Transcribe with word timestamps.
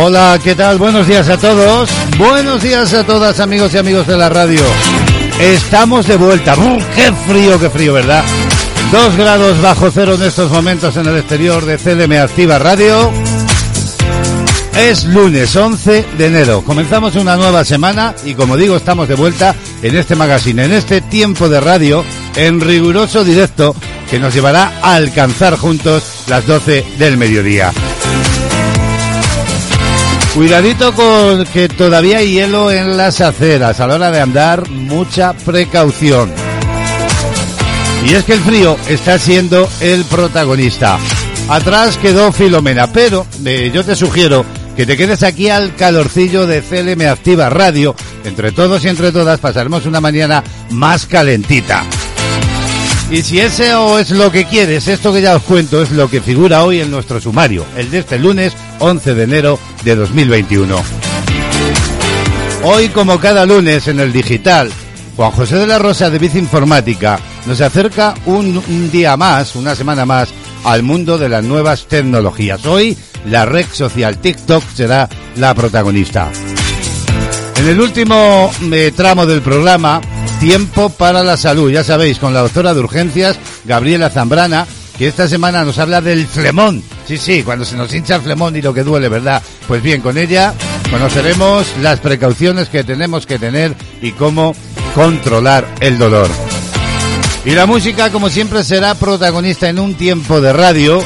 Hola, 0.00 0.38
¿qué 0.42 0.54
tal? 0.54 0.78
Buenos 0.78 1.08
días 1.08 1.28
a 1.28 1.36
todos. 1.36 1.90
Buenos 2.16 2.62
días 2.62 2.94
a 2.94 3.04
todas, 3.04 3.40
amigos 3.40 3.74
y 3.74 3.78
amigos 3.78 4.06
de 4.06 4.16
la 4.16 4.28
radio. 4.28 4.60
Estamos 5.40 6.06
de 6.06 6.14
vuelta. 6.14 6.54
¡Buf! 6.54 6.84
¡Qué 6.94 7.12
frío, 7.26 7.58
qué 7.58 7.68
frío, 7.68 7.92
verdad! 7.94 8.22
Dos 8.92 9.16
grados 9.16 9.60
bajo 9.60 9.90
cero 9.90 10.14
en 10.14 10.22
estos 10.22 10.52
momentos 10.52 10.96
en 10.96 11.06
el 11.06 11.16
exterior 11.16 11.64
de 11.64 11.78
CLM 11.78 12.12
Activa 12.12 12.60
Radio. 12.60 13.10
Es 14.76 15.04
lunes 15.04 15.56
11 15.56 16.06
de 16.16 16.26
enero. 16.26 16.62
Comenzamos 16.62 17.16
una 17.16 17.36
nueva 17.36 17.64
semana 17.64 18.14
y 18.24 18.34
como 18.34 18.56
digo, 18.56 18.76
estamos 18.76 19.08
de 19.08 19.16
vuelta 19.16 19.56
en 19.82 19.96
este 19.96 20.14
magazine, 20.14 20.66
en 20.66 20.74
este 20.74 21.00
tiempo 21.00 21.48
de 21.48 21.58
radio, 21.58 22.04
en 22.36 22.60
riguroso 22.60 23.24
directo 23.24 23.74
que 24.08 24.20
nos 24.20 24.32
llevará 24.32 24.74
a 24.80 24.94
alcanzar 24.94 25.56
juntos 25.56 26.04
las 26.28 26.46
12 26.46 26.84
del 26.98 27.16
mediodía. 27.16 27.72
Cuidadito 30.38 30.94
con 30.94 31.44
que 31.46 31.68
todavía 31.68 32.18
hay 32.18 32.30
hielo 32.30 32.70
en 32.70 32.96
las 32.96 33.20
aceras. 33.20 33.80
A 33.80 33.88
la 33.88 33.96
hora 33.96 34.12
de 34.12 34.20
andar, 34.20 34.70
mucha 34.70 35.32
precaución. 35.32 36.32
Y 38.06 38.14
es 38.14 38.22
que 38.22 38.34
el 38.34 38.40
frío 38.42 38.76
está 38.88 39.18
siendo 39.18 39.68
el 39.80 40.04
protagonista. 40.04 40.96
Atrás 41.48 41.98
quedó 41.98 42.30
Filomena, 42.30 42.86
pero 42.92 43.26
eh, 43.44 43.72
yo 43.74 43.84
te 43.84 43.96
sugiero 43.96 44.44
que 44.76 44.86
te 44.86 44.96
quedes 44.96 45.24
aquí 45.24 45.48
al 45.48 45.74
calorcillo 45.74 46.46
de 46.46 46.62
CLM 46.62 47.08
Activa 47.08 47.50
Radio. 47.50 47.96
Entre 48.22 48.52
todos 48.52 48.84
y 48.84 48.88
entre 48.90 49.10
todas 49.10 49.40
pasaremos 49.40 49.86
una 49.86 50.00
mañana 50.00 50.44
más 50.70 51.06
calentita. 51.06 51.82
Y 53.10 53.22
si 53.22 53.40
ese 53.40 53.74
o 53.74 53.98
es 53.98 54.10
lo 54.10 54.30
que 54.30 54.44
quieres, 54.44 54.86
esto 54.86 55.12
que 55.12 55.22
ya 55.22 55.34
os 55.34 55.42
cuento 55.42 55.82
es 55.82 55.90
lo 55.90 56.08
que 56.08 56.20
figura 56.20 56.62
hoy 56.62 56.80
en 56.80 56.92
nuestro 56.92 57.20
sumario, 57.20 57.64
el 57.76 57.90
de 57.90 57.98
este 58.00 58.20
lunes 58.20 58.52
11 58.78 59.14
de 59.14 59.22
enero 59.22 59.58
de 59.84 59.96
2021. 59.96 60.76
Hoy, 62.64 62.88
como 62.88 63.18
cada 63.20 63.46
lunes 63.46 63.88
en 63.88 64.00
el 64.00 64.12
digital, 64.12 64.70
Juan 65.16 65.30
José 65.30 65.56
de 65.56 65.66
la 65.66 65.78
Rosa 65.78 66.10
de 66.10 66.18
Bici 66.18 66.38
Informática 66.38 67.18
nos 67.46 67.60
acerca 67.60 68.14
un, 68.26 68.90
día 68.90 69.16
más, 69.16 69.56
una 69.56 69.74
semana 69.74 70.04
más, 70.04 70.28
al 70.64 70.82
mundo 70.82 71.18
de 71.18 71.28
las 71.28 71.44
nuevas 71.44 71.86
tecnologías. 71.86 72.66
Hoy, 72.66 72.96
la 73.26 73.46
red 73.46 73.66
social 73.72 74.18
TikTok 74.18 74.62
será 74.74 75.08
la 75.36 75.54
protagonista. 75.54 76.30
En 77.56 77.66
el 77.66 77.80
último 77.80 78.50
eh, 78.70 78.92
tramo 78.94 79.26
del 79.26 79.40
programa, 79.40 80.00
Tiempo 80.40 80.88
para 80.90 81.24
la 81.24 81.36
Salud, 81.36 81.70
ya 81.70 81.82
sabéis, 81.82 82.18
con 82.18 82.32
la 82.32 82.42
doctora 82.42 82.74
de 82.74 82.80
urgencias, 82.80 83.38
Gabriela 83.64 84.10
Zambrana, 84.10 84.66
que 84.96 85.08
esta 85.08 85.26
semana 85.26 85.64
nos 85.64 85.78
habla 85.78 86.00
del 86.00 86.26
flemón. 86.26 86.84
Sí, 87.08 87.16
sí, 87.16 87.42
cuando 87.42 87.64
se 87.64 87.74
nos 87.74 87.94
hincha 87.94 88.16
el 88.16 88.20
flemón 88.20 88.54
y 88.54 88.60
lo 88.60 88.74
que 88.74 88.84
duele, 88.84 89.08
¿verdad? 89.08 89.42
Pues 89.66 89.82
bien, 89.82 90.02
con 90.02 90.18
ella 90.18 90.52
conoceremos 90.90 91.66
las 91.80 92.00
precauciones 92.00 92.68
que 92.68 92.84
tenemos 92.84 93.24
que 93.24 93.38
tener 93.38 93.74
y 94.02 94.10
cómo 94.10 94.54
controlar 94.94 95.66
el 95.80 95.96
dolor. 95.96 96.28
Y 97.46 97.52
la 97.52 97.64
música, 97.64 98.10
como 98.10 98.28
siempre, 98.28 98.62
será 98.62 98.94
protagonista 98.94 99.70
en 99.70 99.78
un 99.78 99.94
tiempo 99.94 100.42
de 100.42 100.52
radio 100.52 101.02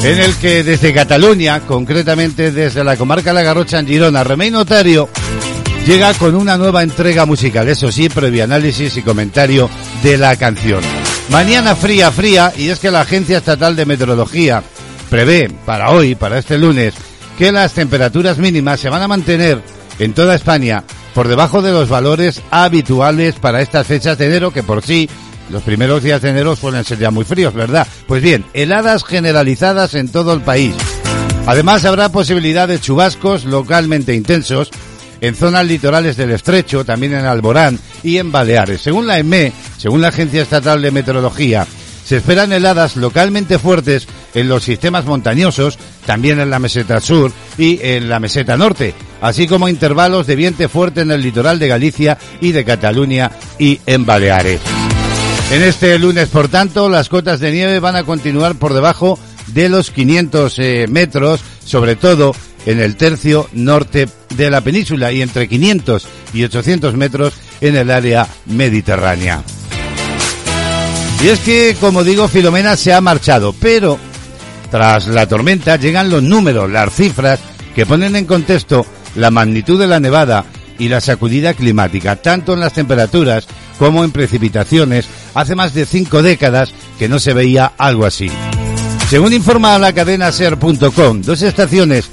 en 0.00 0.20
el 0.20 0.32
que 0.36 0.62
desde 0.62 0.94
Cataluña, 0.94 1.58
concretamente 1.66 2.52
desde 2.52 2.84
la 2.84 2.96
comarca 2.96 3.32
La 3.32 3.42
Garrocha 3.42 3.80
en 3.80 3.88
Girona, 3.88 4.22
Remey 4.22 4.52
Notario 4.52 5.08
llega 5.88 6.14
con 6.14 6.36
una 6.36 6.56
nueva 6.56 6.84
entrega 6.84 7.26
musical, 7.26 7.68
eso 7.68 7.90
sí, 7.90 8.08
previo 8.08 8.44
análisis 8.44 8.96
y 8.96 9.02
comentario 9.02 9.68
de 10.04 10.16
la 10.18 10.36
canción. 10.36 10.84
Mañana 11.30 11.74
fría, 11.74 12.12
fría, 12.12 12.52
y 12.56 12.68
es 12.68 12.78
que 12.78 12.92
la 12.92 13.00
Agencia 13.00 13.38
Estatal 13.38 13.74
de 13.74 13.86
Meteorología 13.86 14.62
prevé 15.10 15.50
para 15.66 15.90
hoy, 15.90 16.14
para 16.14 16.38
este 16.38 16.56
lunes, 16.56 16.94
que 17.36 17.52
las 17.52 17.74
temperaturas 17.74 18.38
mínimas 18.38 18.80
se 18.80 18.88
van 18.88 19.02
a 19.02 19.08
mantener 19.08 19.60
en 19.98 20.14
toda 20.14 20.34
España 20.34 20.84
por 21.14 21.28
debajo 21.28 21.60
de 21.60 21.72
los 21.72 21.88
valores 21.88 22.40
habituales 22.50 23.34
para 23.34 23.60
estas 23.60 23.86
fechas 23.86 24.16
de 24.16 24.26
enero, 24.26 24.52
que 24.52 24.62
por 24.62 24.82
sí 24.82 25.10
los 25.50 25.62
primeros 25.62 26.02
días 26.02 26.22
de 26.22 26.30
enero 26.30 26.54
suelen 26.54 26.84
ser 26.84 26.98
ya 26.98 27.10
muy 27.10 27.24
fríos, 27.24 27.52
¿verdad? 27.52 27.86
Pues 28.06 28.22
bien, 28.22 28.44
heladas 28.54 29.04
generalizadas 29.04 29.94
en 29.94 30.08
todo 30.08 30.32
el 30.32 30.42
país. 30.42 30.74
Además, 31.46 31.84
habrá 31.84 32.10
posibilidad 32.10 32.68
de 32.68 32.80
chubascos 32.80 33.44
localmente 33.44 34.14
intensos 34.14 34.70
en 35.20 35.34
zonas 35.34 35.66
litorales 35.66 36.16
del 36.16 36.30
estrecho, 36.30 36.84
también 36.84 37.14
en 37.14 37.26
Alborán 37.26 37.78
y 38.02 38.18
en 38.18 38.30
Baleares. 38.30 38.80
Según 38.80 39.06
la 39.06 39.18
EME, 39.18 39.52
según 39.76 40.00
la 40.00 40.08
Agencia 40.08 40.42
Estatal 40.42 40.80
de 40.80 40.92
Meteorología, 40.92 41.66
se 42.04 42.16
esperan 42.16 42.52
heladas 42.52 42.96
localmente 42.96 43.58
fuertes 43.58 44.06
en 44.34 44.48
los 44.48 44.64
sistemas 44.64 45.04
montañosos, 45.04 45.78
también 46.06 46.40
en 46.40 46.50
la 46.50 46.58
meseta 46.58 47.00
sur 47.00 47.32
y 47.58 47.78
en 47.82 48.08
la 48.08 48.20
meseta 48.20 48.56
norte, 48.56 48.94
así 49.20 49.46
como 49.46 49.68
intervalos 49.68 50.26
de 50.26 50.36
viento 50.36 50.68
fuerte 50.68 51.02
en 51.02 51.10
el 51.10 51.22
litoral 51.22 51.58
de 51.58 51.68
Galicia 51.68 52.18
y 52.40 52.52
de 52.52 52.64
Cataluña 52.64 53.30
y 53.58 53.80
en 53.86 54.06
Baleares. 54.06 54.60
En 55.50 55.62
este 55.62 55.98
lunes, 55.98 56.28
por 56.28 56.48
tanto, 56.48 56.88
las 56.88 57.08
cotas 57.08 57.40
de 57.40 57.50
nieve 57.50 57.80
van 57.80 57.96
a 57.96 58.04
continuar 58.04 58.54
por 58.54 58.72
debajo 58.72 59.18
de 59.48 59.68
los 59.68 59.90
500 59.90 60.58
eh, 60.58 60.86
metros, 60.88 61.40
sobre 61.64 61.96
todo 61.96 62.34
en 62.66 62.80
el 62.80 62.96
tercio 62.96 63.48
norte 63.52 64.08
de 64.36 64.50
la 64.50 64.60
península 64.60 65.12
y 65.12 65.22
entre 65.22 65.48
500 65.48 66.06
y 66.34 66.44
800 66.44 66.94
metros 66.94 67.34
en 67.60 67.76
el 67.76 67.90
área 67.90 68.28
mediterránea. 68.46 69.42
Y 71.22 71.28
es 71.28 71.40
que, 71.40 71.76
como 71.80 72.02
digo, 72.02 72.28
Filomena 72.28 72.76
se 72.76 72.94
ha 72.94 73.00
marchado, 73.00 73.54
pero 73.60 73.98
tras 74.70 75.08
la 75.08 75.26
tormenta 75.26 75.76
llegan 75.76 76.10
los 76.10 76.22
números, 76.22 76.70
las 76.70 76.94
cifras 76.94 77.40
que 77.74 77.86
ponen 77.86 78.16
en 78.16 78.24
contexto 78.24 78.86
la 79.16 79.30
magnitud 79.30 79.78
de 79.78 79.86
la 79.86 80.00
nevada 80.00 80.44
y 80.78 80.88
la 80.88 81.00
sacudida 81.00 81.54
climática, 81.54 82.16
tanto 82.16 82.54
en 82.54 82.60
las 82.60 82.72
temperaturas 82.72 83.46
como 83.78 84.04
en 84.04 84.12
precipitaciones. 84.12 85.06
Hace 85.34 85.54
más 85.54 85.74
de 85.74 85.86
cinco 85.86 86.22
décadas 86.22 86.72
que 86.98 87.08
no 87.08 87.18
se 87.18 87.34
veía 87.34 87.72
algo 87.78 88.06
así. 88.06 88.30
Según 89.08 89.32
informa 89.32 89.78
la 89.78 89.92
cadena 89.92 90.30
ser.com, 90.32 91.22
dos 91.22 91.42
estaciones 91.42 92.10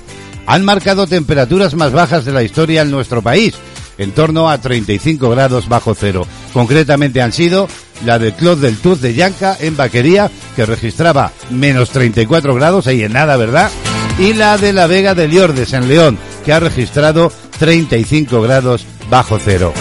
han 0.47 0.63
marcado 0.63 1.07
temperaturas 1.07 1.75
más 1.75 1.91
bajas 1.91 2.25
de 2.25 2.31
la 2.31 2.41
historia 2.41 2.81
en 2.81 2.89
nuestro 2.89 3.21
país, 3.21 3.53
en 3.97 4.11
torno 4.11 4.49
a 4.49 4.59
35 4.59 5.29
grados 5.29 5.67
bajo 5.67 5.93
cero. 5.93 6.25
Concretamente 6.53 7.21
han 7.21 7.33
sido 7.33 7.67
la 8.05 8.19
del 8.19 8.33
Clos 8.33 8.61
del 8.61 8.77
Tuz 8.77 9.01
de 9.01 9.13
Yanca 9.13 9.57
en 9.59 9.75
Vaquería, 9.75 10.31
que 10.55 10.65
registraba 10.65 11.31
menos 11.49 11.89
34 11.89 12.53
grados, 12.55 12.87
ahí 12.87 13.03
en 13.03 13.13
nada, 13.13 13.37
¿verdad? 13.37 13.71
Y 14.19 14.33
la 14.33 14.57
de 14.57 14.73
la 14.73 14.87
Vega 14.87 15.15
de 15.15 15.27
Liordes 15.27 15.73
en 15.73 15.87
León, 15.87 16.17
que 16.45 16.53
ha 16.53 16.59
registrado 16.59 17.31
35 17.59 18.41
grados 18.41 18.85
bajo 19.09 19.39
cero. 19.43 19.73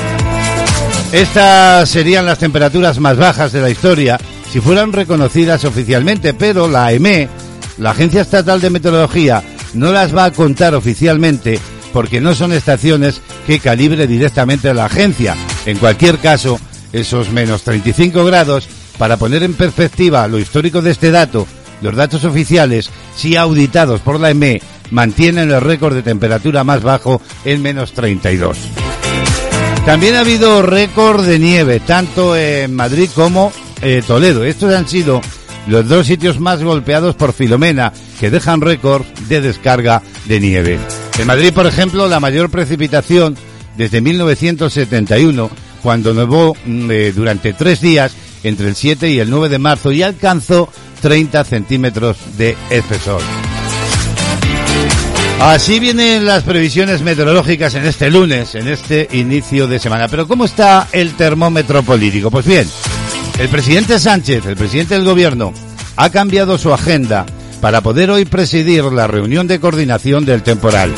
Estas 1.13 1.89
serían 1.89 2.27
las 2.27 2.39
temperaturas 2.39 2.99
más 2.99 3.17
bajas 3.17 3.53
de 3.53 3.61
la 3.61 3.71
historia 3.71 4.19
si 4.53 4.61
fueran 4.61 4.93
reconocidas 4.93 5.65
oficialmente, 5.65 6.35
pero 6.35 6.69
la 6.69 6.93
EME, 6.93 7.29
la 7.79 7.91
Agencia 7.91 8.23
Estatal 8.23 8.61
de 8.61 8.71
Meteorología, 8.71 9.43
no 9.75 9.93
las 9.93 10.17
va 10.17 10.25
a 10.25 10.33
contar 10.33 10.75
oficialmente 10.75 11.59
porque 11.93 12.21
no 12.21 12.35
son 12.35 12.53
estaciones 12.53 13.21
que 13.47 13.59
calibre 13.59 14.07
directamente 14.07 14.73
la 14.75 14.87
agencia. 14.87 15.35
En 15.65 15.79
cualquier 15.79 16.19
caso, 16.19 16.61
esos 16.93 17.31
menos 17.31 17.63
35 17.63 18.25
grados, 18.25 18.69
para 18.99 19.17
poner 19.17 19.43
en 19.43 19.55
perspectiva 19.55 20.27
lo 20.29 20.39
histórico 20.39 20.83
de 20.83 20.91
este 20.91 21.11
dato, 21.11 21.47
los 21.83 21.95
datos 21.95 22.25
oficiales, 22.25 22.91
si 23.15 23.37
auditados 23.37 24.01
por 24.01 24.19
la 24.19 24.31
EME, 24.31 24.63
mantienen 24.91 25.51
el 25.51 25.61
récord 25.61 25.95
de 25.95 26.03
temperatura 26.03 26.65
más 26.65 26.83
bajo 26.83 27.21
en 27.45 27.63
menos 27.63 27.93
32. 27.93 28.57
También 29.85 30.17
ha 30.17 30.21
habido 30.21 30.63
récord 30.63 31.25
de 31.25 31.39
nieve, 31.39 31.81
tanto 31.81 32.37
en 32.37 32.75
Madrid 32.75 33.09
como 33.15 33.53
en 33.83 34.03
Toledo. 34.03 34.45
Estos 34.45 34.75
han 34.75 34.89
sido 34.89 35.21
los 35.69 35.89
dos 35.89 36.07
sitios 36.07 36.41
más 36.41 36.63
golpeados 36.63 37.15
por 37.15 37.33
Filomena, 37.33 37.93
que 38.19 38.31
dejan 38.31 38.61
récord 38.61 39.05
de 39.29 39.41
descarga 39.41 40.03
de 40.27 40.41
nieve. 40.41 40.79
En 41.19 41.27
Madrid, 41.27 41.53
por 41.53 41.67
ejemplo, 41.67 42.09
la 42.09 42.21
mayor 42.21 42.51
precipitación 42.51 43.37
desde 43.77 44.01
1971, 44.01 45.51
cuando 45.87 46.13
nevó 46.13 46.57
mm, 46.65 46.91
eh, 46.91 47.13
durante 47.15 47.53
tres 47.53 47.81
días 47.81 48.11
entre 48.43 48.67
el 48.67 48.75
7 48.75 49.09
y 49.09 49.21
el 49.21 49.31
9 49.31 49.49
de 49.49 49.61
marzo 49.61 49.93
y 49.93 50.03
alcanzó 50.03 50.69
30 51.01 51.45
centímetros 51.45 52.17
de 52.37 52.57
espesor. 52.71 53.21
Así 55.41 55.79
vienen 55.79 56.27
las 56.27 56.43
previsiones 56.43 57.03
meteorológicas 57.03 57.77
en 57.77 57.87
este 57.87 58.11
lunes, 58.11 58.57
en 58.57 58.67
este 58.67 59.09
inicio 59.13 59.69
de 59.69 59.79
semana. 59.79 60.09
Pero 60.09 60.27
¿cómo 60.27 60.47
está 60.47 60.89
el 60.91 61.15
termómetro 61.15 61.85
político? 61.85 62.33
Pues 62.33 62.47
bien, 62.47 62.69
el 63.39 63.49
presidente 63.49 64.01
Sánchez, 64.01 64.45
el 64.45 64.57
presidente 64.57 64.95
del 64.95 65.05
gobierno, 65.05 65.55
ha 65.95 66.11
cambiado 66.11 66.59
su 66.59 66.75
agenda 66.75 67.27
para 67.61 67.81
poder 67.81 68.11
hoy 68.11 68.25
presidir 68.25 68.83
la 68.87 69.07
reunión 69.07 69.47
de 69.47 69.61
coordinación 69.61 70.25
del 70.25 70.43
temporal. 70.43 70.93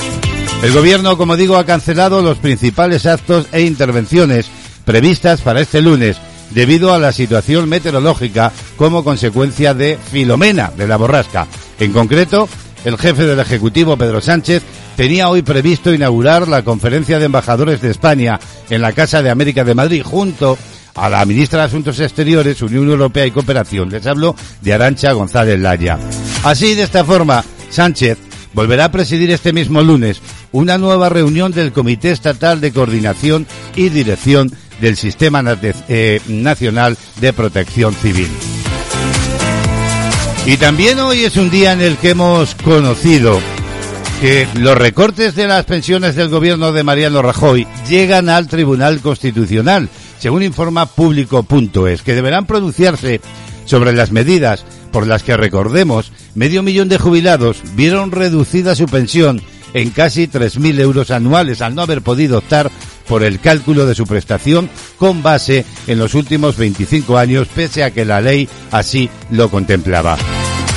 El 0.62 0.72
gobierno, 0.72 1.18
como 1.18 1.36
digo, 1.36 1.58
ha 1.58 1.66
cancelado 1.66 2.22
los 2.22 2.38
principales 2.38 3.04
actos 3.04 3.48
e 3.52 3.60
intervenciones 3.60 4.50
previstas 4.88 5.42
para 5.42 5.60
este 5.60 5.82
lunes 5.82 6.16
debido 6.48 6.94
a 6.94 6.98
la 6.98 7.12
situación 7.12 7.68
meteorológica 7.68 8.50
como 8.78 9.04
consecuencia 9.04 9.74
de 9.74 9.98
Filomena, 9.98 10.72
de 10.74 10.88
la 10.88 10.96
borrasca. 10.96 11.46
En 11.78 11.92
concreto, 11.92 12.48
el 12.86 12.96
jefe 12.96 13.26
del 13.26 13.38
Ejecutivo, 13.38 13.98
Pedro 13.98 14.22
Sánchez, 14.22 14.62
tenía 14.96 15.28
hoy 15.28 15.42
previsto 15.42 15.92
inaugurar 15.92 16.48
la 16.48 16.64
conferencia 16.64 17.18
de 17.18 17.26
embajadores 17.26 17.82
de 17.82 17.90
España 17.90 18.40
en 18.70 18.80
la 18.80 18.94
Casa 18.94 19.22
de 19.22 19.28
América 19.28 19.62
de 19.62 19.74
Madrid 19.74 20.02
junto 20.02 20.56
a 20.94 21.10
la 21.10 21.22
ministra 21.26 21.58
de 21.58 21.66
Asuntos 21.66 22.00
Exteriores, 22.00 22.62
Unión 22.62 22.88
Europea 22.88 23.26
y 23.26 23.30
Cooperación. 23.30 23.90
Les 23.90 24.06
hablo 24.06 24.34
de 24.62 24.72
Arancha 24.72 25.12
González 25.12 25.60
Laya. 25.60 25.98
Así, 26.44 26.74
de 26.74 26.84
esta 26.84 27.04
forma, 27.04 27.44
Sánchez 27.68 28.16
volverá 28.54 28.86
a 28.86 28.90
presidir 28.90 29.30
este 29.32 29.52
mismo 29.52 29.82
lunes 29.82 30.22
una 30.50 30.78
nueva 30.78 31.10
reunión 31.10 31.52
del 31.52 31.72
Comité 31.72 32.10
Estatal 32.10 32.62
de 32.62 32.72
Coordinación 32.72 33.46
y 33.76 33.90
Dirección 33.90 34.50
del 34.80 34.96
Sistema 34.96 35.42
eh, 35.88 36.20
Nacional 36.28 36.96
de 37.20 37.32
Protección 37.32 37.94
Civil. 37.94 38.28
Y 40.46 40.56
también 40.56 40.98
hoy 41.00 41.24
es 41.24 41.36
un 41.36 41.50
día 41.50 41.72
en 41.72 41.82
el 41.82 41.96
que 41.96 42.10
hemos 42.10 42.54
conocido 42.54 43.38
que 44.20 44.48
los 44.54 44.76
recortes 44.76 45.34
de 45.34 45.46
las 45.46 45.64
pensiones 45.64 46.16
del 46.16 46.28
gobierno 46.28 46.72
de 46.72 46.82
Mariano 46.82 47.22
Rajoy 47.22 47.66
llegan 47.88 48.28
al 48.28 48.48
Tribunal 48.48 49.00
Constitucional, 49.00 49.88
según 50.18 50.42
informa 50.42 50.86
público.es, 50.86 52.02
que 52.02 52.14
deberán 52.14 52.46
pronunciarse 52.46 53.20
sobre 53.64 53.92
las 53.92 54.10
medidas 54.10 54.64
por 54.90 55.06
las 55.06 55.22
que, 55.22 55.36
recordemos, 55.36 56.12
medio 56.34 56.62
millón 56.62 56.88
de 56.88 56.98
jubilados 56.98 57.58
vieron 57.74 58.10
reducida 58.10 58.74
su 58.74 58.86
pensión 58.86 59.40
en 59.74 59.90
casi 59.90 60.26
3.000 60.26 60.80
euros 60.80 61.10
anuales 61.10 61.60
al 61.60 61.74
no 61.74 61.82
haber 61.82 62.02
podido 62.02 62.38
optar 62.38 62.70
por 63.08 63.24
el 63.24 63.40
cálculo 63.40 63.86
de 63.86 63.94
su 63.94 64.06
prestación 64.06 64.68
con 64.98 65.22
base 65.22 65.64
en 65.86 65.98
los 65.98 66.14
últimos 66.14 66.56
25 66.56 67.16
años, 67.18 67.48
pese 67.54 67.82
a 67.84 67.90
que 67.90 68.04
la 68.04 68.20
ley 68.20 68.48
así 68.70 69.08
lo 69.30 69.50
contemplaba. 69.50 70.16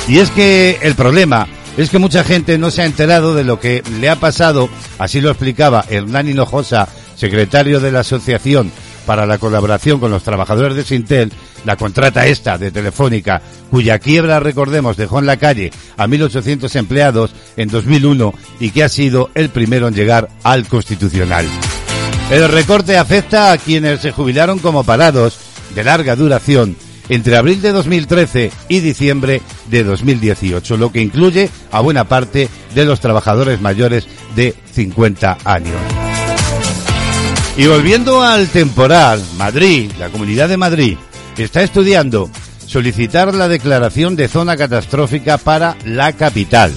Y 0.08 0.18
es 0.18 0.30
que 0.30 0.78
el 0.82 0.94
problema 0.94 1.46
es 1.76 1.90
que 1.90 1.98
mucha 1.98 2.24
gente 2.24 2.58
no 2.58 2.70
se 2.70 2.82
ha 2.82 2.86
enterado 2.86 3.34
de 3.34 3.44
lo 3.44 3.60
que 3.60 3.82
le 4.00 4.08
ha 4.08 4.16
pasado, 4.16 4.68
así 4.98 5.20
lo 5.20 5.30
explicaba 5.30 5.84
Hernán 5.88 6.28
Hinojosa, 6.28 6.88
secretario 7.16 7.80
de 7.80 7.92
la 7.92 8.00
Asociación 8.00 8.72
para 9.06 9.26
la 9.26 9.38
Colaboración 9.38 9.98
con 10.00 10.10
los 10.10 10.22
Trabajadores 10.22 10.76
de 10.76 10.84
Sintel, 10.84 11.32
la 11.64 11.76
contrata 11.76 12.26
esta 12.26 12.58
de 12.58 12.70
Telefónica, 12.70 13.42
cuya 13.70 13.98
quiebra, 13.98 14.40
recordemos, 14.40 14.96
dejó 14.96 15.18
en 15.18 15.26
la 15.26 15.36
calle 15.36 15.70
a 15.96 16.06
1.800 16.06 16.74
empleados 16.76 17.34
en 17.56 17.68
2001 17.68 18.34
y 18.60 18.70
que 18.70 18.84
ha 18.84 18.88
sido 18.88 19.30
el 19.34 19.48
primero 19.50 19.88
en 19.88 19.94
llegar 19.94 20.28
al 20.42 20.66
Constitucional. 20.66 21.46
El 22.30 22.48
recorte 22.48 22.96
afecta 22.96 23.52
a 23.52 23.58
quienes 23.58 24.00
se 24.00 24.12
jubilaron 24.12 24.58
como 24.58 24.84
parados 24.84 25.38
de 25.74 25.84
larga 25.84 26.16
duración 26.16 26.76
entre 27.08 27.36
abril 27.36 27.60
de 27.60 27.72
2013 27.72 28.50
y 28.68 28.80
diciembre 28.80 29.42
de 29.68 29.84
2018, 29.84 30.76
lo 30.76 30.92
que 30.92 31.02
incluye 31.02 31.50
a 31.70 31.80
buena 31.80 32.04
parte 32.04 32.48
de 32.74 32.84
los 32.84 33.00
trabajadores 33.00 33.60
mayores 33.60 34.06
de 34.34 34.54
50 34.72 35.38
años. 35.44 35.76
Y 37.56 37.66
volviendo 37.66 38.22
al 38.22 38.48
temporal, 38.48 39.22
Madrid, 39.36 39.90
la 39.98 40.08
Comunidad 40.08 40.48
de 40.48 40.56
Madrid, 40.56 40.96
está 41.36 41.62
estudiando 41.62 42.30
solicitar 42.66 43.34
la 43.34 43.48
declaración 43.48 44.16
de 44.16 44.28
zona 44.28 44.56
catastrófica 44.56 45.36
para 45.36 45.76
la 45.84 46.14
capital. 46.14 46.72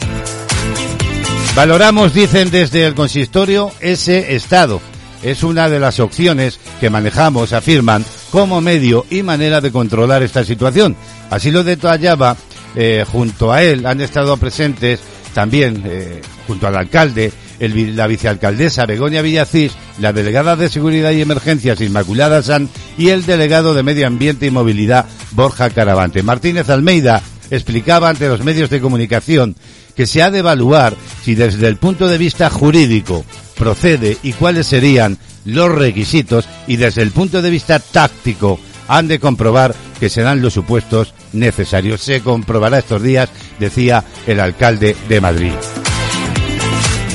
Valoramos, 1.56 2.13
dicen 2.13 2.51
desde 2.51 2.86
el 2.86 2.95
consistorio, 2.95 3.71
ese 3.80 4.36
estado. 4.36 4.81
Es 5.25 5.42
una 5.42 5.69
de 5.69 5.80
las 5.80 6.00
opciones 6.00 6.60
que 6.80 6.92
manejamos, 6.92 7.51
afirman, 7.51 8.06
como 8.30 8.62
medio 8.62 9.07
y 9.10 9.24
manera 9.24 9.60
de 9.60 9.72
controlar 9.72 10.22
esta 10.22 10.44
situación. 10.44 10.95
Así 11.31 11.50
lo 11.50 11.63
detallaba, 11.63 12.38
eh, 12.75 13.04
junto 13.12 13.51
a 13.51 13.63
él 13.63 13.88
han 13.88 14.01
estado 14.01 14.38
presentes 14.38 15.00
también, 15.33 15.81
eh, 15.83 16.22
junto 16.45 16.68
al 16.68 16.75
alcalde, 16.75 17.31
la 17.60 18.06
vicealcaldesa 18.06 18.86
Begoña 18.86 19.24
Villacís, 19.24 19.72
la 20.00 20.13
delegada 20.13 20.56
de 20.56 20.69
Seguridad 20.69 21.10
y 21.10 21.22
Emergencias 21.22 21.81
Inmaculada 21.81 22.44
San 22.44 22.69
y 22.95 23.10
el 23.10 23.25
delegado 23.25 23.74
de 23.74 23.81
Medio 23.81 24.06
Ambiente 24.06 24.45
y 24.45 24.51
Movilidad 24.51 25.07
Borja 25.31 25.72
Caravante. 25.72 26.22
Martínez 26.22 26.69
Almeida 26.69 27.24
explicaba 27.50 28.10
ante 28.10 28.27
los 28.27 28.44
medios 28.44 28.69
de 28.69 28.80
comunicación 28.80 29.56
que 29.95 30.06
se 30.06 30.22
ha 30.22 30.30
de 30.30 30.39
evaluar 30.39 30.94
si 31.24 31.33
desde 31.33 31.68
el 31.68 31.77
punto 31.77 32.07
de 32.07 32.19
vista 32.19 32.51
jurídico 32.51 33.25
procede 33.57 34.18
y 34.24 34.34
cuáles 34.34 34.68
serían 34.68 35.18
los 35.46 35.72
requisitos 35.72 36.48
y 36.68 36.77
desde 36.77 37.01
el 37.01 37.12
punto 37.12 37.41
de 37.41 37.50
vista 37.50 37.79
táctico 37.79 38.60
han 38.88 39.08
de 39.08 39.20
comprobar 39.20 39.74
que 40.00 40.10
serán 40.10 40.41
los 40.41 40.53
supuestos 40.53 41.13
necesarios. 41.34 42.01
Se 42.01 42.22
comprobará 42.22 42.79
estos 42.79 43.01
días, 43.01 43.29
decía 43.60 44.03
el 44.27 44.39
alcalde 44.39 44.96
de 45.08 45.22
Madrid. 45.22 45.53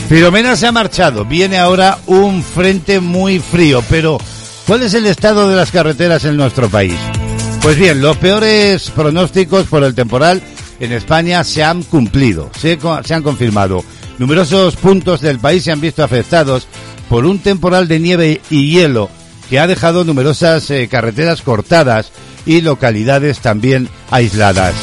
Filomena 0.08 0.56
se 0.56 0.66
ha 0.66 0.72
marchado, 0.72 1.24
viene 1.24 1.58
ahora 1.58 1.98
un 2.06 2.42
frente 2.42 2.98
muy 2.98 3.38
frío, 3.38 3.84
pero 3.88 4.18
¿cuál 4.66 4.82
es 4.82 4.94
el 4.94 5.06
estado 5.06 5.48
de 5.48 5.54
las 5.54 5.70
carreteras 5.70 6.24
en 6.24 6.36
nuestro 6.36 6.68
país? 6.68 6.96
Pues 7.62 7.78
bien, 7.78 8.00
los 8.00 8.16
peores 8.16 8.90
pronósticos 8.90 9.66
por 9.66 9.84
el 9.84 9.94
temporal 9.94 10.42
en 10.80 10.92
España 10.92 11.44
se 11.44 11.62
han 11.62 11.82
cumplido, 11.82 12.50
se, 12.58 12.78
han 13.12 13.22
confirmado. 13.22 13.84
Numerosos 14.20 14.76
puntos 14.76 15.22
del 15.22 15.38
país 15.38 15.64
se 15.64 15.72
han 15.72 15.80
visto 15.80 16.04
afectados 16.04 16.68
por 17.08 17.24
un 17.24 17.38
temporal 17.38 17.88
de 17.88 17.98
nieve 17.98 18.42
y 18.50 18.70
hielo 18.70 19.08
que 19.48 19.58
ha 19.58 19.66
dejado 19.66 20.04
numerosas 20.04 20.70
eh, 20.70 20.88
carreteras 20.88 21.40
cortadas 21.40 22.12
y 22.44 22.60
localidades 22.60 23.38
también 23.38 23.88
aisladas. 24.10 24.74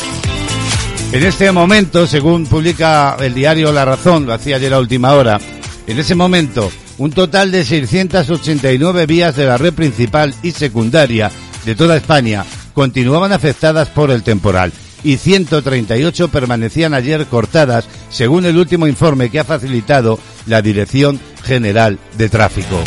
En 1.11 1.23
este 1.23 1.51
momento, 1.51 2.07
según 2.07 2.47
publica 2.47 3.15
el 3.19 3.35
diario 3.35 3.71
La 3.71 3.85
Razón, 3.85 4.25
lo 4.25 4.33
hacía 4.33 4.55
ayer 4.55 4.73
a 4.73 4.79
última 4.79 5.13
hora, 5.13 5.39
en 5.85 5.99
ese 5.99 6.15
momento, 6.15 6.71
un 6.97 7.11
total 7.11 7.51
de 7.51 7.63
689 7.63 9.05
vías 9.05 9.35
de 9.35 9.45
la 9.45 9.59
red 9.59 9.71
principal 9.75 10.33
y 10.41 10.49
secundaria 10.49 11.29
de 11.63 11.75
toda 11.75 11.95
España 11.95 12.43
continuaban 12.73 13.31
afectadas 13.31 13.89
por 13.89 14.09
el 14.09 14.23
temporal 14.23 14.73
y 15.03 15.17
138 15.17 16.27
permanecían 16.29 16.93
ayer 16.93 17.25
cortadas, 17.27 17.87
según 18.09 18.45
el 18.45 18.57
último 18.57 18.87
informe 18.87 19.29
que 19.29 19.39
ha 19.39 19.43
facilitado 19.43 20.19
la 20.45 20.61
Dirección 20.61 21.19
General 21.43 21.99
de 22.17 22.29
Tráfico. 22.29 22.81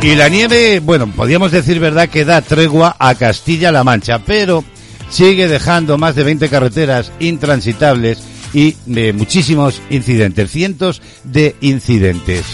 Y 0.00 0.14
la 0.14 0.28
nieve, 0.28 0.80
bueno, 0.80 1.08
podríamos 1.08 1.50
decir 1.50 1.80
verdad 1.80 2.08
que 2.08 2.24
da 2.24 2.40
tregua 2.40 2.94
a 2.98 3.16
Castilla-La 3.16 3.82
Mancha, 3.82 4.20
pero 4.20 4.64
sigue 5.10 5.48
dejando 5.48 5.98
más 5.98 6.14
de 6.14 6.22
20 6.22 6.48
carreteras 6.48 7.10
intransitables 7.18 8.22
y 8.52 8.76
de 8.86 9.12
muchísimos 9.12 9.82
incidentes, 9.90 10.50
cientos 10.50 11.02
de 11.24 11.56
incidentes. 11.60 12.44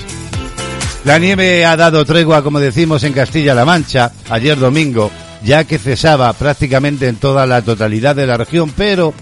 La 1.05 1.19
nieve 1.19 1.67
ha 1.67 1.77
dado 1.77 2.05
tregua, 2.07 2.43
como 2.43 2.61
decimos, 2.61 3.05
en 3.05 3.13
Castilla-La 3.13 3.67
Mancha 3.67 4.13
ayer 4.31 4.59
domingo, 4.59 5.11
ya 5.45 5.65
que 5.65 5.79
cesaba 5.79 6.33
prácticamente 6.33 7.09
en 7.09 7.17
toda 7.17 7.47
la 7.47 7.61
totalidad 7.61 8.17
de 8.17 8.27
la 8.27 8.39
región, 8.39 8.73
pero 8.75 9.13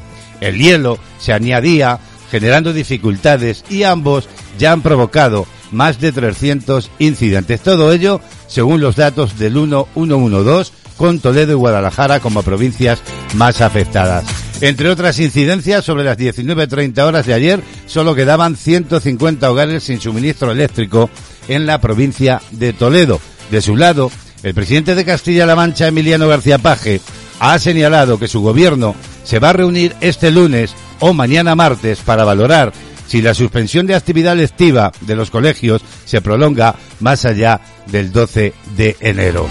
el 0.42 0.58
hielo 0.58 0.98
se 1.18 1.32
añadía 1.32 1.98
generando 2.30 2.72
dificultades 2.72 3.64
y 3.70 3.82
ambos 3.84 4.28
ya 4.58 4.72
han 4.72 4.82
provocado 4.82 5.46
más 5.70 6.00
de 6.00 6.12
300 6.12 6.90
incidentes. 6.98 7.60
Todo 7.60 7.92
ello 7.92 8.20
según 8.46 8.80
los 8.80 8.96
datos 8.96 9.38
del 9.38 9.54
1112 9.54 10.72
con 10.96 11.20
Toledo 11.20 11.52
y 11.52 11.56
Guadalajara 11.56 12.20
como 12.20 12.42
provincias 12.42 13.00
más 13.34 13.60
afectadas. 13.60 14.24
Entre 14.60 14.88
otras 14.90 15.18
incidencias, 15.18 15.84
sobre 15.84 16.04
las 16.04 16.16
19.30 16.16 17.00
horas 17.02 17.26
de 17.26 17.34
ayer, 17.34 17.60
solo 17.86 18.14
quedaban 18.14 18.56
150 18.56 19.50
hogares 19.50 19.82
sin 19.82 20.00
suministro 20.00 20.52
eléctrico 20.52 21.10
en 21.48 21.66
la 21.66 21.80
provincia 21.80 22.40
de 22.52 22.72
Toledo. 22.72 23.20
De 23.50 23.60
su 23.60 23.76
lado, 23.76 24.12
el 24.44 24.54
presidente 24.54 24.94
de 24.94 25.04
Castilla-La 25.04 25.56
Mancha, 25.56 25.88
Emiliano 25.88 26.28
García 26.28 26.58
Paje, 26.58 27.00
ha 27.40 27.58
señalado 27.58 28.20
que 28.20 28.28
su 28.28 28.40
gobierno 28.40 28.94
se 29.24 29.38
va 29.38 29.50
a 29.50 29.54
reunir 29.54 29.94
este 30.00 30.30
lunes 30.30 30.74
o 31.00 31.12
mañana 31.12 31.54
martes 31.54 32.00
para 32.00 32.24
valorar 32.24 32.72
si 33.06 33.20
la 33.20 33.34
suspensión 33.34 33.86
de 33.86 33.94
actividad 33.94 34.36
lectiva 34.36 34.92
de 35.02 35.16
los 35.16 35.30
colegios 35.30 35.82
se 36.04 36.22
prolonga 36.22 36.76
más 37.00 37.24
allá 37.24 37.60
del 37.86 38.12
12 38.12 38.54
de 38.76 38.96
enero. 39.00 39.48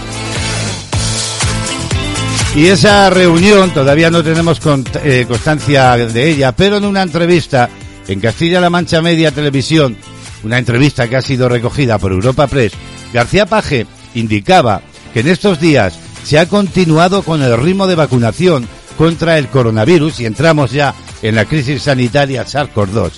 Y 2.54 2.66
esa 2.66 3.08
reunión 3.08 3.70
todavía 3.70 4.10
no 4.10 4.22
tenemos 4.22 4.60
eh, 5.04 5.24
constancia 5.26 5.96
de 5.96 6.28
ella, 6.28 6.52
pero 6.52 6.76
en 6.76 6.84
una 6.84 7.02
entrevista 7.02 7.70
en 8.08 8.20
Castilla-La 8.20 8.68
Mancha 8.68 9.00
Media 9.00 9.30
Televisión, 9.30 9.96
una 10.42 10.58
entrevista 10.58 11.08
que 11.08 11.16
ha 11.16 11.22
sido 11.22 11.48
recogida 11.48 11.98
por 11.98 12.12
Europa 12.12 12.46
Press, 12.46 12.72
García 13.12 13.46
Paje 13.46 13.86
indicaba 14.14 14.82
que 15.14 15.20
en 15.20 15.28
estos 15.28 15.60
días 15.60 15.98
se 16.24 16.38
ha 16.38 16.46
continuado 16.46 17.22
con 17.22 17.42
el 17.42 17.56
ritmo 17.56 17.86
de 17.86 17.94
vacunación 17.94 18.68
contra 18.92 19.38
el 19.38 19.48
coronavirus 19.48 20.20
y 20.20 20.26
entramos 20.26 20.70
ya 20.70 20.94
en 21.22 21.34
la 21.34 21.44
crisis 21.44 21.82
sanitaria 21.82 22.44
SARS-CoV-2. 22.44 23.12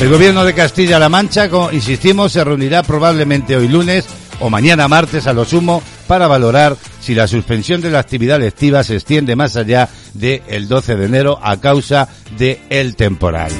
El 0.00 0.10
gobierno 0.10 0.44
de 0.44 0.54
Castilla-La 0.54 1.08
Mancha, 1.08 1.48
insistimos, 1.72 2.32
se 2.32 2.44
reunirá 2.44 2.82
probablemente 2.82 3.56
hoy 3.56 3.68
lunes 3.68 4.06
o 4.40 4.48
mañana 4.48 4.86
martes 4.86 5.26
a 5.26 5.32
lo 5.32 5.44
sumo 5.44 5.82
para 6.06 6.28
valorar 6.28 6.76
si 7.00 7.14
la 7.14 7.26
suspensión 7.26 7.80
de 7.80 7.90
la 7.90 7.98
actividad 7.98 8.38
lectiva 8.38 8.84
se 8.84 8.94
extiende 8.94 9.34
más 9.34 9.56
allá 9.56 9.88
del 10.14 10.68
12 10.68 10.96
de 10.96 11.04
enero 11.04 11.38
a 11.42 11.60
causa 11.60 12.08
del 12.36 12.58
el 12.70 12.94
temporal. 12.96 13.50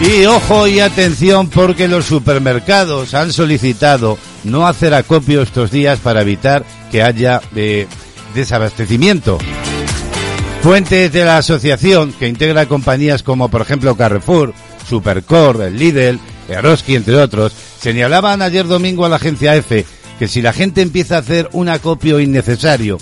Y 0.00 0.24
ojo 0.26 0.66
y 0.68 0.80
atención 0.80 1.48
porque 1.48 1.88
los 1.88 2.06
supermercados 2.06 3.14
han 3.14 3.32
solicitado 3.32 4.16
no 4.44 4.66
hacer 4.66 4.94
acopio 4.94 5.42
estos 5.42 5.70
días 5.70 5.98
para 5.98 6.22
evitar 6.22 6.64
que 6.90 7.02
haya 7.02 7.40
eh, 7.54 7.86
desabastecimiento. 8.34 9.38
Fuentes 10.62 11.12
de 11.12 11.24
la 11.24 11.38
asociación, 11.38 12.12
que 12.12 12.28
integra 12.28 12.66
compañías 12.66 13.22
como 13.22 13.48
por 13.48 13.62
ejemplo 13.62 13.96
Carrefour, 13.96 14.52
Supercore, 14.88 15.70
Lidl, 15.70 16.18
Eroski, 16.48 16.96
entre 16.96 17.16
otros, 17.16 17.52
señalaban 17.80 18.42
ayer 18.42 18.66
domingo 18.66 19.04
a 19.04 19.08
la 19.08 19.16
agencia 19.16 19.54
EFE 19.54 19.86
que 20.18 20.28
si 20.28 20.42
la 20.42 20.52
gente 20.52 20.82
empieza 20.82 21.16
a 21.16 21.20
hacer 21.20 21.48
un 21.52 21.68
acopio 21.68 22.18
innecesario, 22.18 22.98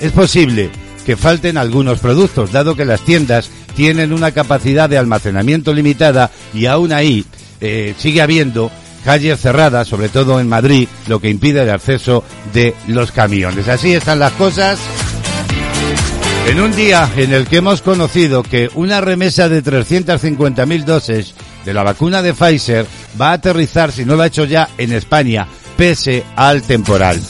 es 0.00 0.12
posible 0.12 0.70
que 1.04 1.16
falten 1.16 1.56
algunos 1.56 1.98
productos, 1.98 2.52
dado 2.52 2.76
que 2.76 2.84
las 2.84 3.00
tiendas 3.00 3.50
tienen 3.74 4.12
una 4.12 4.30
capacidad 4.30 4.88
de 4.88 4.98
almacenamiento 4.98 5.72
limitada 5.72 6.30
y 6.54 6.66
aún 6.66 6.92
ahí 6.92 7.24
eh, 7.60 7.94
sigue 7.98 8.22
habiendo 8.22 8.70
calles 9.04 9.40
cerradas, 9.40 9.88
sobre 9.88 10.08
todo 10.08 10.40
en 10.40 10.48
Madrid, 10.48 10.88
lo 11.06 11.20
que 11.20 11.30
impide 11.30 11.62
el 11.62 11.70
acceso 11.70 12.24
de 12.52 12.74
los 12.88 13.12
camiones. 13.12 13.68
Así 13.68 13.92
están 13.92 14.18
las 14.18 14.32
cosas. 14.32 14.78
En 16.46 16.60
un 16.60 16.74
día 16.74 17.08
en 17.16 17.32
el 17.32 17.46
que 17.46 17.58
hemos 17.58 17.82
conocido 17.82 18.42
que 18.42 18.70
una 18.74 19.00
remesa 19.00 19.48
de 19.48 19.62
350.000 19.62 20.84
dosis 20.84 21.34
de 21.64 21.74
la 21.74 21.82
vacuna 21.82 22.22
de 22.22 22.34
Pfizer 22.34 22.86
va 23.20 23.30
a 23.30 23.34
aterrizar, 23.34 23.92
si 23.92 24.04
no 24.04 24.16
lo 24.16 24.22
ha 24.22 24.26
hecho 24.26 24.44
ya, 24.44 24.68
en 24.78 24.92
España, 24.92 25.46
pese 25.76 26.24
al 26.36 26.62
temporal. 26.62 27.20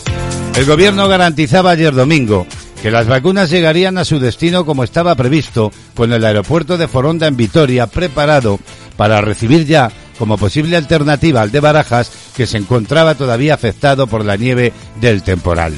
El 0.56 0.64
gobierno 0.64 1.06
garantizaba 1.08 1.72
ayer 1.72 1.92
domingo 1.92 2.46
que 2.82 2.90
las 2.90 3.06
vacunas 3.06 3.50
llegarían 3.50 3.98
a 3.98 4.04
su 4.04 4.18
destino 4.18 4.64
como 4.64 4.84
estaba 4.84 5.14
previsto, 5.14 5.70
con 5.94 6.12
el 6.12 6.24
aeropuerto 6.24 6.78
de 6.78 6.88
Foronda 6.88 7.26
en 7.26 7.36
Vitoria 7.36 7.86
preparado 7.86 8.58
para 8.96 9.20
recibir 9.20 9.66
ya 9.66 9.90
como 10.20 10.36
posible 10.36 10.76
alternativa 10.76 11.40
al 11.40 11.50
de 11.50 11.60
Barajas, 11.60 12.12
que 12.36 12.46
se 12.46 12.58
encontraba 12.58 13.14
todavía 13.14 13.54
afectado 13.54 14.06
por 14.06 14.22
la 14.22 14.36
nieve 14.36 14.74
del 15.00 15.22
temporal. 15.22 15.72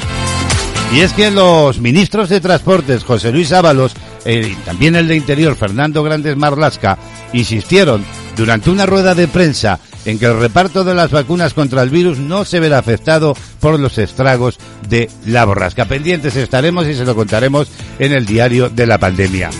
Y 0.92 1.00
es 1.00 1.12
que 1.12 1.30
los 1.30 1.78
ministros 1.78 2.28
de 2.28 2.40
Transportes, 2.40 3.04
José 3.04 3.30
Luis 3.30 3.52
Ábalos, 3.52 3.92
eh, 4.24 4.50
y 4.52 4.54
también 4.64 4.96
el 4.96 5.06
de 5.06 5.14
Interior, 5.14 5.54
Fernando 5.54 6.02
Grandes 6.02 6.36
Marlasca, 6.36 6.98
insistieron 7.32 8.04
durante 8.36 8.68
una 8.68 8.84
rueda 8.84 9.14
de 9.14 9.28
prensa 9.28 9.78
en 10.04 10.18
que 10.18 10.26
el 10.26 10.40
reparto 10.40 10.82
de 10.82 10.94
las 10.94 11.12
vacunas 11.12 11.54
contra 11.54 11.82
el 11.82 11.90
virus 11.90 12.18
no 12.18 12.44
se 12.44 12.58
verá 12.58 12.78
afectado 12.78 13.36
por 13.60 13.78
los 13.78 13.96
estragos 13.96 14.58
de 14.88 15.08
la 15.24 15.44
borrasca. 15.44 15.84
Pendientes 15.84 16.34
estaremos 16.34 16.88
y 16.88 16.94
se 16.94 17.04
lo 17.04 17.14
contaremos 17.14 17.68
en 18.00 18.12
el 18.12 18.26
diario 18.26 18.70
de 18.70 18.88
la 18.88 18.98
pandemia. 18.98 19.50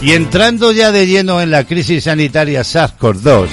Y 0.00 0.12
entrando 0.12 0.72
ya 0.72 0.90
de 0.90 1.06
lleno 1.06 1.42
en 1.42 1.50
la 1.50 1.64
crisis 1.64 2.04
sanitaria 2.04 2.62
SARS-CoV-2, 2.62 3.48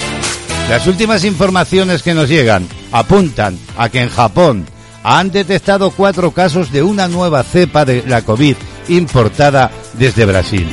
las 0.68 0.86
últimas 0.86 1.24
informaciones 1.24 2.02
que 2.02 2.12
nos 2.12 2.28
llegan 2.28 2.68
apuntan 2.92 3.58
a 3.78 3.88
que 3.88 4.02
en 4.02 4.10
Japón 4.10 4.66
han 5.02 5.30
detectado 5.30 5.90
cuatro 5.90 6.32
casos 6.32 6.70
de 6.70 6.82
una 6.82 7.08
nueva 7.08 7.42
cepa 7.42 7.86
de 7.86 8.04
la 8.06 8.22
COVID 8.22 8.54
importada 8.88 9.70
desde 9.94 10.26
Brasil. 10.26 10.68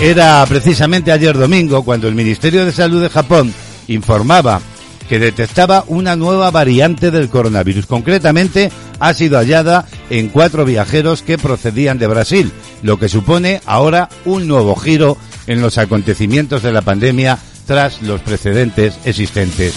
Era 0.00 0.44
precisamente 0.48 1.10
ayer 1.10 1.36
domingo 1.36 1.82
cuando 1.84 2.06
el 2.06 2.14
Ministerio 2.14 2.64
de 2.64 2.72
Salud 2.72 3.02
de 3.02 3.08
Japón 3.08 3.52
informaba 3.88 4.60
que 5.08 5.18
detectaba 5.18 5.82
una 5.88 6.14
nueva 6.14 6.52
variante 6.52 7.10
del 7.10 7.28
coronavirus. 7.28 7.86
Concretamente, 7.86 8.70
ha 9.00 9.12
sido 9.12 9.38
hallada 9.38 9.86
en 10.08 10.28
cuatro 10.28 10.64
viajeros 10.64 11.22
que 11.22 11.36
procedían 11.36 11.98
de 11.98 12.06
Brasil, 12.06 12.52
lo 12.82 12.96
que 12.96 13.08
supone 13.08 13.60
ahora 13.66 14.08
un 14.24 14.46
nuevo 14.46 14.76
giro 14.76 15.16
en 15.48 15.60
los 15.60 15.78
acontecimientos 15.78 16.62
de 16.62 16.70
la 16.70 16.82
pandemia 16.82 17.40
tras 17.70 18.02
los 18.02 18.20
precedentes 18.20 18.98
existentes. 19.04 19.72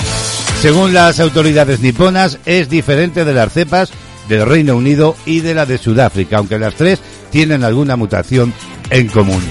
Según 0.64 0.96
las 0.96 1.20
autoridades 1.20 1.80
niponas, 1.80 2.40
es 2.44 2.68
diferente 2.68 3.24
de 3.24 3.34
las 3.34 3.54
cepas 3.54 3.92
del 4.28 4.48
Reino 4.48 4.76
Unido 4.76 5.16
y 5.28 5.42
de 5.42 5.54
la 5.54 5.68
de 5.68 5.78
Sudáfrica, 5.78 6.38
aunque 6.38 6.58
las 6.58 6.74
tres 6.74 7.00
tienen 7.30 7.64
alguna 7.64 7.96
mutación 7.96 8.52
en 8.90 9.10
común. 9.10 9.44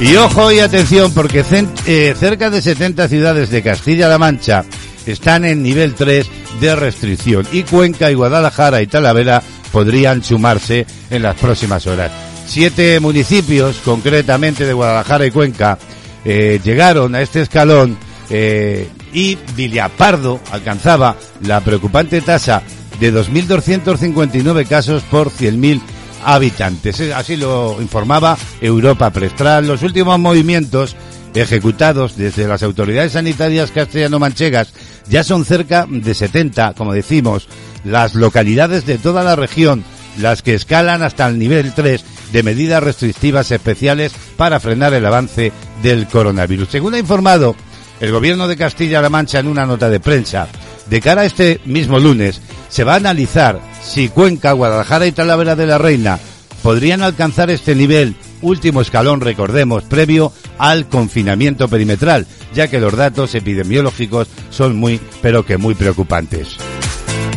Y 0.00 0.16
ojo 0.16 0.50
y 0.50 0.58
atención 0.58 1.12
porque 1.14 1.44
eh, 1.86 2.14
cerca 2.18 2.50
de 2.50 2.60
70 2.60 3.06
ciudades 3.06 3.50
de 3.50 3.62
Castilla-La 3.62 4.18
Mancha 4.18 4.64
están 5.06 5.44
en 5.44 5.62
nivel 5.62 5.94
3 5.94 6.28
de 6.60 6.74
restricción 6.74 7.46
y 7.52 7.62
Cuenca 7.62 8.10
y 8.10 8.14
Guadalajara 8.14 8.82
y 8.82 8.88
Talavera 8.88 9.44
podrían 9.72 10.22
sumarse 10.22 10.86
en 11.10 11.22
las 11.22 11.36
próximas 11.36 11.86
horas. 11.86 12.10
Siete 12.46 13.00
municipios, 13.00 13.78
concretamente 13.84 14.64
de 14.64 14.72
Guadalajara 14.72 15.26
y 15.26 15.30
Cuenca, 15.30 15.78
eh, 16.24 16.60
llegaron 16.62 17.14
a 17.14 17.20
este 17.20 17.42
escalón 17.42 17.96
eh, 18.30 18.88
y 19.12 19.36
Viliapardo 19.54 20.40
alcanzaba 20.52 21.16
la 21.42 21.60
preocupante 21.60 22.20
tasa 22.20 22.62
de 23.00 23.12
2.259 23.12 24.66
casos 24.66 25.02
por 25.04 25.30
100.000 25.30 25.80
habitantes. 26.24 27.00
Así 27.12 27.36
lo 27.36 27.80
informaba 27.80 28.36
Europa 28.60 29.10
Press. 29.10 29.32
los 29.62 29.82
últimos 29.82 30.18
movimientos 30.18 30.96
ejecutados 31.34 32.16
desde 32.16 32.48
las 32.48 32.62
autoridades 32.62 33.12
sanitarias 33.12 33.70
castellano-manchegas, 33.70 34.72
ya 35.08 35.22
son 35.22 35.44
cerca 35.44 35.86
de 35.88 36.14
70, 36.14 36.74
como 36.74 36.92
decimos, 36.92 37.48
las 37.86 38.14
localidades 38.14 38.84
de 38.86 38.98
toda 38.98 39.22
la 39.22 39.36
región, 39.36 39.84
las 40.18 40.42
que 40.42 40.54
escalan 40.54 41.02
hasta 41.02 41.26
el 41.26 41.38
nivel 41.38 41.72
3 41.74 42.04
de 42.32 42.42
medidas 42.42 42.82
restrictivas 42.82 43.50
especiales 43.50 44.12
para 44.36 44.60
frenar 44.60 44.94
el 44.94 45.06
avance 45.06 45.52
del 45.82 46.06
coronavirus. 46.06 46.68
Según 46.68 46.94
ha 46.94 46.98
informado 46.98 47.54
el 48.00 48.12
gobierno 48.12 48.48
de 48.48 48.56
Castilla-La 48.56 49.08
Mancha 49.08 49.38
en 49.38 49.46
una 49.46 49.66
nota 49.66 49.88
de 49.88 50.00
prensa, 50.00 50.48
de 50.88 51.00
cara 51.00 51.22
a 51.22 51.26
este 51.26 51.60
mismo 51.64 51.98
lunes, 51.98 52.40
se 52.68 52.84
va 52.84 52.94
a 52.94 52.96
analizar 52.96 53.60
si 53.82 54.08
Cuenca, 54.08 54.52
Guadalajara 54.52 55.06
y 55.06 55.12
Talavera 55.12 55.56
de 55.56 55.66
la 55.66 55.78
Reina 55.78 56.18
podrían 56.62 57.02
alcanzar 57.02 57.50
este 57.50 57.74
nivel, 57.74 58.16
último 58.42 58.80
escalón, 58.80 59.20
recordemos, 59.20 59.84
previo 59.84 60.32
al 60.58 60.88
confinamiento 60.88 61.68
perimetral, 61.68 62.26
ya 62.54 62.68
que 62.68 62.80
los 62.80 62.96
datos 62.96 63.34
epidemiológicos 63.34 64.28
son 64.50 64.76
muy, 64.76 65.00
pero 65.22 65.46
que 65.46 65.58
muy 65.58 65.74
preocupantes. 65.74 66.56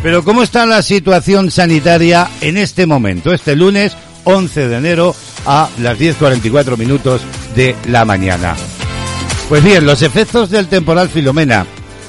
Pero 0.02 0.24
¿cómo 0.24 0.42
está 0.42 0.64
la 0.64 0.82
situación 0.82 1.50
sanitaria 1.50 2.30
en 2.40 2.56
este 2.56 2.86
momento, 2.86 3.32
este 3.32 3.54
lunes 3.54 3.96
11 4.24 4.68
de 4.68 4.76
enero 4.76 5.14
a 5.46 5.68
las 5.78 5.98
10.44 5.98 6.76
minutos 6.76 7.22
de 7.54 7.74
la 7.88 8.04
mañana. 8.04 8.56
Pues 9.48 9.64
bien, 9.64 9.84
los 9.84 10.02
efectos 10.02 10.50
del 10.50 10.68
temporal 10.68 11.08
Filomena 11.08 11.66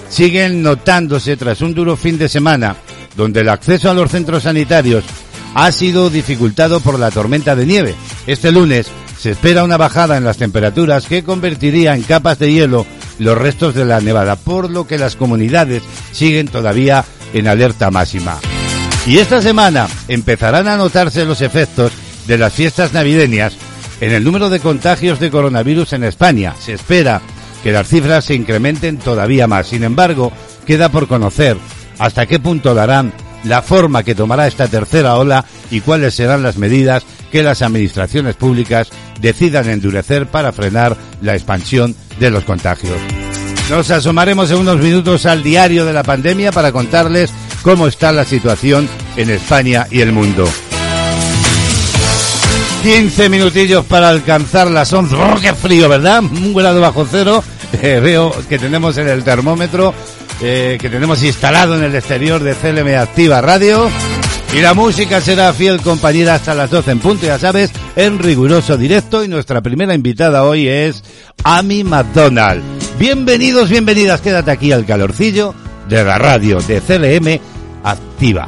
siguen 0.09 0.61
notándose 0.61 1.37
tras 1.37 1.61
un 1.61 1.73
duro 1.73 1.95
fin 1.95 2.17
de 2.17 2.29
semana, 2.29 2.75
donde 3.15 3.41
el 3.41 3.49
acceso 3.49 3.89
a 3.89 3.93
los 3.93 4.11
centros 4.11 4.43
sanitarios 4.43 5.03
ha 5.53 5.71
sido 5.71 6.09
dificultado 6.09 6.79
por 6.79 6.99
la 6.99 7.11
tormenta 7.11 7.55
de 7.55 7.65
nieve. 7.65 7.95
Este 8.27 8.51
lunes 8.51 8.87
se 9.19 9.31
espera 9.31 9.63
una 9.63 9.77
bajada 9.77 10.17
en 10.17 10.23
las 10.23 10.37
temperaturas 10.37 11.07
que 11.07 11.23
convertiría 11.23 11.95
en 11.95 12.03
capas 12.03 12.39
de 12.39 12.51
hielo 12.53 12.85
los 13.19 13.37
restos 13.37 13.75
de 13.75 13.85
la 13.85 14.01
nevada, 14.01 14.35
por 14.35 14.69
lo 14.69 14.87
que 14.87 14.97
las 14.97 15.15
comunidades 15.15 15.83
siguen 16.11 16.47
todavía 16.47 17.05
en 17.33 17.47
alerta 17.47 17.91
máxima. 17.91 18.39
Y 19.05 19.17
esta 19.17 19.41
semana 19.41 19.87
empezarán 20.07 20.67
a 20.67 20.77
notarse 20.77 21.25
los 21.25 21.41
efectos 21.41 21.91
de 22.27 22.37
las 22.37 22.53
fiestas 22.53 22.93
navideñas 22.93 23.53
en 23.99 24.11
el 24.11 24.23
número 24.23 24.49
de 24.49 24.59
contagios 24.59 25.19
de 25.19 25.31
coronavirus 25.31 25.93
en 25.93 26.03
España. 26.03 26.55
Se 26.59 26.73
espera 26.73 27.21
que 27.63 27.71
las 27.71 27.87
cifras 27.87 28.25
se 28.25 28.35
incrementen 28.35 28.97
todavía 28.97 29.47
más. 29.47 29.67
Sin 29.67 29.83
embargo, 29.83 30.31
queda 30.65 30.89
por 30.89 31.07
conocer 31.07 31.57
hasta 31.99 32.25
qué 32.25 32.39
punto 32.39 32.73
darán 32.73 33.13
la 33.43 33.61
forma 33.61 34.03
que 34.03 34.15
tomará 34.15 34.47
esta 34.47 34.67
tercera 34.67 35.17
ola 35.17 35.45
y 35.69 35.81
cuáles 35.81 36.13
serán 36.13 36.43
las 36.43 36.57
medidas 36.57 37.03
que 37.31 37.43
las 37.43 37.61
administraciones 37.61 38.35
públicas 38.35 38.89
decidan 39.19 39.69
endurecer 39.69 40.27
para 40.27 40.51
frenar 40.51 40.97
la 41.21 41.33
expansión 41.33 41.95
de 42.19 42.29
los 42.29 42.43
contagios. 42.43 43.20
Nos 43.71 43.89
asomaremos 43.89 44.51
en 44.51 44.57
unos 44.57 44.79
minutos 44.79 45.25
al 45.25 45.43
diario 45.43 45.85
de 45.85 45.93
la 45.93 46.03
pandemia 46.03 46.51
para 46.51 46.73
contarles 46.73 47.31
cómo 47.61 47.87
está 47.87 48.11
la 48.11 48.25
situación 48.25 48.89
en 49.15 49.29
España 49.29 49.87
y 49.89 50.01
el 50.01 50.11
mundo. 50.11 50.45
15 52.83 53.29
minutillos 53.29 53.85
para 53.85 54.09
alcanzar 54.09 54.69
las 54.69 54.91
11. 54.91 55.15
¡Oh, 55.15 55.35
qué 55.41 55.53
frío, 55.53 55.87
¿verdad? 55.87 56.21
Un 56.21 56.53
grado 56.53 56.81
bajo 56.81 57.07
cero. 57.09 57.41
Eh, 57.81 58.01
veo 58.03 58.35
que 58.49 58.59
tenemos 58.59 58.97
en 58.97 59.07
el 59.07 59.23
termómetro 59.23 59.93
eh, 60.41 60.77
que 60.77 60.89
tenemos 60.89 61.23
instalado 61.23 61.77
en 61.77 61.85
el 61.85 61.95
exterior 61.95 62.43
de 62.43 62.55
CLM 62.55 62.99
Activa 62.99 63.39
Radio. 63.39 63.89
Y 64.53 64.59
la 64.59 64.73
música 64.73 65.21
será 65.21 65.53
fiel 65.53 65.79
compañera 65.79 66.35
hasta 66.35 66.53
las 66.53 66.69
12 66.69 66.91
en 66.91 66.99
punto, 66.99 67.25
ya 67.25 67.39
sabes, 67.39 67.71
en 67.95 68.19
riguroso 68.19 68.75
directo. 68.75 69.23
Y 69.23 69.29
nuestra 69.29 69.61
primera 69.61 69.93
invitada 69.93 70.43
hoy 70.43 70.67
es 70.67 71.05
Amy 71.45 71.85
McDonald. 71.85 72.80
Bienvenidos, 73.01 73.67
bienvenidas, 73.67 74.21
quédate 74.21 74.51
aquí 74.51 74.71
al 74.71 74.85
calorcillo 74.85 75.55
de 75.89 76.03
la 76.03 76.19
radio 76.19 76.61
de 76.61 76.79
CLM 76.79 77.39
Activa. 77.83 78.45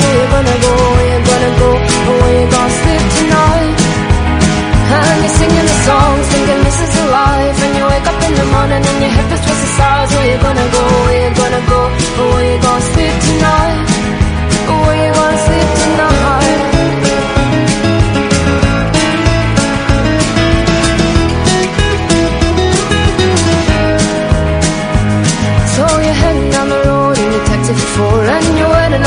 Where 0.00 0.16
you 0.20 0.26
gonna 0.34 0.56
go, 0.64 0.72
where 0.96 1.08
you 1.12 1.20
gonna 1.30 1.52
go, 1.60 1.68
where 2.20 2.34
you 2.40 2.46
gonna 2.54 2.80
sleep 2.80 3.04
tonight. 3.18 3.76
And 4.96 5.18
you're 5.24 5.36
singing 5.40 5.66
the 5.72 5.78
songs, 5.88 6.24
thinking 6.32 6.60
this 6.66 6.78
is 6.84 6.92
a 7.02 7.06
life. 7.20 7.56
And 7.64 7.72
you 7.76 7.84
wake 7.92 8.06
up 8.12 8.18
in 8.26 8.32
the 8.40 8.46
morning 8.54 8.82
and 8.90 8.98
your 9.04 9.12
head 9.16 9.26
feels 9.30 9.42
twisted 9.44 9.72
sides 9.78 10.10
Where 10.14 10.28
you 10.32 10.38
gonna 10.46 10.68
go, 10.76 10.84
where 11.04 11.20
you 11.24 11.30
gonna 11.42 11.62
go, 11.72 11.80
or 12.20 12.26
where 12.34 12.46
you 12.52 12.58
gonna 12.66 12.92
sleep 12.92 13.14
tonight 13.28 13.92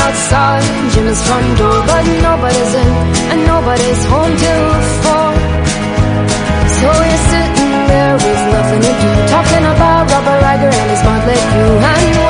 outside 0.06 0.62
Jim's 0.92 1.20
front 1.26 1.48
door, 1.58 1.78
but 1.90 2.04
nobody's 2.28 2.72
in 2.82 2.90
and 3.32 3.40
nobody's 3.52 4.02
home 4.12 4.34
till 4.42 4.66
four. 5.02 5.30
So 6.78 6.88
you're 7.10 7.24
sitting 7.32 7.72
there 7.90 8.14
with 8.24 8.42
nothing 8.54 8.82
to 8.86 8.92
do, 9.02 9.10
talking 9.34 9.64
about 9.74 10.02
Robert 10.12 10.40
Riger 10.46 10.72
and 10.80 10.88
his 10.94 11.02
motley 11.08 11.40
crew, 11.50 11.74
and 11.92 12.25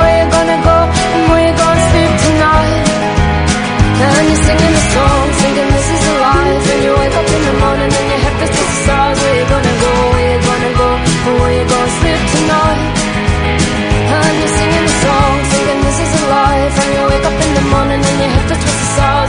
just 18.61 18.81
a 18.81 18.95
solid 18.95 19.26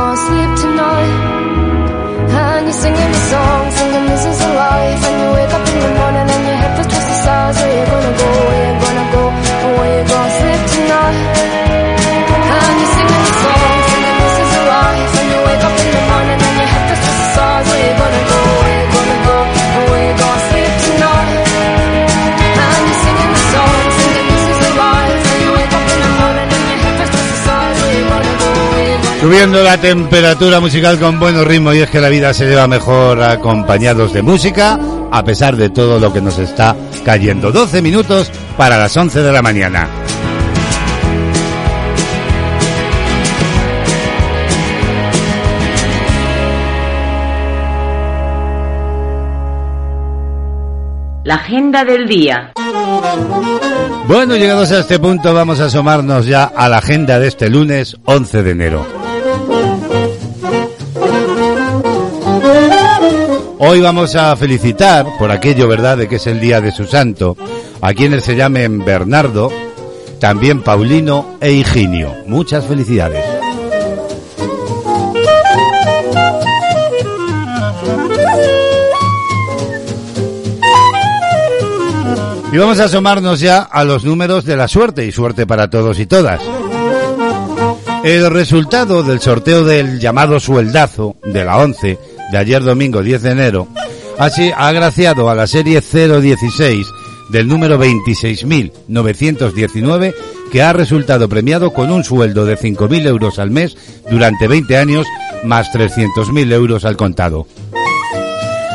won't 0.00 0.18
sleep 0.18 0.50
tonight. 0.62 1.29
Subiendo 29.30 29.62
la 29.62 29.80
temperatura 29.80 30.58
musical 30.58 30.98
con 30.98 31.20
buenos 31.20 31.46
ritmos 31.46 31.76
y 31.76 31.78
es 31.78 31.88
que 31.88 32.00
la 32.00 32.08
vida 32.08 32.34
se 32.34 32.48
lleva 32.48 32.66
mejor 32.66 33.22
acompañados 33.22 34.12
de 34.12 34.22
música 34.22 34.76
a 35.12 35.22
pesar 35.22 35.54
de 35.54 35.70
todo 35.70 36.00
lo 36.00 36.12
que 36.12 36.20
nos 36.20 36.36
está 36.40 36.74
cayendo. 37.04 37.52
12 37.52 37.80
minutos 37.80 38.28
para 38.56 38.76
las 38.76 38.96
11 38.96 39.22
de 39.22 39.32
la 39.32 39.40
mañana. 39.40 39.88
La 51.22 51.36
agenda 51.36 51.84
del 51.84 52.08
día. 52.08 52.52
Bueno, 54.08 54.34
llegados 54.34 54.72
a 54.72 54.80
este 54.80 54.98
punto 54.98 55.32
vamos 55.32 55.60
a 55.60 55.66
asomarnos 55.66 56.26
ya 56.26 56.42
a 56.46 56.68
la 56.68 56.78
agenda 56.78 57.20
de 57.20 57.28
este 57.28 57.48
lunes 57.48 57.96
11 58.06 58.42
de 58.42 58.50
enero. 58.50 58.99
Hoy 63.62 63.82
vamos 63.82 64.16
a 64.16 64.34
felicitar, 64.36 65.06
por 65.18 65.30
aquello, 65.30 65.68
¿verdad?, 65.68 65.98
de 65.98 66.08
que 66.08 66.16
es 66.16 66.26
el 66.26 66.40
día 66.40 66.62
de 66.62 66.72
su 66.72 66.86
santo, 66.86 67.36
a 67.82 67.92
quienes 67.92 68.24
se 68.24 68.34
llamen 68.34 68.82
Bernardo, 68.86 69.52
también 70.18 70.62
Paulino 70.62 71.36
e 71.42 71.52
Higinio. 71.52 72.10
Muchas 72.26 72.64
felicidades. 72.64 73.22
Y 82.50 82.56
vamos 82.56 82.80
a 82.80 82.84
asomarnos 82.84 83.40
ya 83.40 83.58
a 83.58 83.84
los 83.84 84.04
números 84.04 84.46
de 84.46 84.56
la 84.56 84.68
suerte 84.68 85.04
y 85.04 85.12
suerte 85.12 85.46
para 85.46 85.68
todos 85.68 85.98
y 85.98 86.06
todas. 86.06 86.40
El 88.04 88.30
resultado 88.30 89.02
del 89.02 89.20
sorteo 89.20 89.64
del 89.64 90.00
llamado 90.00 90.40
sueldazo 90.40 91.16
de 91.22 91.44
la 91.44 91.58
11 91.58 91.98
de 92.30 92.38
ayer 92.38 92.62
domingo 92.62 93.02
10 93.02 93.22
de 93.22 93.30
enero 93.30 93.66
así 94.18 94.52
ha 94.56 94.68
agraciado 94.68 95.28
a 95.30 95.34
la 95.34 95.46
serie 95.46 95.80
016 95.80 96.86
del 97.30 97.48
número 97.48 97.82
26.919 97.82 100.14
que 100.50 100.62
ha 100.62 100.72
resultado 100.72 101.28
premiado 101.28 101.72
con 101.72 101.90
un 101.90 102.04
sueldo 102.04 102.44
de 102.44 102.58
5.000 102.58 103.06
euros 103.06 103.38
al 103.38 103.50
mes 103.50 103.76
durante 104.10 104.48
20 104.48 104.76
años 104.76 105.06
más 105.44 105.72
300.000 105.72 106.52
euros 106.52 106.84
al 106.84 106.96
contado. 106.96 107.46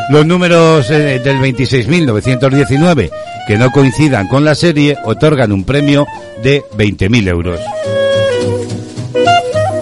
Los 0.10 0.26
números 0.26 0.90
eh, 0.90 1.20
del 1.24 1.38
26.919 1.38 3.12
que 3.48 3.58
no 3.58 3.72
coincidan 3.72 4.28
con 4.28 4.46
la 4.46 4.56
serie 4.56 4.98
otorgan 5.04 5.52
un 5.52 5.64
premio 5.64 6.08
de 6.42 6.64
20.000 6.78 7.28
euros. 7.28 7.60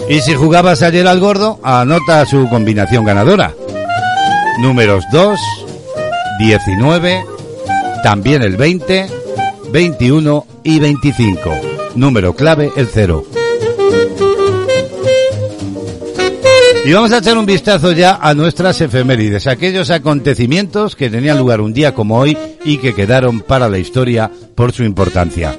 Y 0.09 0.19
si 0.19 0.35
jugabas 0.35 0.81
ayer 0.81 1.07
al 1.07 1.19
gordo, 1.19 1.59
anota 1.63 2.25
su 2.25 2.49
combinación 2.49 3.05
ganadora. 3.05 3.53
Números 4.59 5.03
2, 5.11 5.39
19, 6.39 7.25
también 8.03 8.43
el 8.43 8.55
20, 8.55 9.07
21 9.71 10.45
y 10.63 10.79
25. 10.79 11.51
Número 11.95 12.35
clave 12.35 12.71
el 12.75 12.87
0. 12.87 13.23
Y 16.85 16.91
vamos 16.91 17.11
a 17.13 17.19
echar 17.19 17.37
un 17.37 17.45
vistazo 17.45 17.93
ya 17.93 18.19
a 18.21 18.33
nuestras 18.33 18.79
efemérides, 18.81 19.47
aquellos 19.47 19.89
acontecimientos 19.89 20.95
que 20.95 21.09
tenían 21.09 21.37
lugar 21.37 21.61
un 21.61 21.73
día 21.73 21.93
como 21.93 22.19
hoy 22.19 22.37
y 22.63 22.77
que 22.77 22.93
quedaron 22.93 23.39
para 23.41 23.69
la 23.69 23.79
historia 23.79 24.29
por 24.53 24.71
su 24.71 24.83
importancia. 24.83 25.57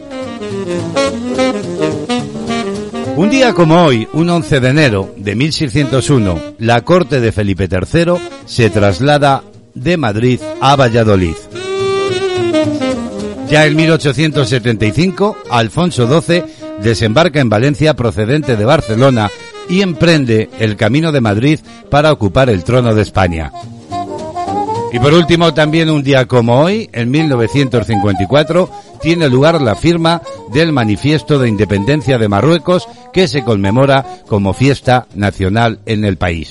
Un 3.17 3.31
día 3.31 3.53
como 3.53 3.85
hoy, 3.85 4.09
un 4.13 4.29
11 4.29 4.59
de 4.59 4.69
enero 4.69 5.15
de 5.17 5.37
1601, 5.37 6.41
la 6.59 6.81
corte 6.81 7.21
de 7.21 7.31
Felipe 7.31 7.69
III 7.71 8.15
se 8.45 8.71
traslada 8.71 9.45
de 9.73 9.97
Madrid 9.97 10.41
a 10.61 10.75
Valladolid. 10.75 11.37
Ya 13.49 13.67
en 13.67 13.77
1875, 13.77 15.37
Alfonso 15.49 16.21
XII 16.21 16.43
desembarca 16.83 17.39
en 17.39 17.49
Valencia 17.49 17.95
procedente 17.95 18.57
de 18.57 18.65
Barcelona 18.65 19.31
y 19.69 19.83
emprende 19.83 20.51
el 20.59 20.77
camino 20.77 21.13
de 21.13 21.21
Madrid 21.21 21.61
para 21.91 22.11
ocupar 22.11 22.51
el 22.51 22.65
trono 22.65 22.97
de 22.97 23.03
España. 23.03 23.53
Y 24.93 24.99
por 24.99 25.15
último, 25.15 25.55
también 25.55 25.89
un 25.89 26.03
día 26.03 26.27
como 26.27 26.61
hoy, 26.61 26.89
en 26.93 27.11
1954, 27.11 28.71
tiene 29.05 29.29
lugar 29.29 29.61
la 29.61 29.75
firma 29.75 30.23
del 30.51 30.73
Manifiesto 30.73 31.39
de 31.39 31.47
Independencia 31.47 32.17
de 32.17 32.27
Marruecos 32.27 32.89
que 33.13 33.29
se 33.29 33.45
conmemora 33.45 34.23
como 34.27 34.55
fiesta 34.55 35.07
nacional 35.15 35.81
en 35.85 36.07
el 36.07 36.17
país. 36.17 36.49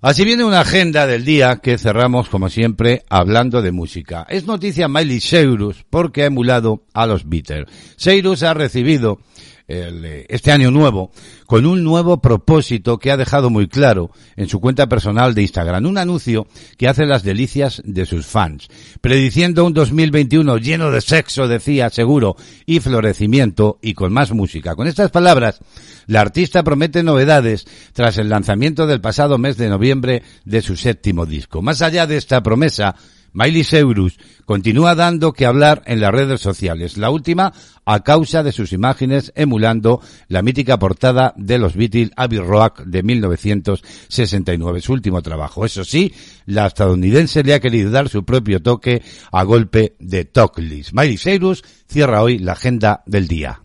Así 0.00 0.24
viene 0.24 0.44
una 0.44 0.60
agenda 0.60 1.06
del 1.06 1.26
día 1.26 1.56
que 1.62 1.76
cerramos, 1.76 2.30
como 2.30 2.48
siempre, 2.48 3.04
hablando 3.10 3.60
de 3.60 3.72
música. 3.72 4.26
Es 4.30 4.46
noticia 4.46 4.88
Miley 4.88 5.20
Cyrus 5.20 5.84
porque 5.90 6.22
ha 6.22 6.26
emulado 6.26 6.84
a 6.94 7.06
los 7.06 7.28
Beatles. 7.28 7.66
Cyrus 7.98 8.42
ha 8.42 8.54
recibido 8.54 9.18
eh, 9.66 10.26
este 10.28 10.52
año 10.52 10.70
nuevo 10.70 11.10
con 11.46 11.64
un 11.64 11.82
nuevo 11.82 12.20
propósito 12.20 12.98
que 12.98 13.10
ha 13.10 13.16
dejado 13.16 13.48
muy 13.48 13.66
claro 13.66 14.10
en 14.36 14.48
su 14.48 14.60
cuenta 14.60 14.88
personal 14.88 15.34
de 15.34 15.42
Instagram. 15.42 15.86
Un 15.86 15.98
anuncio 15.98 16.46
que 16.76 16.88
hace 16.88 17.06
las 17.06 17.22
delicias 17.22 17.80
de 17.84 18.04
sus 18.04 18.26
fans, 18.26 18.68
prediciendo 19.00 19.64
un 19.64 19.72
2021 19.72 20.58
lleno 20.58 20.90
de 20.90 21.00
sexo, 21.00 21.48
decía, 21.48 21.88
seguro, 21.90 22.36
y 22.66 22.80
florecimiento 22.80 23.78
y 23.80 23.94
con 23.94 24.12
más 24.12 24.32
música. 24.32 24.74
Con 24.74 24.86
estas 24.86 25.10
palabras, 25.10 25.60
la 26.06 26.20
artista 26.20 26.62
promete 26.62 27.02
novedades 27.02 27.66
tras 27.92 28.18
el 28.18 28.28
lanzamiento 28.28 28.86
del 28.86 29.00
pasado 29.00 29.38
mes 29.38 29.56
de 29.56 29.68
noviembre 29.68 30.22
de 30.44 30.60
su 30.60 30.76
séptimo 30.76 31.24
disco. 31.24 31.62
Más 31.62 31.80
allá 31.80 32.06
de 32.06 32.16
esta 32.16 32.42
promesa, 32.42 32.96
Miley 33.34 33.64
Cyrus 33.64 34.16
continúa 34.44 34.94
dando 34.94 35.32
que 35.32 35.44
hablar 35.44 35.82
en 35.86 36.00
las 36.00 36.12
redes 36.12 36.40
sociales, 36.40 36.96
la 36.96 37.10
última 37.10 37.52
a 37.84 38.00
causa 38.04 38.42
de 38.44 38.52
sus 38.52 38.72
imágenes 38.72 39.32
emulando 39.34 40.00
la 40.28 40.42
mítica 40.42 40.78
portada 40.78 41.34
de 41.36 41.58
los 41.58 41.74
Beatles 41.74 42.12
Abbey 42.16 42.38
Rock 42.38 42.82
de 42.84 43.02
1969, 43.02 44.80
su 44.80 44.92
último 44.92 45.20
trabajo. 45.20 45.66
Eso 45.66 45.84
sí, 45.84 46.14
la 46.46 46.66
estadounidense 46.66 47.42
le 47.42 47.54
ha 47.54 47.60
querido 47.60 47.90
dar 47.90 48.08
su 48.08 48.24
propio 48.24 48.62
toque 48.62 49.02
a 49.32 49.42
golpe 49.42 49.96
de 49.98 50.24
talklist. 50.24 50.92
Miley 50.92 51.18
Cyrus 51.18 51.64
cierra 51.88 52.22
hoy 52.22 52.38
la 52.38 52.52
agenda 52.52 53.02
del 53.04 53.26
día. 53.26 53.60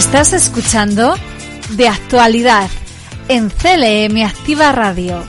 Estás 0.00 0.32
escuchando 0.32 1.14
De 1.76 1.86
Actualidad 1.86 2.70
en 3.28 3.50
CLM 3.50 4.24
Activa 4.24 4.72
Radio. 4.72 5.22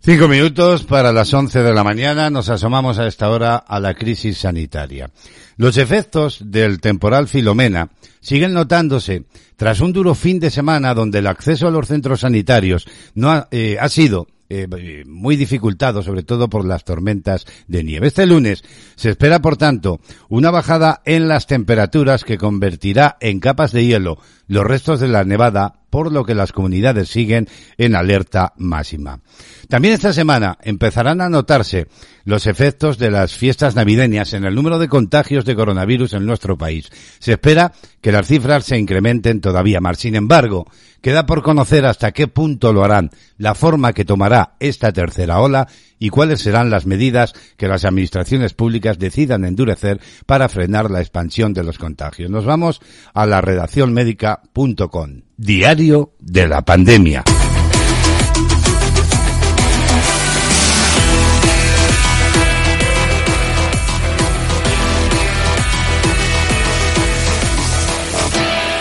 Cinco 0.00 0.26
minutos 0.26 0.82
para 0.82 1.12
las 1.12 1.32
once 1.32 1.62
de 1.62 1.72
la 1.72 1.84
mañana. 1.84 2.28
Nos 2.28 2.48
asomamos 2.48 2.98
a 2.98 3.06
esta 3.06 3.30
hora 3.30 3.56
a 3.56 3.78
la 3.78 3.94
crisis 3.94 4.38
sanitaria. 4.38 5.10
Los 5.56 5.76
efectos 5.76 6.40
del 6.44 6.80
temporal 6.80 7.28
Filomena 7.28 7.88
siguen 8.20 8.52
notándose 8.52 9.26
tras 9.54 9.80
un 9.80 9.92
duro 9.92 10.16
fin 10.16 10.40
de 10.40 10.50
semana 10.50 10.92
donde 10.92 11.20
el 11.20 11.28
acceso 11.28 11.68
a 11.68 11.70
los 11.70 11.86
centros 11.86 12.22
sanitarios 12.22 12.88
no 13.14 13.30
ha, 13.30 13.46
eh, 13.52 13.76
ha 13.80 13.88
sido 13.88 14.26
eh, 14.54 15.04
muy 15.06 15.36
dificultado, 15.36 16.02
sobre 16.02 16.22
todo 16.22 16.50
por 16.50 16.66
las 16.66 16.84
tormentas 16.84 17.46
de 17.68 17.82
nieve. 17.82 18.08
Este 18.08 18.26
lunes 18.26 18.62
se 18.96 19.08
espera, 19.08 19.40
por 19.40 19.56
tanto, 19.56 20.00
una 20.28 20.50
bajada 20.50 21.00
en 21.06 21.26
las 21.26 21.46
temperaturas 21.46 22.24
que 22.24 22.36
convertirá 22.36 23.16
en 23.20 23.40
capas 23.40 23.72
de 23.72 23.86
hielo 23.86 24.18
los 24.52 24.64
restos 24.64 25.00
de 25.00 25.08
la 25.08 25.24
nevada, 25.24 25.80
por 25.88 26.12
lo 26.12 26.24
que 26.24 26.34
las 26.34 26.52
comunidades 26.52 27.08
siguen 27.08 27.48
en 27.78 27.94
alerta 27.94 28.52
máxima. 28.58 29.20
También 29.68 29.94
esta 29.94 30.12
semana 30.12 30.58
empezarán 30.62 31.22
a 31.22 31.30
notarse 31.30 31.88
los 32.24 32.46
efectos 32.46 32.98
de 32.98 33.10
las 33.10 33.34
fiestas 33.34 33.74
navideñas 33.74 34.34
en 34.34 34.44
el 34.44 34.54
número 34.54 34.78
de 34.78 34.88
contagios 34.88 35.46
de 35.46 35.56
coronavirus 35.56 36.12
en 36.14 36.26
nuestro 36.26 36.58
país. 36.58 36.90
Se 37.18 37.32
espera 37.32 37.72
que 38.02 38.12
las 38.12 38.26
cifras 38.26 38.64
se 38.64 38.78
incrementen 38.78 39.40
todavía 39.40 39.80
más. 39.80 39.98
Sin 39.98 40.16
embargo, 40.16 40.66
queda 41.00 41.24
por 41.24 41.42
conocer 41.42 41.86
hasta 41.86 42.12
qué 42.12 42.28
punto 42.28 42.74
lo 42.74 42.84
harán, 42.84 43.10
la 43.38 43.54
forma 43.54 43.94
que 43.94 44.04
tomará 44.04 44.54
esta 44.60 44.92
tercera 44.92 45.40
ola 45.40 45.66
y 46.02 46.10
cuáles 46.10 46.40
serán 46.40 46.68
las 46.68 46.84
medidas 46.84 47.32
que 47.56 47.68
las 47.68 47.84
administraciones 47.84 48.54
públicas 48.54 48.98
decidan 48.98 49.44
endurecer 49.44 50.00
para 50.26 50.48
frenar 50.48 50.90
la 50.90 50.98
expansión 50.98 51.54
de 51.54 51.62
los 51.62 51.78
contagios. 51.78 52.28
Nos 52.28 52.44
vamos 52.44 52.80
a 53.14 53.24
la 53.24 53.40
redacción 53.40 53.92
médica.com. 53.92 55.20
Diario 55.36 56.14
de 56.18 56.48
la 56.48 56.62
pandemia. 56.62 57.22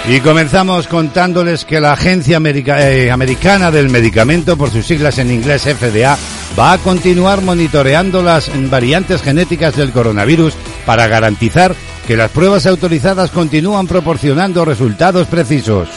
Y 0.10 0.20
comenzamos 0.22 0.88
contándoles 0.88 1.66
que 1.66 1.80
la 1.80 1.94
Agencia 1.94 2.42
eh, 2.44 3.12
Americana 3.12 3.70
del 3.70 3.90
Medicamento, 3.90 4.58
por 4.58 4.72
sus 4.72 4.88
siglas 4.88 5.20
en 5.20 5.30
inglés 5.30 5.62
FDA, 5.62 6.18
va 6.58 6.74
a 6.74 6.78
continuar 6.78 7.42
monitoreando 7.42 8.22
las 8.22 8.52
variantes 8.70 9.22
genéticas 9.22 9.76
del 9.76 9.92
coronavirus 9.92 10.54
para 10.86 11.08
garantizar 11.08 11.76
que 12.08 12.18
las 12.18 12.32
pruebas 12.32 12.66
autorizadas 12.66 13.32
continúan 13.32 13.88
proporcionando 13.88 14.66
resultados 14.66 15.28
precisos. 15.28 15.90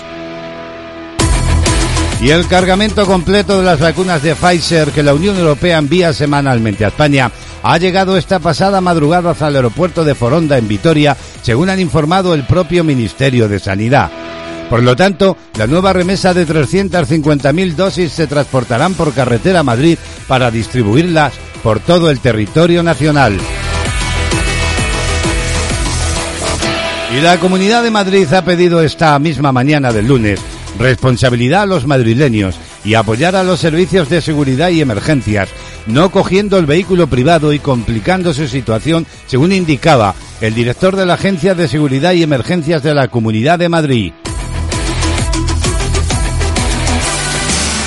Y 2.21 2.31
el 2.31 2.47
cargamento 2.47 3.05
completo 3.05 3.59
de 3.59 3.65
las 3.65 3.81
vacunas 3.81 4.23
de 4.23 4.35
Pfizer 4.35 4.91
que 4.93 5.03
la 5.03 5.13
Unión 5.13 5.37
Europea 5.37 5.79
envía 5.79 6.13
semanalmente 6.13 6.85
a 6.85 6.89
España 6.89 7.31
ha 7.63 7.79
llegado 7.79 8.17
esta 8.17 8.39
pasada 8.39 8.81
madrugada 8.81 9.31
hasta 9.31 9.49
el 9.49 9.57
aeropuerto 9.57 10.05
de 10.05 10.15
Foronda 10.15 10.59
en 10.59 10.69
Vitoria, 10.69 11.17
según 11.43 11.71
han 11.71 11.81
informado 11.81 12.35
el 12.35 12.47
propio 12.47 12.85
Ministerio 12.85 13.49
de 13.49 13.59
Sanidad. 13.59 14.11
Por 14.69 14.83
lo 14.83 14.97
tanto, 14.97 15.37
la 15.57 15.67
nueva 15.67 15.93
remesa 15.93 16.35
de 16.35 16.47
350.000 16.47 17.75
dosis 17.75 18.13
se 18.13 18.27
transportarán 18.27 18.95
por 18.95 19.13
carretera 19.13 19.61
a 19.61 19.65
Madrid 19.65 19.99
para 20.27 20.51
distribuirlas 20.51 21.35
por 21.63 21.81
todo 21.81 22.11
el 22.11 22.21
territorio 22.21 22.83
nacional. 22.83 23.39
Y 27.17 27.21
la 27.21 27.39
Comunidad 27.39 27.83
de 27.83 27.91
Madrid 27.91 28.33
ha 28.33 28.45
pedido 28.45 28.83
esta 28.83 29.17
misma 29.19 29.53
mañana 29.53 29.93
del 29.93 30.09
lunes 30.09 30.41
responsabilidad 30.79 31.63
a 31.63 31.67
los 31.67 31.87
madrileños 31.87 32.57
y 32.85 32.95
apoyar 32.95 33.37
a 33.37 33.45
los 33.45 33.61
servicios 33.61 34.09
de 34.09 34.21
seguridad 34.21 34.71
y 34.71 34.81
emergencias, 34.81 35.49
no 35.87 36.11
cogiendo 36.11 36.59
el 36.59 36.67
vehículo 36.67 37.07
privado 37.07 37.53
y 37.53 37.59
complicando 37.59 38.35
su 38.35 38.49
situación, 38.49 39.07
según 39.27 39.53
indicaba 39.53 40.15
el 40.41 40.55
director 40.55 40.97
de 40.97 41.07
la 41.07 41.15
Agencia 41.15 41.55
de 41.55 41.69
Seguridad 41.69 42.13
y 42.13 42.23
Emergencias 42.23 42.83
de 42.83 42.95
la 42.95 43.09
Comunidad 43.09 43.59
de 43.59 43.69
Madrid. 43.69 44.13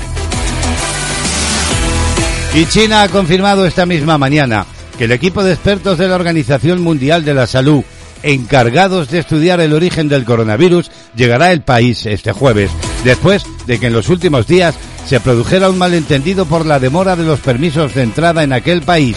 Y 2.54 2.66
China 2.66 3.02
ha 3.02 3.08
confirmado 3.08 3.66
esta 3.66 3.86
misma 3.86 4.18
mañana 4.18 4.66
que 4.96 5.04
el 5.04 5.12
equipo 5.12 5.42
de 5.42 5.52
expertos 5.52 5.98
de 5.98 6.06
la 6.06 6.14
Organización 6.14 6.80
Mundial 6.80 7.24
de 7.24 7.34
la 7.34 7.48
Salud 7.48 7.82
encargados 8.22 9.10
de 9.10 9.18
estudiar 9.18 9.60
el 9.60 9.72
origen 9.72 10.08
del 10.08 10.24
coronavirus 10.24 10.90
llegará 11.14 11.46
al 11.46 11.62
país 11.62 12.06
este 12.06 12.32
jueves, 12.32 12.70
después 13.04 13.44
de 13.66 13.78
que 13.78 13.86
en 13.86 13.92
los 13.92 14.08
últimos 14.08 14.46
días 14.46 14.74
se 15.06 15.20
produjera 15.20 15.68
un 15.68 15.78
malentendido 15.78 16.46
por 16.46 16.66
la 16.66 16.80
demora 16.80 17.14
de 17.14 17.24
los 17.24 17.40
permisos 17.40 17.94
de 17.94 18.02
entrada 18.02 18.42
en 18.42 18.52
aquel 18.52 18.82
país. 18.82 19.16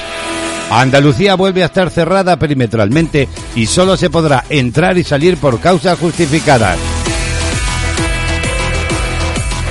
Andalucía 0.70 1.36
vuelve 1.36 1.62
a 1.62 1.66
estar 1.66 1.90
cerrada 1.90 2.38
perimetralmente 2.38 3.28
y 3.54 3.66
solo 3.66 3.96
se 3.96 4.10
podrá 4.10 4.44
entrar 4.48 4.98
y 4.98 5.04
salir 5.04 5.36
por 5.36 5.60
causas 5.60 5.98
justificadas. 5.98 6.78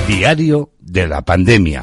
Diario 0.06 0.70
de 0.80 1.08
la 1.08 1.22
pandemia. 1.22 1.82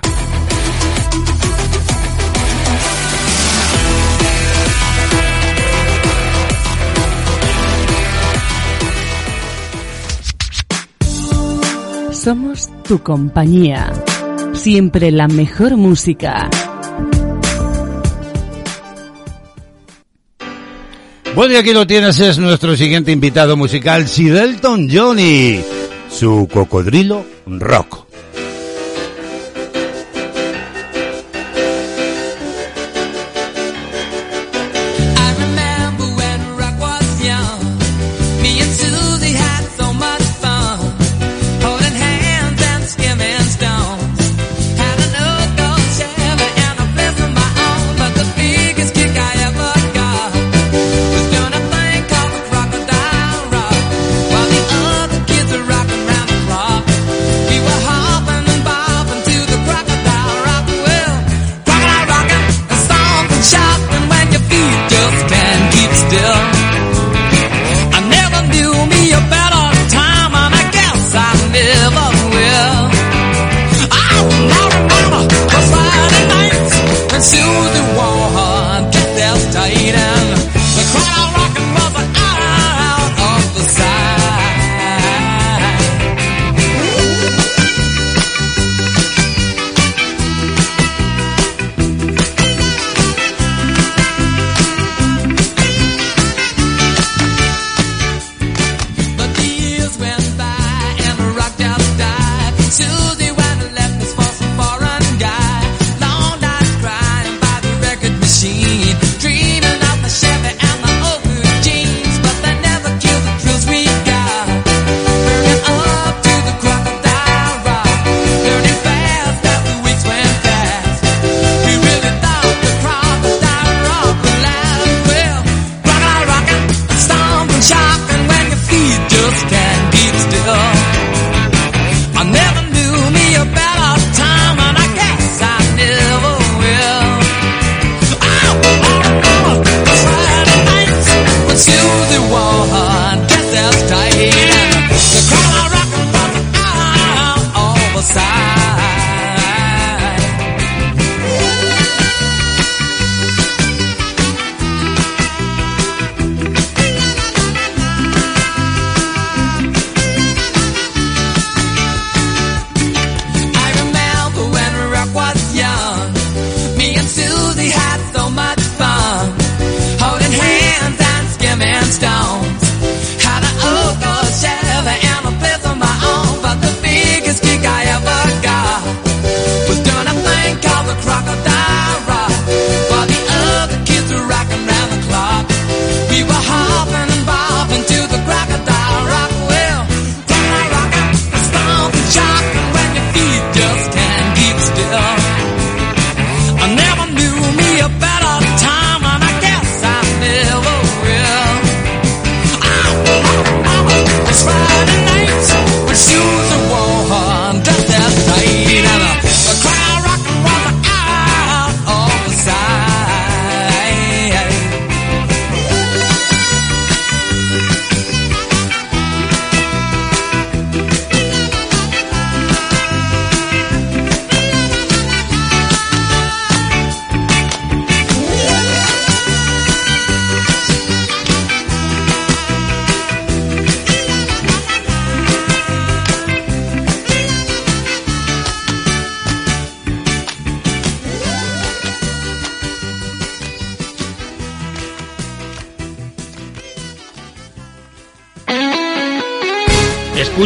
Somos 12.23 12.69
tu 12.88 13.03
compañía. 13.03 13.91
Siempre 14.53 15.12
la 15.12 15.27
mejor 15.27 15.75
música. 15.75 16.49
Bueno, 21.36 21.53
y 21.53 21.57
aquí 21.57 21.73
lo 21.73 21.86
tienes, 21.86 22.17
es 22.21 22.39
nuestro 22.39 22.77
siguiente 22.77 23.12
invitado 23.12 23.57
musical, 23.57 24.07
Sidelton 24.07 24.88
Johnny, 24.89 25.59
su 26.09 26.47
cocodrilo 26.49 27.25
rock. 27.45 28.12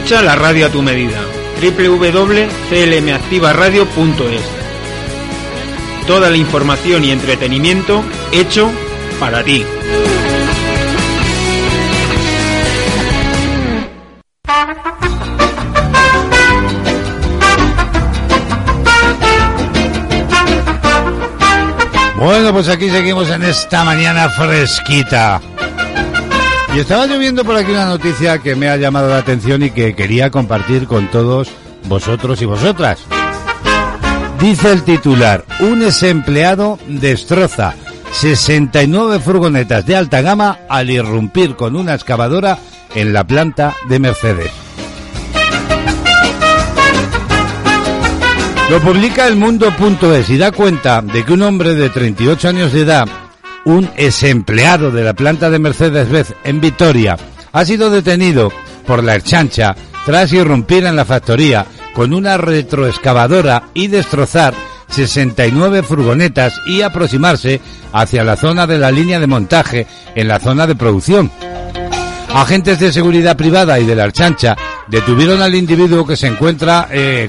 Escucha 0.08 0.24
la 0.24 0.36
radio 0.36 0.68
a 0.68 0.70
tu 0.70 0.82
medida. 0.82 1.20
www.clmactivaradio.es 1.60 4.42
Toda 6.08 6.30
la 6.30 6.38
información 6.38 7.04
y 7.04 7.12
entretenimiento 7.12 8.06
hecho 8.32 8.72
para 9.20 9.44
ti. 9.44 9.66
Bueno, 22.16 22.54
pues 22.54 22.70
aquí 22.70 22.90
seguimos 22.90 23.30
en 23.30 23.44
esta 23.44 23.84
mañana 23.84 24.30
fresquita. 24.30 25.42
Y 26.76 26.80
estaba 26.80 27.08
lloviendo 27.08 27.44
por 27.44 27.56
aquí 27.56 27.72
una 27.72 27.86
noticia 27.86 28.40
que 28.40 28.56
me 28.56 28.70
ha 28.70 28.78
llamado 28.78 29.10
la 29.10 29.18
atención 29.18 29.64
y 29.64 29.72
que 29.72 29.96
quería 29.96 30.30
compartir 30.30 30.86
con 30.86 31.10
todos 31.10 31.50
vosotros 31.88 32.42
y 32.42 32.46
vosotras. 32.46 33.00
Dice 34.40 34.72
el 34.72 34.84
titular, 34.84 35.44
un 35.62 35.80
desempleado 35.80 36.78
destroza 36.88 37.74
69 38.12 39.20
furgonetas 39.20 39.86
de 39.86 39.96
alta 39.96 40.22
gama 40.22 40.60
al 40.70 40.90
irrumpir 40.90 41.56
con 41.56 41.76
una 41.76 41.96
excavadora 41.96 42.60
en 42.94 43.14
la 43.14 43.26
planta 43.26 43.76
de 43.90 44.00
Mercedes. 44.00 44.52
Lo 48.70 48.82
publica 48.82 49.28
el 49.28 49.38
mundo.es 49.38 50.30
y 50.30 50.38
da 50.38 50.52
cuenta 50.52 51.02
de 51.02 51.24
que 51.24 51.34
un 51.34 51.42
hombre 51.42 51.74
de 51.74 51.90
38 51.90 52.50
años 52.50 52.74
de 52.74 52.82
edad 52.82 53.08
un 53.68 53.90
desempleado 53.98 54.92
de 54.92 55.04
la 55.04 55.14
planta 55.14 55.50
de 55.50 55.60
Mercedes-Benz 55.60 56.34
en 56.46 56.62
Vitoria 56.62 57.18
ha 57.52 57.66
sido 57.66 57.90
detenido 57.90 58.50
por 58.86 59.04
la 59.04 59.16
exchancha 59.16 59.76
tras 60.06 60.32
irrumpir 60.32 60.86
en 60.86 60.96
la 60.96 61.04
factoría 61.04 61.66
con 61.94 62.14
una 62.14 62.38
retroexcavadora 62.38 63.64
y 63.74 63.88
destrozar 63.88 64.54
69 64.88 65.84
furgonetas 65.84 66.62
y 66.66 66.82
aproximarse 66.82 67.60
hacia 67.92 68.24
la 68.24 68.38
zona 68.38 68.68
de 68.68 68.78
la 68.78 68.90
línea 68.90 69.20
de 69.20 69.28
montaje 69.28 69.86
en 70.16 70.30
la 70.30 70.40
zona 70.40 70.66
de 70.66 70.76
producción. 70.76 71.30
Agentes 72.34 72.80
de 72.80 72.94
seguridad 72.94 73.36
privada 73.36 73.78
y 73.82 73.86
de 73.86 73.96
la 73.96 74.06
Archancha 74.06 74.56
detuvieron 74.88 75.42
al 75.42 75.56
individuo 75.56 76.08
que 76.08 76.16
se 76.16 76.28
encuentra, 76.28 76.88
eh, 76.90 77.28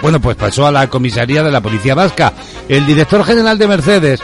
bueno, 0.00 0.18
pues 0.18 0.36
pasó 0.36 0.66
a 0.66 0.72
la 0.72 0.88
comisaría 0.88 1.42
de 1.42 1.52
la 1.52 1.60
Policía 1.60 1.94
Vasca. 1.94 2.32
El 2.70 2.86
director 2.86 3.22
general 3.22 3.58
de 3.58 3.68
Mercedes, 3.68 4.20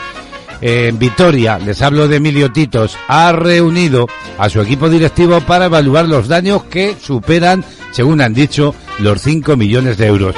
en 0.61 0.99
Vitoria, 0.99 1.57
les 1.57 1.81
hablo 1.81 2.07
de 2.07 2.17
Emilio 2.17 2.51
Titos, 2.51 2.97
ha 3.07 3.31
reunido 3.31 4.07
a 4.37 4.49
su 4.49 4.61
equipo 4.61 4.89
directivo 4.89 5.41
para 5.41 5.65
evaluar 5.65 6.07
los 6.07 6.27
daños 6.27 6.63
que 6.65 6.95
superan, 7.01 7.65
según 7.91 8.21
han 8.21 8.33
dicho, 8.33 8.75
los 8.99 9.21
5 9.21 9.57
millones 9.57 9.97
de 9.97 10.07
euros. 10.07 10.35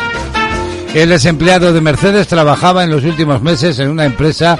El 0.93 1.09
desempleado 1.09 1.73
de 1.73 1.81
Mercedes 1.81 2.27
trabajaba 2.27 2.83
en 2.83 2.91
los 2.91 3.03
últimos 3.03 3.41
meses 3.41 3.79
en 3.79 3.89
una 3.89 4.05
empresa 4.05 4.57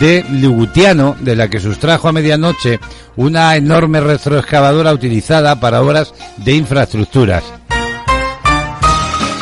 de 0.00 0.24
Lugutiano, 0.30 1.16
de 1.20 1.36
la 1.36 1.48
que 1.48 1.60
sustrajo 1.60 2.08
a 2.08 2.12
medianoche 2.12 2.80
una 3.14 3.56
enorme 3.56 4.00
retroexcavadora 4.00 4.92
utilizada 4.92 5.58
para 5.58 5.80
obras 5.80 6.12
de 6.38 6.54
infraestructuras. 6.54 7.44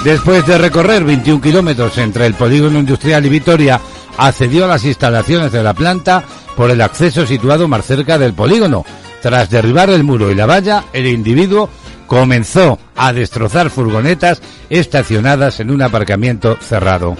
Después 0.05 0.47
de 0.47 0.59
recorrer 0.59 1.03
21 1.03 1.41
kilómetros 1.41 1.97
entre 1.97 2.27
el 2.27 2.35
polígono 2.35 2.79
industrial 2.79 3.25
y 3.25 3.31
Vitoria, 3.31 3.81
accedió 4.19 4.65
a 4.65 4.69
las 4.69 4.85
instalaciones 4.85 5.53
de 5.53 5.63
la 5.63 5.75
planta 5.75 6.25
por 6.57 6.71
el 6.71 6.81
acceso 6.81 7.27
situado 7.27 7.69
más 7.69 7.85
cerca 7.85 8.19
del 8.19 8.35
polígono. 8.35 8.85
Tras 9.23 9.51
derribar 9.51 9.91
el 9.91 10.05
muro 10.05 10.31
y 10.31 10.35
la 10.35 10.47
valla, 10.47 10.85
el 10.93 11.07
individuo 11.07 11.69
comenzó 12.07 12.79
a 12.97 13.13
destrozar 13.13 13.71
furgonetas 13.71 14.43
estacionadas 14.69 15.61
en 15.61 15.71
un 15.71 15.83
aparcamiento 15.83 16.57
cerrado. 16.61 17.17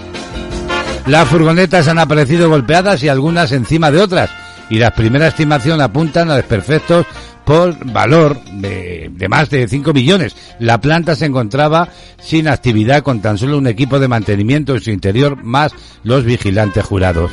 Las 1.07 1.29
furgonetas 1.29 1.89
han 1.89 1.99
aparecido 1.99 2.49
golpeadas 2.49 3.03
y 3.03 3.09
algunas 3.09 3.53
encima 3.53 3.91
de 3.91 4.01
otras, 4.01 4.31
y 4.71 4.79
las 4.79 4.93
primeras 4.93 5.29
estimaciones 5.29 5.85
apuntan 5.85 6.31
a 6.31 6.37
desperfectos 6.37 7.07
por 7.45 7.85
valor 7.93 8.43
de, 8.45 9.11
más 9.29 9.51
de 9.51 9.69
5 9.69 9.93
millones. 9.93 10.37
La 10.59 10.81
planta 10.81 11.15
se 11.15 11.27
encontraba 11.27 11.89
sin 12.21 12.49
actividad 12.49 13.03
con 13.03 13.21
tan 13.21 13.39
solo 13.39 13.59
un 13.59 13.67
equipo 13.67 13.99
de 13.99 14.09
mantenimiento 14.09 14.75
en 14.75 14.81
su 14.81 14.91
interior 14.91 15.43
más 15.43 15.73
los 16.03 16.25
vigilantes 16.25 16.85
jurados. 16.85 17.31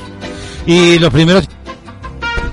Y 0.66 1.00
los 1.00 1.12
primeros 1.12 1.48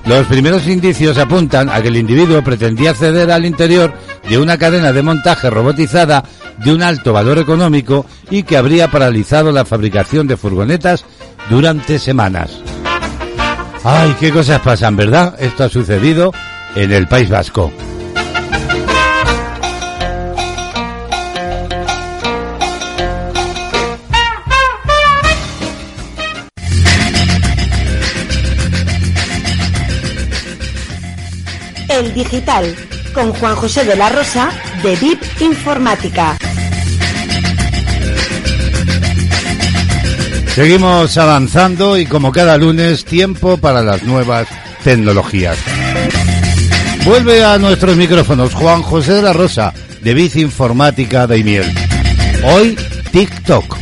los 0.06 0.26
primeros 0.26 0.66
indicios 0.66 1.18
apuntan 1.18 1.68
a 1.68 1.82
que 1.82 1.88
el 1.88 1.96
individuo 1.98 2.42
pretendía 2.42 2.90
acceder 2.90 3.30
al 3.30 3.44
interior 3.44 3.92
de 4.26 4.38
una 4.38 4.56
cadena 4.56 4.90
de 4.90 5.02
montaje 5.02 5.50
robotizada 5.50 6.24
de 6.64 6.72
un 6.72 6.82
alto 6.82 7.12
valor 7.12 7.38
económico 7.38 8.06
y 8.30 8.42
que 8.42 8.56
habría 8.56 8.90
paralizado 8.90 9.52
la 9.52 9.66
fabricación 9.66 10.26
de 10.26 10.38
furgonetas 10.38 11.04
durante 11.50 11.98
semanas. 11.98 12.58
Ay, 13.84 14.16
qué 14.18 14.32
cosas 14.32 14.60
pasan, 14.60 14.96
¿verdad? 14.96 15.34
Esto 15.38 15.64
ha 15.64 15.68
sucedido 15.68 16.32
en 16.74 16.92
el 16.92 17.06
País 17.06 17.28
Vasco. 17.28 17.72
El 31.88 32.14
Digital, 32.14 32.76
con 33.12 33.32
Juan 33.32 33.56
José 33.56 33.84
de 33.84 33.96
la 33.96 34.08
Rosa, 34.08 34.50
de 34.82 34.94
VIP 34.96 35.20
Informática. 35.40 36.36
Seguimos 40.54 41.16
avanzando 41.16 41.96
y 41.96 42.04
como 42.04 42.32
cada 42.32 42.56
lunes, 42.56 43.04
tiempo 43.04 43.58
para 43.58 43.80
las 43.80 44.02
nuevas 44.02 44.48
tecnologías. 44.82 45.56
Vuelve 47.08 47.42
a 47.42 47.56
nuestros 47.56 47.96
micrófonos 47.96 48.52
Juan 48.52 48.82
José 48.82 49.14
de 49.14 49.22
la 49.22 49.32
Rosa, 49.32 49.72
de 50.02 50.12
Bici 50.12 50.42
Informática 50.42 51.26
de 51.26 51.38
Imiel. 51.38 51.64
Hoy, 52.44 52.78
TikTok. 53.10 53.78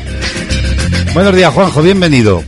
Buenos 1.12 1.34
días, 1.34 1.52
Juanjo, 1.52 1.82
bienvenido. 1.82 2.44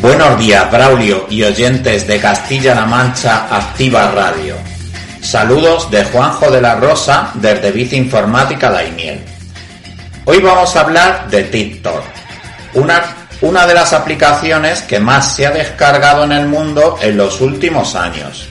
Buenos 0.00 0.38
días, 0.38 0.70
Braulio 0.72 1.26
y 1.28 1.42
oyentes 1.42 2.06
de 2.06 2.18
Castilla-La 2.18 2.86
Mancha 2.86 3.46
Activa 3.54 4.10
Radio. 4.12 4.56
Saludos 5.20 5.90
de 5.90 6.04
Juanjo 6.04 6.50
de 6.50 6.62
la 6.62 6.76
Rosa 6.76 7.30
desde 7.34 7.70
Bici 7.70 7.96
Informática 7.96 8.70
Daimiel. 8.70 9.20
Hoy 10.24 10.38
vamos 10.38 10.74
a 10.74 10.80
hablar 10.80 11.28
de 11.28 11.44
TikTok, 11.44 12.02
una, 12.72 13.02
una 13.42 13.66
de 13.66 13.74
las 13.74 13.92
aplicaciones 13.92 14.80
que 14.80 15.00
más 15.00 15.36
se 15.36 15.46
ha 15.46 15.50
descargado 15.50 16.24
en 16.24 16.32
el 16.32 16.48
mundo 16.48 16.96
en 17.02 17.18
los 17.18 17.42
últimos 17.42 17.94
años, 17.94 18.48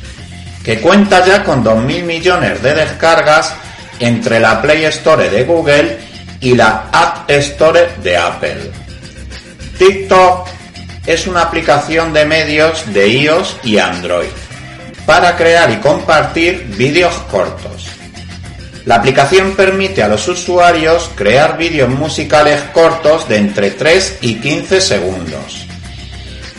que 0.64 0.80
cuenta 0.80 1.26
ya 1.26 1.44
con 1.44 1.64
2.000 1.64 2.04
millones 2.04 2.62
de 2.62 2.74
descargas 2.74 3.54
entre 4.00 4.40
la 4.40 4.62
Play 4.62 4.86
Store 4.86 5.30
de 5.30 5.44
Google 5.44 6.00
y 6.40 6.56
la 6.56 6.90
App 6.92 7.30
Store 7.30 7.90
de 8.02 8.18
Apple. 8.18 8.72
TikTok 9.78 10.48
es 11.06 11.28
una 11.28 11.42
aplicación 11.42 12.14
de 12.14 12.26
medios 12.26 12.94
de 12.94 13.08
iOS 13.08 13.58
y 13.64 13.78
Android 13.78 14.30
para 15.06 15.36
crear 15.36 15.70
y 15.70 15.78
compartir 15.78 16.66
vídeos 16.78 17.14
cortos. 17.30 17.88
La 18.86 18.96
aplicación 18.96 19.56
permite 19.56 20.04
a 20.04 20.08
los 20.08 20.28
usuarios 20.28 21.10
crear 21.16 21.58
vídeos 21.58 21.90
musicales 21.90 22.62
cortos 22.74 23.28
de 23.28 23.38
entre 23.38 23.72
3 23.72 24.20
y 24.22 24.36
15 24.36 24.82
segundos 24.82 25.63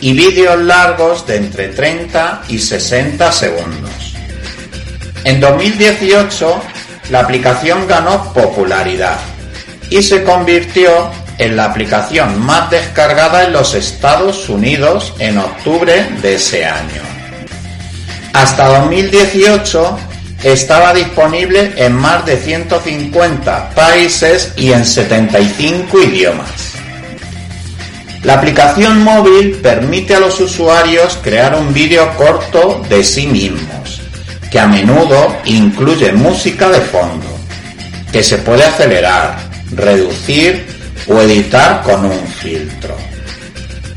y 0.05 0.13
vídeos 0.13 0.61
largos 0.61 1.27
de 1.27 1.37
entre 1.37 1.69
30 1.69 2.43
y 2.49 2.59
60 2.59 3.33
segundos. 3.33 4.15
En 5.25 5.41
2018, 5.41 6.63
la 7.09 7.21
aplicación 7.21 7.89
ganó 7.89 8.31
popularidad 8.35 9.17
y 9.89 10.03
se 10.03 10.23
convirtió 10.23 11.11
en 11.39 11.57
la 11.57 11.65
aplicación 11.65 12.39
más 12.45 12.71
descargada 12.71 13.45
en 13.45 13.55
los 13.55 13.73
Estados 13.73 14.51
Unidos 14.51 15.15
en 15.21 15.39
octubre 15.39 16.07
de 16.21 16.35
ese 16.35 16.67
año. 16.67 17.01
Hasta 18.35 18.81
2018 18.81 19.99
estaba 20.43 20.93
disponible 20.93 21.73
en 21.77 21.95
más 21.95 22.27
de 22.27 22.37
150 22.37 23.71
países 23.71 24.53
y 24.59 24.71
en 24.71 24.85
75 24.85 25.99
idiomas. 26.03 26.75
La 28.25 28.35
aplicación 28.35 29.05
móvil 29.05 29.57
permite 29.57 30.15
a 30.15 30.21
los 30.21 30.41
usuarios 30.41 31.19
crear 31.23 31.55
un 31.55 31.75
vídeo 31.75 32.11
corto 32.17 32.83
de 32.89 33.05
sí 33.05 33.27
mismos, 33.27 34.01
que 34.51 34.59
a 34.59 34.67
menudo 34.67 35.37
incluye 35.45 36.11
música 36.13 36.71
de 36.71 36.81
fondo, 36.81 37.27
que 38.11 38.23
se 38.23 38.39
puede 38.39 38.65
acelerar, 38.65 39.37
reducir 39.73 40.67
o 41.07 41.21
editar 41.21 41.83
con 41.83 42.07
un 42.07 42.27
filtro. 42.27 42.97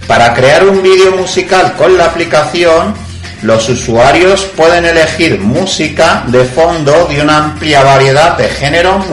Para 0.07 0.33
crear 0.33 0.67
un 0.67 0.83
vídeo 0.83 1.15
musical 1.15 1.75
con 1.77 1.97
la 1.97 2.07
aplicación, 2.07 2.95
los 3.43 3.69
usuarios 3.69 4.43
pueden 4.57 4.83
elegir 4.85 5.39
música 5.39 6.25
de 6.27 6.43
fondo 6.43 7.05
de 7.05 7.21
una 7.21 7.37
amplia 7.37 7.81
variedad 7.81 8.37
de 8.37 8.49
géneros 8.49 9.05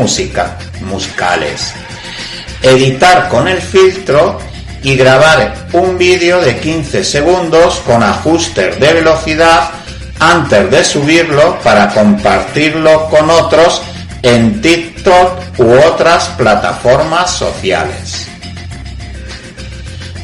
musicales, 0.80 1.72
editar 2.62 3.28
con 3.28 3.46
el 3.46 3.60
filtro 3.60 4.40
y 4.84 4.96
grabar 4.96 5.54
un 5.72 5.98
vídeo 5.98 6.40
de 6.40 6.58
15 6.58 7.02
segundos 7.02 7.80
con 7.86 8.02
ajustes 8.02 8.78
de 8.78 8.92
velocidad 8.92 9.70
antes 10.20 10.70
de 10.70 10.84
subirlo 10.84 11.58
para 11.60 11.88
compartirlo 11.88 13.08
con 13.08 13.30
otros 13.30 13.82
en 14.22 14.60
TikTok 14.60 15.58
u 15.58 15.72
otras 15.72 16.28
plataformas 16.36 17.30
sociales. 17.30 18.26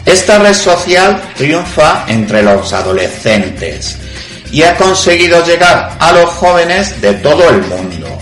Esta 0.05 0.39
red 0.39 0.55
social 0.55 1.21
triunfa 1.37 2.05
entre 2.07 2.43
los 2.43 2.73
adolescentes 2.73 3.97
y 4.53 4.63
ha 4.63 4.77
conseguido 4.77 5.45
llegar 5.45 5.97
a 5.99 6.13
los 6.13 6.29
jóvenes 6.31 7.01
de 7.01 7.15
todo 7.15 7.49
el 7.49 7.63
mundo. 7.63 8.19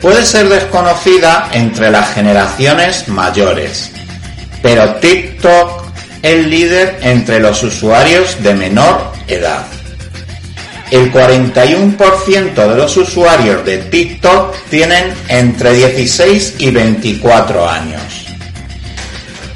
Puede 0.00 0.24
ser 0.24 0.48
desconocida 0.48 1.48
entre 1.52 1.90
las 1.90 2.12
generaciones 2.12 3.08
mayores, 3.08 3.90
pero 4.64 4.96
TikTok 4.96 5.84
es 6.22 6.46
líder 6.46 6.98
entre 7.02 7.38
los 7.38 7.62
usuarios 7.62 8.42
de 8.42 8.54
menor 8.54 9.12
edad 9.28 9.64
el 10.94 11.12
41% 11.12 12.54
de 12.54 12.76
los 12.76 12.96
usuarios 12.96 13.64
de 13.64 13.78
TikTok 13.78 14.54
tienen 14.70 15.12
entre 15.26 15.72
16 15.72 16.54
y 16.58 16.70
24 16.70 17.68
años. 17.68 18.00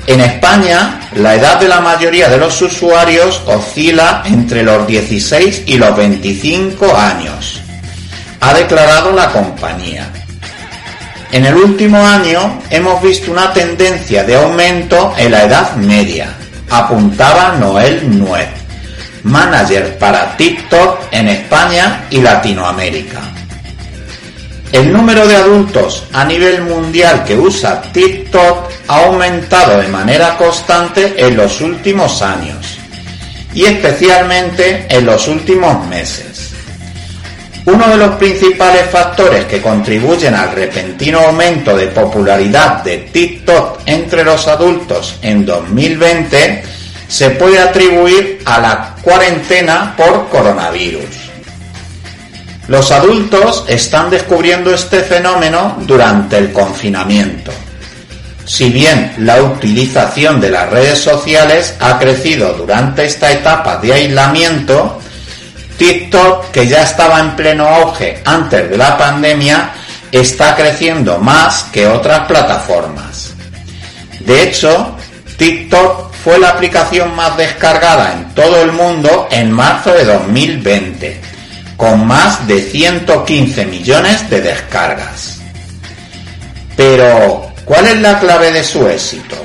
En 0.09 0.21
España, 0.21 1.01
la 1.15 1.37
edad 1.37 1.61
de 1.61 1.69
la 1.69 1.81
mayoría 1.81 2.29
de 2.29 2.39
los 2.39 2.61
usuarios 2.61 3.41
oscila 3.47 4.25
entre 4.27 4.65
los 4.65 4.85
16 4.87 5.63
y 5.67 5.77
los 5.77 5.97
25 5.97 6.97
años, 6.97 7.61
ha 8.41 8.55
declarado 8.55 9.13
la 9.13 9.31
compañía. 9.31 10.11
En 11.31 11.45
el 11.45 11.55
último 11.57 11.99
año 11.99 12.59
hemos 12.71 13.03
visto 13.03 13.31
una 13.31 13.53
tendencia 13.53 14.25
de 14.25 14.37
aumento 14.37 15.13
en 15.19 15.31
la 15.31 15.45
edad 15.45 15.77
media, 15.77 16.35
apuntaba 16.71 17.57
Noel 17.59 18.19
Nuez, 18.19 18.49
manager 19.25 19.99
para 19.99 20.37
TikTok 20.39 21.01
en 21.11 21.29
España 21.29 22.07
y 22.09 22.23
Latinoamérica. 22.23 23.21
El 24.73 24.91
número 24.91 25.27
de 25.27 25.37
adultos 25.37 26.05
a 26.13 26.25
nivel 26.25 26.63
mundial 26.63 27.25
que 27.25 27.37
usa 27.37 27.83
TikTok 27.83 28.71
ha 28.89 29.05
aumentado 29.05 29.81
de 29.81 29.89
manera 29.89 30.37
constante 30.39 31.15
en 31.17 31.37
los 31.37 31.61
últimos 31.61 32.23
años 32.23 32.79
y 33.53 33.65
especialmente 33.65 34.87
en 34.89 35.05
los 35.05 35.29
últimos 35.29 35.87
meses. 35.89 36.48
Uno 37.71 37.87
de 37.87 37.99
los 37.99 38.15
principales 38.17 38.89
factores 38.91 39.45
que 39.45 39.61
contribuyen 39.61 40.35
al 40.35 40.53
repentino 40.53 41.21
aumento 41.21 41.77
de 41.77 41.89
popularidad 41.89 42.83
de 42.83 42.97
TikTok 43.13 43.81
entre 43.85 44.25
los 44.25 44.49
adultos 44.49 45.17
en 45.21 45.45
2020 45.45 46.63
se 47.07 47.31
puede 47.31 47.59
atribuir 47.59 48.41
a 48.47 48.59
la 48.59 48.95
cuarentena 49.03 49.95
por 49.95 50.31
coronavirus. 50.31 51.05
Los 52.69 52.91
adultos 52.91 53.67
están 53.69 54.09
descubriendo 54.09 54.73
este 54.73 55.01
fenómeno 55.01 55.77
durante 55.81 56.39
el 56.39 56.53
confinamiento. 56.55 57.53
Si 58.47 58.71
bien 58.71 59.13
la 59.19 59.43
utilización 59.43 60.41
de 60.41 60.49
las 60.49 60.71
redes 60.71 61.01
sociales 61.01 61.75
ha 61.81 61.99
crecido 61.99 62.55
durante 62.55 63.05
esta 63.05 63.31
etapa 63.31 63.77
de 63.77 63.93
aislamiento, 63.93 65.03
TikTok, 65.79 66.51
que 66.51 66.67
ya 66.67 66.83
estaba 66.83 67.21
en 67.21 67.37
pleno 67.37 67.67
auge 67.67 68.21
antes 68.25 68.69
de 68.69 68.77
la 68.77 68.99
pandemia, 68.99 69.71
está 70.13 70.55
creciendo 70.57 71.19
más 71.19 71.65
que 71.73 71.87
otras 71.87 72.27
plataformas. 72.27 73.35
De 74.21 74.43
hecho, 74.43 74.97
TikTok 75.37 76.13
fue 76.13 76.39
la 76.39 76.51
aplicación 76.51 77.15
más 77.15 77.37
descargada 77.37 78.13
en 78.13 78.35
todo 78.35 78.61
el 78.63 78.73
mundo 78.73 79.29
en 79.31 79.53
marzo 79.53 79.93
de 79.93 80.05
2020 80.05 81.21
con 81.77 82.07
más 82.07 82.47
de 82.49 82.61
115 82.61 83.65
millones 83.67 84.29
de 84.29 84.41
descargas. 84.41 85.39
Pero, 86.77 87.53
¿cuál 87.65 87.87
es 87.87 87.97
la 87.99 88.19
clave 88.19 88.51
de 88.51 88.65
su 88.65 88.87
éxito? 88.89 89.37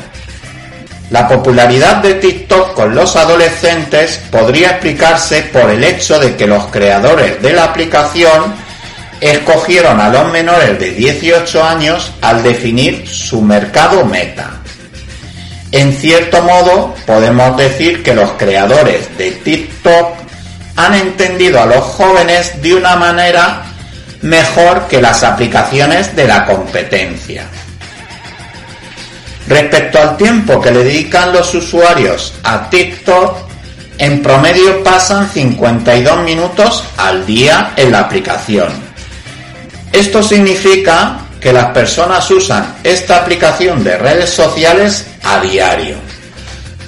La 1.13 1.27
popularidad 1.27 1.97
de 1.97 2.15
TikTok 2.15 2.73
con 2.73 2.95
los 2.95 3.15
adolescentes 3.15 4.19
podría 4.31 4.71
explicarse 4.71 5.43
por 5.43 5.69
el 5.69 5.83
hecho 5.83 6.19
de 6.19 6.35
que 6.35 6.47
los 6.47 6.65
creadores 6.71 7.39
de 7.39 7.53
la 7.53 7.65
aplicación 7.65 8.55
escogieron 9.21 10.01
a 10.01 10.09
los 10.09 10.31
menores 10.31 10.79
de 10.79 10.89
18 10.89 11.63
años 11.63 12.11
al 12.19 12.41
definir 12.41 13.07
su 13.07 13.43
mercado 13.43 14.03
meta. 14.03 14.53
En 15.71 15.93
cierto 15.93 16.41
modo, 16.41 16.95
podemos 17.05 17.57
decir 17.57 18.01
que 18.01 18.15
los 18.15 18.31
creadores 18.31 19.15
de 19.15 19.33
TikTok 19.33 20.15
han 20.77 20.95
entendido 20.95 21.61
a 21.61 21.67
los 21.67 21.83
jóvenes 21.83 22.59
de 22.59 22.73
una 22.73 22.95
manera 22.95 23.61
mejor 24.23 24.87
que 24.87 24.99
las 24.99 25.21
aplicaciones 25.21 26.15
de 26.15 26.25
la 26.25 26.43
competencia. 26.43 27.45
Respecto 29.47 29.99
al 29.99 30.15
tiempo 30.15 30.61
que 30.61 30.71
le 30.71 30.83
dedican 30.83 31.33
los 31.33 31.53
usuarios 31.53 32.33
a 32.43 32.69
TikTok, 32.69 33.37
en 33.97 34.21
promedio 34.21 34.83
pasan 34.83 35.29
52 35.29 36.23
minutos 36.23 36.83
al 36.97 37.25
día 37.25 37.73
en 37.75 37.91
la 37.91 37.99
aplicación. 37.99 38.69
Esto 39.91 40.23
significa 40.23 41.19
que 41.39 41.53
las 41.53 41.67
personas 41.67 42.29
usan 42.31 42.75
esta 42.83 43.17
aplicación 43.17 43.83
de 43.83 43.97
redes 43.97 44.29
sociales 44.29 45.05
a 45.23 45.41
diario 45.41 45.97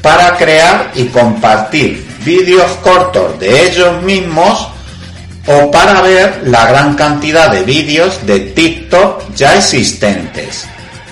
para 0.02 0.38
crear 0.38 0.92
y 0.96 1.06
compartir 1.06 2.06
vídeos 2.24 2.72
cortos 2.82 3.38
de 3.40 3.68
ellos 3.68 4.02
mismos 4.02 4.70
o 5.46 5.70
para 5.70 6.02
ver 6.02 6.44
la 6.46 6.66
gran 6.68 6.96
cantidad 6.96 7.52
de 7.52 7.64
vídeos 7.64 8.26
de 8.26 8.40
TikTok 8.40 9.36
ya 9.36 9.56
existentes 9.56 10.66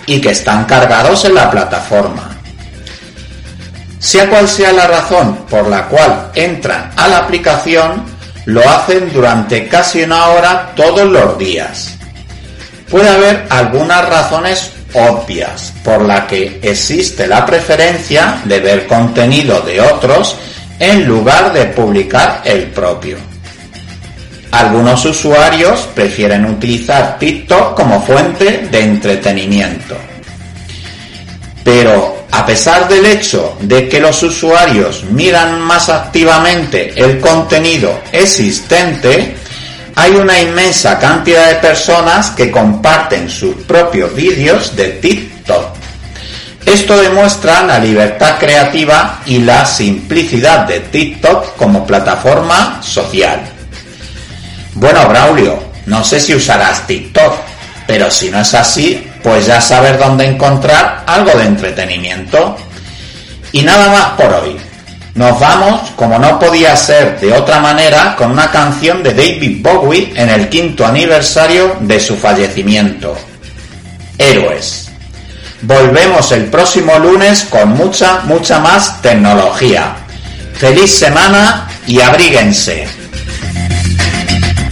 y 0.06 0.20
que 0.20 0.32
están 0.32 0.66
cargados 0.66 1.26
en 1.26 1.36
la 1.36 1.50
plataforma. 1.50 2.30
Sea 4.00 4.30
cual 4.30 4.48
sea 4.48 4.74
la 4.74 4.88
razón 4.88 5.46
por 5.50 5.68
la 5.68 5.88
cual 5.88 6.32
entran 6.36 6.92
a 6.98 7.08
la 7.08 7.20
aplicación, 7.20 8.04
lo 8.46 8.68
hacen 8.70 9.12
durante 9.14 9.68
casi 9.68 10.04
una 10.04 10.28
hora 10.28 10.74
todos 10.76 11.10
los 11.10 11.38
días. 11.38 11.96
Puede 12.90 13.10
haber 13.10 13.48
algunas 13.50 14.08
razones 14.08 14.72
obvias 14.94 15.74
por 15.84 16.04
la 16.04 16.28
que 16.28 16.60
existe 16.62 17.28
la 17.28 17.46
preferencia 17.46 18.42
de 18.46 18.60
ver 18.60 18.88
contenido 18.88 19.62
de 19.62 19.82
otros 19.82 20.36
en 20.80 21.06
lugar 21.06 21.54
de 21.54 21.66
publicar 21.66 22.42
el 22.44 22.64
propio. 22.68 23.33
Algunos 24.54 25.04
usuarios 25.06 25.90
prefieren 25.96 26.46
utilizar 26.46 27.18
TikTok 27.18 27.74
como 27.74 28.00
fuente 28.00 28.68
de 28.70 28.82
entretenimiento. 28.82 29.98
Pero 31.64 32.26
a 32.30 32.46
pesar 32.46 32.88
del 32.88 33.04
hecho 33.04 33.58
de 33.62 33.90
que 33.90 34.00
los 34.00 34.22
usuarios 34.22 35.06
miran 35.06 35.60
más 35.60 35.90
activamente 35.90 36.94
el 36.96 37.20
contenido 37.20 38.00
existente, 38.12 39.36
hay 39.96 40.12
una 40.12 40.40
inmensa 40.40 41.00
cantidad 41.00 41.48
de 41.48 41.56
personas 41.56 42.30
que 42.30 42.52
comparten 42.52 43.32
sus 43.32 43.56
propios 43.56 44.14
vídeos 44.14 44.76
de 44.76 44.90
TikTok. 44.90 45.66
Esto 46.64 47.02
demuestra 47.02 47.64
la 47.64 47.80
libertad 47.80 48.38
creativa 48.38 49.20
y 49.26 49.40
la 49.40 49.66
simplicidad 49.66 50.68
de 50.68 50.80
TikTok 50.80 51.56
como 51.56 51.88
plataforma 51.88 52.84
social. 52.84 53.53
Bueno, 54.76 55.08
Braulio, 55.08 55.64
no 55.86 56.04
sé 56.04 56.20
si 56.20 56.34
usarás 56.34 56.88
TikTok, 56.88 57.36
pero 57.86 58.10
si 58.10 58.30
no 58.30 58.40
es 58.40 58.54
así, 58.54 59.08
pues 59.22 59.46
ya 59.46 59.62
sabes 59.62 60.00
dónde 60.00 60.26
encontrar 60.26 61.04
algo 61.06 61.32
de 61.38 61.46
entretenimiento. 61.46 62.58
Y 63.52 63.62
nada 63.62 63.90
más 63.90 64.06
por 64.12 64.34
hoy. 64.34 64.58
Nos 65.16 65.40
vamos, 65.40 65.92
como 65.96 66.18
no 66.18 66.40
podía 66.40 66.76
ser 66.76 67.20
de 67.20 67.32
otra 67.34 67.60
manera, 67.60 68.16
con 68.16 68.32
una 68.32 68.50
canción 68.50 69.04
de 69.04 69.14
David 69.14 69.62
Bowie 69.62 70.12
en 70.16 70.30
el 70.30 70.50
quinto 70.50 70.88
aniversario 70.88 71.78
de 71.82 72.00
su 72.00 72.18
fallecimiento. 72.18 73.16
Héroes. 74.18 74.90
Volvemos 75.62 76.32
el 76.32 76.46
próximo 76.46 76.98
lunes 76.98 77.44
con 77.44 77.70
mucha, 77.70 78.22
mucha 78.24 78.60
más 78.60 79.02
tecnología. 79.04 79.96
Feliz 80.56 80.92
semana 80.98 81.68
y 81.86 82.02
abríguense. 82.02 83.03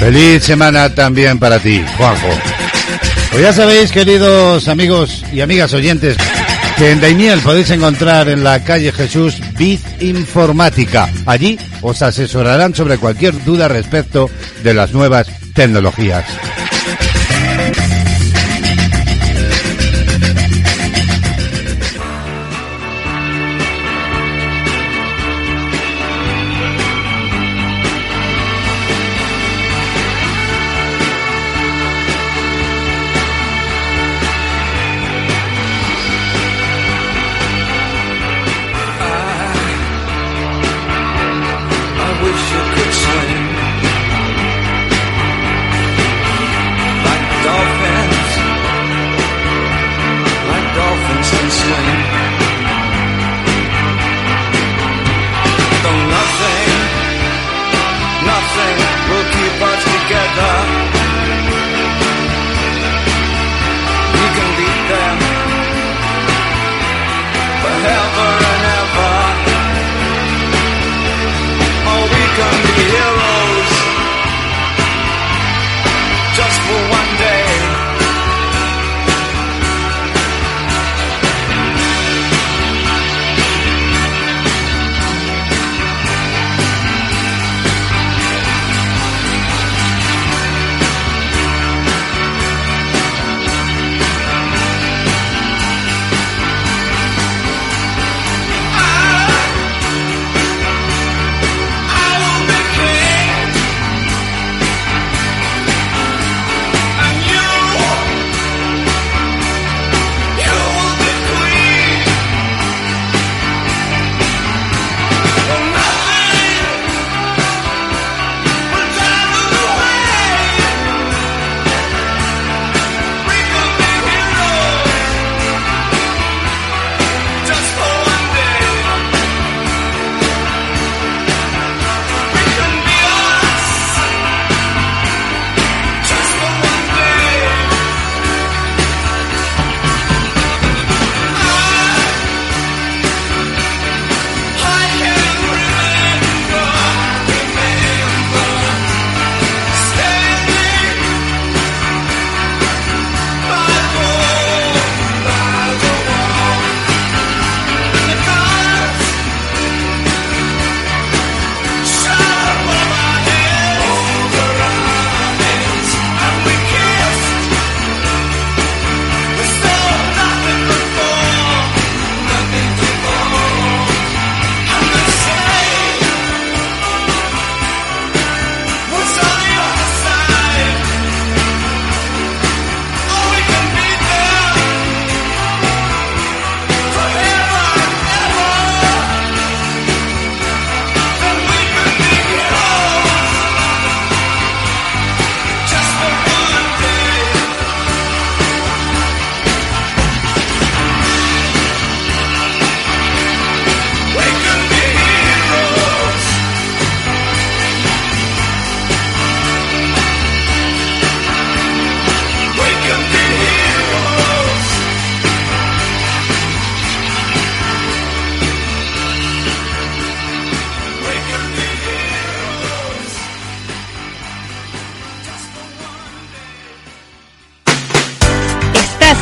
Feliz 0.02 0.44
semana 0.44 0.90
también 0.96 1.38
para 1.38 1.60
ti, 1.60 1.80
Juanjo. 1.96 2.28
Pues 3.30 3.44
ya 3.44 3.54
sabéis, 3.54 3.92
queridos 3.92 4.68
amigos 4.68 5.24
y 5.32 5.42
amigas 5.42 5.76
oyentes, 5.76 6.18
que 6.76 6.90
en 6.90 7.00
Daimiel 7.00 7.40
podéis 7.42 7.70
encontrar 7.70 8.28
en 8.28 8.44
la 8.44 8.64
calle 8.64 8.92
Jesús 8.92 9.38
Biz 9.60 9.80
Informática. 10.00 11.08
Allí 11.28 11.60
os 11.84 12.02
asesorarán 12.02 12.74
sobre 12.74 12.98
cualquier 12.98 13.44
duda 13.44 13.68
respecto 13.68 14.28
de 14.64 14.74
las 14.74 14.92
nuevas 14.92 15.28
tecnologías. 15.54 16.26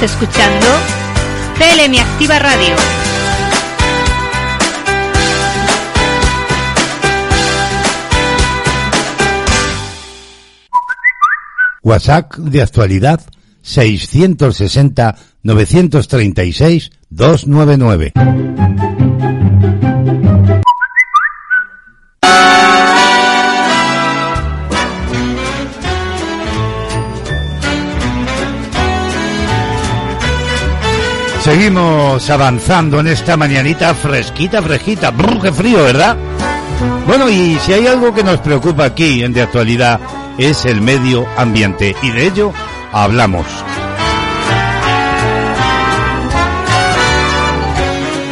Estás 0.02 0.14
escuchando 0.14 0.66
CLM 1.58 2.00
Activa 2.00 2.39
Radio. 2.39 2.74
WhatsApp 11.84 12.34
de 12.36 12.62
actualidad 12.62 13.20
660 13.62 15.18
936 15.43 16.91
299. 17.10 18.88
Seguimos 31.50 32.30
avanzando 32.30 33.00
en 33.00 33.08
esta 33.08 33.36
mañanita 33.36 33.95
fresquita, 33.95 34.62
fresquita. 34.62 35.10
Brr, 35.10 35.41
qué 35.41 35.52
frío, 35.52 35.82
¿verdad? 35.82 36.16
Bueno, 37.08 37.28
y 37.28 37.58
si 37.66 37.74
hay 37.74 37.88
algo 37.88 38.14
que 38.14 38.24
nos 38.24 38.39
preocupa 38.39 38.86
aquí 38.86 39.24
en 39.24 39.34
de 39.34 39.41
actualidad 39.41 40.00
es 40.38 40.66
el 40.66 40.80
medio 40.80 41.26
ambiente 41.38 41.95
y 42.04 42.12
de 42.12 42.28
ello 42.28 42.54
hablamos. 42.91 43.47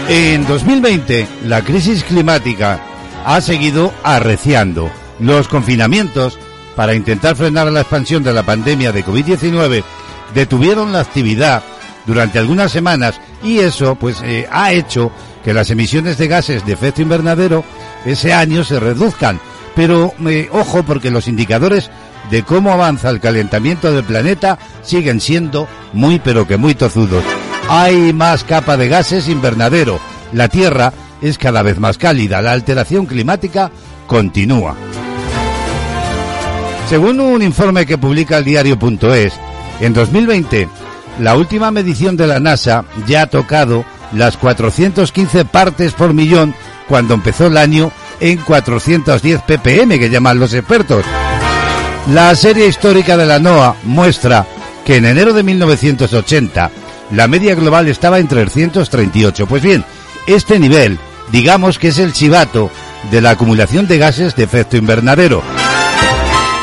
En 0.10 0.46
2020, 0.46 1.28
la 1.46 1.64
crisis 1.64 2.04
climática 2.04 2.80
ha 3.26 3.42
seguido 3.42 3.92
arreciando. 4.04 4.92
Los 5.20 5.48
confinamientos 5.48 6.38
para 6.76 6.94
intentar 6.94 7.36
frenar 7.36 7.72
la 7.72 7.82
expansión 7.82 8.22
de 8.22 8.34
la 8.34 8.44
pandemia 8.44 8.92
de 8.92 9.04
COVID-19 9.04 9.84
detuvieron 10.36 10.94
la 10.94 11.00
actividad 11.00 11.64
durante 12.08 12.40
algunas 12.40 12.72
semanas 12.72 13.20
y 13.44 13.60
eso 13.60 13.96
pues 13.96 14.22
eh, 14.24 14.48
ha 14.50 14.72
hecho 14.72 15.12
que 15.44 15.54
las 15.54 15.70
emisiones 15.70 16.18
de 16.18 16.28
gases 16.28 16.66
de 16.66 16.74
efecto 16.74 17.02
invernadero 17.02 17.64
ese 18.06 18.34
año 18.34 18.64
se 18.64 18.80
reduzcan. 18.80 19.40
Pero 19.76 20.14
eh, 20.26 20.50
ojo 20.52 20.82
porque 20.84 21.12
los 21.12 21.28
indicadores 21.28 21.92
de 22.32 22.44
cómo 22.44 22.72
avanza 22.72 23.10
el 23.10 23.20
calentamiento 23.20 23.92
del 23.92 24.04
planeta 24.04 24.58
siguen 24.82 25.22
siendo 25.22 25.68
muy 25.94 26.20
pero 26.20 26.48
que 26.48 26.58
muy 26.58 26.74
tozudos. 26.74 27.24
Hay 27.70 28.14
más 28.14 28.44
capa 28.44 28.78
de 28.78 28.88
gases 28.88 29.28
invernadero. 29.28 30.00
La 30.34 30.48
Tierra 30.48 30.94
es 31.22 31.38
cada 31.38 31.62
vez 31.62 31.80
más 31.80 31.98
cálida. 31.98 32.42
La 32.42 32.54
alteración 32.54 33.06
climática 33.06 33.70
continúa. 34.08 34.76
Según 36.90 37.20
un 37.20 37.42
informe 37.42 37.86
que 37.86 37.98
publica 37.98 38.38
el 38.38 38.46
diario.es, 38.46 39.34
en 39.82 39.94
2020 39.94 40.70
la 41.20 41.36
última 41.36 41.72
medición 41.72 42.18
de 42.18 42.28
la 42.28 42.40
NASA 42.40 42.86
ya 43.08 43.24
ha 43.24 43.28
tocado 43.28 43.86
las 44.14 44.38
415 44.38 45.46
partes 45.46 45.94
por 45.94 46.14
millón 46.14 46.56
cuando 46.88 47.14
empezó 47.14 47.48
el 47.48 47.58
año 47.58 47.92
en 48.20 48.38
410 48.38 49.42
ppm 49.42 50.00
que 50.00 50.10
llaman 50.10 50.40
los 50.40 50.54
expertos. 50.54 51.06
La 52.14 52.34
serie 52.36 52.68
histórica 52.68 53.18
de 53.18 53.26
la 53.26 53.40
NOAA 53.40 53.76
muestra 53.84 54.46
que 54.86 54.96
en 54.96 55.06
enero 55.06 55.34
de 55.34 55.44
1980 55.44 56.72
la 57.12 57.28
media 57.28 57.56
global 57.56 57.88
estaba 57.88 58.20
en 58.20 58.28
338. 58.28 59.48
Pues 59.48 59.62
bien, 59.62 59.84
este 60.26 60.60
nivel, 60.60 60.98
digamos 61.32 61.80
que 61.80 61.90
es 61.90 62.00
el 62.00 62.14
chivato 62.14 62.72
de 63.12 63.22
la 63.22 63.32
acumulación 63.32 63.88
de 63.88 63.98
gases 63.98 64.36
de 64.36 64.44
efecto 64.44 64.78
invernadero. 64.78 65.42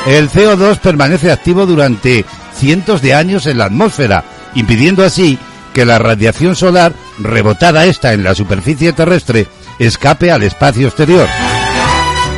El 0.07 0.29
CO2 0.31 0.79
permanece 0.79 1.31
activo 1.31 1.67
durante 1.67 2.25
cientos 2.55 3.01
de 3.01 3.15
años 3.15 3.47
en 3.47 3.59
la 3.59 3.67
atmósfera, 3.67 4.25
impidiendo 4.55 5.05
así 5.05 5.39
que 5.73 5.85
la 5.85 5.99
radiación 5.99 6.55
solar, 6.55 6.93
rebotada 7.19 7.85
esta 7.85 8.13
en 8.13 8.23
la 8.23 8.35
superficie 8.35 8.93
terrestre, 8.93 9.49
escape 9.79 10.31
al 10.31 10.43
espacio 10.43 10.87
exterior. 10.87 11.29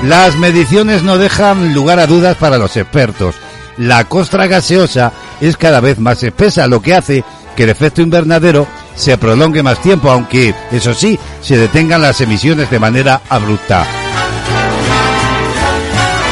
Las 0.02 0.36
mediciones 0.36 1.02
no 1.02 1.18
dejan 1.18 1.74
lugar 1.74 1.98
a 1.98 2.06
dudas 2.06 2.36
para 2.36 2.58
los 2.58 2.76
expertos. 2.76 3.34
La 3.76 4.04
costra 4.04 4.46
gaseosa 4.46 5.12
es 5.40 5.56
cada 5.56 5.80
vez 5.80 5.98
más 5.98 6.22
espesa, 6.22 6.66
lo 6.66 6.80
que 6.80 6.94
hace 6.94 7.24
que 7.54 7.64
el 7.64 7.70
efecto 7.70 8.02
invernadero 8.02 8.66
se 8.94 9.18
prolongue 9.18 9.62
más 9.62 9.80
tiempo, 9.82 10.10
aunque, 10.10 10.54
eso 10.72 10.94
sí, 10.94 11.18
se 11.40 11.56
detengan 11.56 12.02
las 12.02 12.20
emisiones 12.20 12.70
de 12.70 12.78
manera 12.78 13.22
abrupta. 13.28 13.86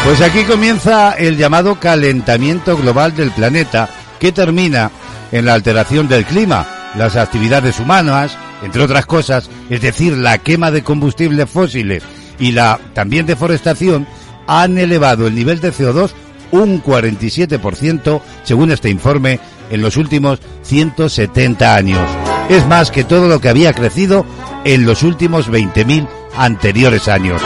Pues 0.04 0.20
aquí 0.20 0.44
comienza 0.44 1.12
el 1.12 1.36
llamado 1.36 1.80
calentamiento 1.80 2.76
global 2.76 3.16
del 3.16 3.30
planeta, 3.30 3.88
que 4.20 4.32
termina 4.32 4.90
en 5.34 5.46
la 5.46 5.54
alteración 5.54 6.06
del 6.06 6.24
clima, 6.24 6.64
las 6.96 7.16
actividades 7.16 7.80
humanas, 7.80 8.38
entre 8.62 8.84
otras 8.84 9.04
cosas, 9.04 9.50
es 9.68 9.80
decir, 9.80 10.16
la 10.16 10.38
quema 10.38 10.70
de 10.70 10.84
combustibles 10.84 11.50
fósiles 11.50 12.04
y 12.38 12.52
la 12.52 12.78
también 12.94 13.26
deforestación, 13.26 14.06
han 14.46 14.78
elevado 14.78 15.26
el 15.26 15.34
nivel 15.34 15.60
de 15.60 15.72
CO2 15.72 16.12
un 16.52 16.80
47%, 16.80 18.20
según 18.44 18.70
este 18.70 18.90
informe, 18.90 19.40
en 19.70 19.82
los 19.82 19.96
últimos 19.96 20.38
170 20.62 21.74
años. 21.74 22.08
Es 22.48 22.64
más 22.68 22.92
que 22.92 23.02
todo 23.02 23.26
lo 23.26 23.40
que 23.40 23.48
había 23.48 23.72
crecido 23.72 24.24
en 24.64 24.86
los 24.86 25.02
últimos 25.02 25.50
20.000 25.50 26.06
anteriores 26.36 27.08
años. 27.08 27.42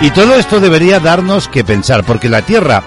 Y 0.00 0.10
todo 0.12 0.34
esto 0.36 0.60
debería 0.60 0.98
darnos 0.98 1.48
que 1.48 1.62
pensar, 1.62 2.04
porque 2.04 2.30
la 2.30 2.40
Tierra 2.40 2.82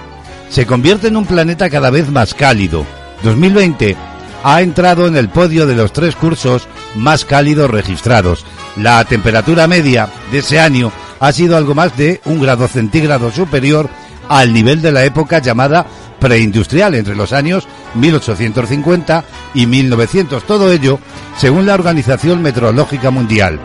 se 0.50 0.66
convierte 0.66 1.06
en 1.06 1.16
un 1.16 1.26
planeta 1.26 1.70
cada 1.70 1.90
vez 1.90 2.10
más 2.10 2.34
cálido. 2.34 2.84
2020 3.26 3.96
ha 4.44 4.62
entrado 4.62 5.08
en 5.08 5.16
el 5.16 5.28
podio 5.28 5.66
de 5.66 5.74
los 5.74 5.92
tres 5.92 6.14
cursos 6.14 6.68
más 6.94 7.24
cálidos 7.24 7.68
registrados. 7.68 8.44
La 8.76 9.04
temperatura 9.04 9.66
media 9.66 10.08
de 10.30 10.38
ese 10.38 10.60
año 10.60 10.92
ha 11.18 11.32
sido 11.32 11.56
algo 11.56 11.74
más 11.74 11.96
de 11.96 12.20
un 12.24 12.40
grado 12.40 12.68
centígrado 12.68 13.32
superior 13.32 13.90
al 14.28 14.52
nivel 14.52 14.80
de 14.80 14.92
la 14.92 15.04
época 15.04 15.40
llamada 15.40 15.86
preindustrial 16.20 16.94
entre 16.94 17.16
los 17.16 17.32
años 17.32 17.66
1850 17.94 19.24
y 19.54 19.66
1900. 19.66 20.44
Todo 20.44 20.70
ello 20.70 21.00
según 21.36 21.66
la 21.66 21.74
Organización 21.74 22.42
Meteorológica 22.42 23.10
Mundial. 23.10 23.58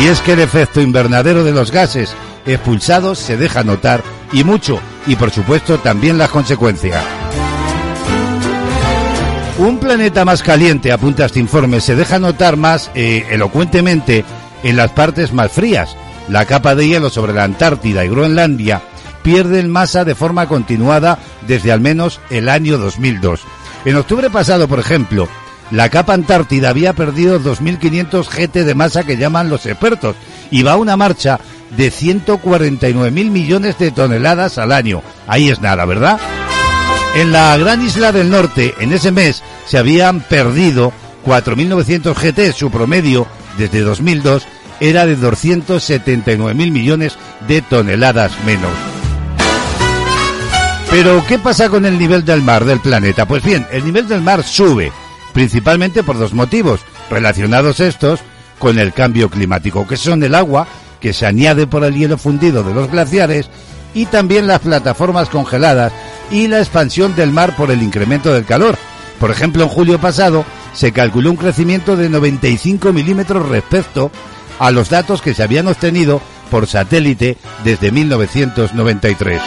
Y 0.00 0.06
es 0.06 0.20
que 0.20 0.34
el 0.34 0.40
efecto 0.40 0.80
invernadero 0.80 1.42
de 1.42 1.52
los 1.52 1.72
gases 1.72 2.14
expulsados 2.46 3.18
se 3.18 3.36
deja 3.36 3.64
notar 3.64 4.04
y 4.32 4.44
mucho, 4.44 4.78
y 5.08 5.16
por 5.16 5.32
supuesto 5.32 5.78
también 5.78 6.18
las 6.18 6.30
consecuencias. 6.30 7.02
Un 9.58 9.78
planeta 9.78 10.26
más 10.26 10.42
caliente, 10.42 10.92
apunta 10.92 11.24
este 11.24 11.40
informe, 11.40 11.80
se 11.80 11.96
deja 11.96 12.18
notar 12.18 12.58
más 12.58 12.90
eh, 12.94 13.26
elocuentemente 13.30 14.22
en 14.62 14.76
las 14.76 14.90
partes 14.90 15.32
más 15.32 15.50
frías. 15.50 15.96
La 16.28 16.44
capa 16.44 16.74
de 16.74 16.86
hielo 16.86 17.08
sobre 17.08 17.32
la 17.32 17.44
Antártida 17.44 18.04
y 18.04 18.08
Groenlandia 18.08 18.82
pierden 19.22 19.70
masa 19.70 20.04
de 20.04 20.14
forma 20.14 20.46
continuada 20.46 21.18
desde 21.46 21.72
al 21.72 21.80
menos 21.80 22.20
el 22.28 22.50
año 22.50 22.76
2002. 22.76 23.40
En 23.86 23.96
octubre 23.96 24.28
pasado, 24.28 24.68
por 24.68 24.78
ejemplo, 24.78 25.26
la 25.70 25.88
capa 25.88 26.12
Antártida 26.12 26.68
había 26.68 26.92
perdido 26.92 27.40
2.500 27.40 28.28
GT 28.28 28.64
de 28.64 28.74
masa 28.74 29.04
que 29.04 29.16
llaman 29.16 29.48
los 29.48 29.64
expertos 29.64 30.16
y 30.50 30.64
va 30.64 30.72
a 30.72 30.76
una 30.76 30.98
marcha 30.98 31.40
de 31.74 31.90
149.000 31.90 33.10
millones 33.30 33.78
de 33.78 33.90
toneladas 33.90 34.58
al 34.58 34.70
año. 34.70 35.02
Ahí 35.26 35.48
es 35.48 35.62
nada, 35.62 35.86
¿verdad? 35.86 36.20
En 37.16 37.32
la 37.32 37.56
gran 37.56 37.82
isla 37.82 38.12
del 38.12 38.28
norte, 38.28 38.74
en 38.78 38.92
ese 38.92 39.10
mes, 39.10 39.42
se 39.64 39.78
habían 39.78 40.20
perdido 40.20 40.92
4.900 41.24 42.14
GT. 42.14 42.52
Su 42.52 42.70
promedio, 42.70 43.26
desde 43.56 43.80
2002, 43.80 44.46
era 44.80 45.06
de 45.06 45.16
279.000 45.16 46.54
millones 46.54 47.16
de 47.48 47.62
toneladas 47.62 48.32
menos. 48.44 48.70
Pero, 50.90 51.24
¿qué 51.26 51.38
pasa 51.38 51.70
con 51.70 51.86
el 51.86 51.98
nivel 51.98 52.22
del 52.22 52.42
mar 52.42 52.66
del 52.66 52.80
planeta? 52.80 53.26
Pues 53.26 53.42
bien, 53.42 53.66
el 53.72 53.86
nivel 53.86 54.06
del 54.06 54.20
mar 54.20 54.42
sube, 54.42 54.92
principalmente 55.32 56.02
por 56.02 56.18
dos 56.18 56.34
motivos, 56.34 56.80
relacionados 57.08 57.80
estos 57.80 58.20
con 58.58 58.78
el 58.78 58.92
cambio 58.92 59.30
climático, 59.30 59.86
que 59.86 59.96
son 59.96 60.22
el 60.22 60.34
agua, 60.34 60.66
que 61.00 61.14
se 61.14 61.24
añade 61.24 61.66
por 61.66 61.82
el 61.82 61.94
hielo 61.94 62.18
fundido 62.18 62.62
de 62.62 62.74
los 62.74 62.90
glaciares, 62.90 63.48
y 63.94 64.04
también 64.04 64.46
las 64.46 64.60
plataformas 64.60 65.30
congeladas 65.30 65.94
y 66.30 66.48
la 66.48 66.58
expansión 66.58 67.14
del 67.14 67.32
mar 67.32 67.56
por 67.56 67.70
el 67.70 67.82
incremento 67.82 68.32
del 68.32 68.44
calor. 68.44 68.76
Por 69.20 69.30
ejemplo, 69.30 69.62
en 69.62 69.68
julio 69.68 69.98
pasado 70.00 70.44
se 70.74 70.92
calculó 70.92 71.30
un 71.30 71.36
crecimiento 71.36 71.96
de 71.96 72.08
95 72.08 72.92
milímetros 72.92 73.48
respecto 73.48 74.10
a 74.58 74.70
los 74.70 74.90
datos 74.90 75.22
que 75.22 75.34
se 75.34 75.42
habían 75.42 75.68
obtenido 75.68 76.20
por 76.50 76.66
satélite 76.66 77.36
desde 77.64 77.90
1993. 77.90 79.40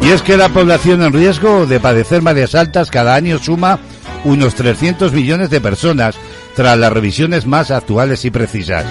Y 0.00 0.08
es 0.08 0.22
que 0.22 0.36
la 0.36 0.48
población 0.50 1.02
en 1.02 1.12
riesgo 1.12 1.66
de 1.66 1.80
padecer 1.80 2.22
mareas 2.22 2.54
altas 2.54 2.90
cada 2.90 3.14
año 3.14 3.38
suma 3.38 3.78
unos 4.24 4.54
300 4.54 5.12
millones 5.12 5.50
de 5.50 5.60
personas 5.60 6.16
tras 6.54 6.78
las 6.78 6.92
revisiones 6.92 7.46
más 7.46 7.70
actuales 7.70 8.24
y 8.24 8.30
precisas. 8.30 8.84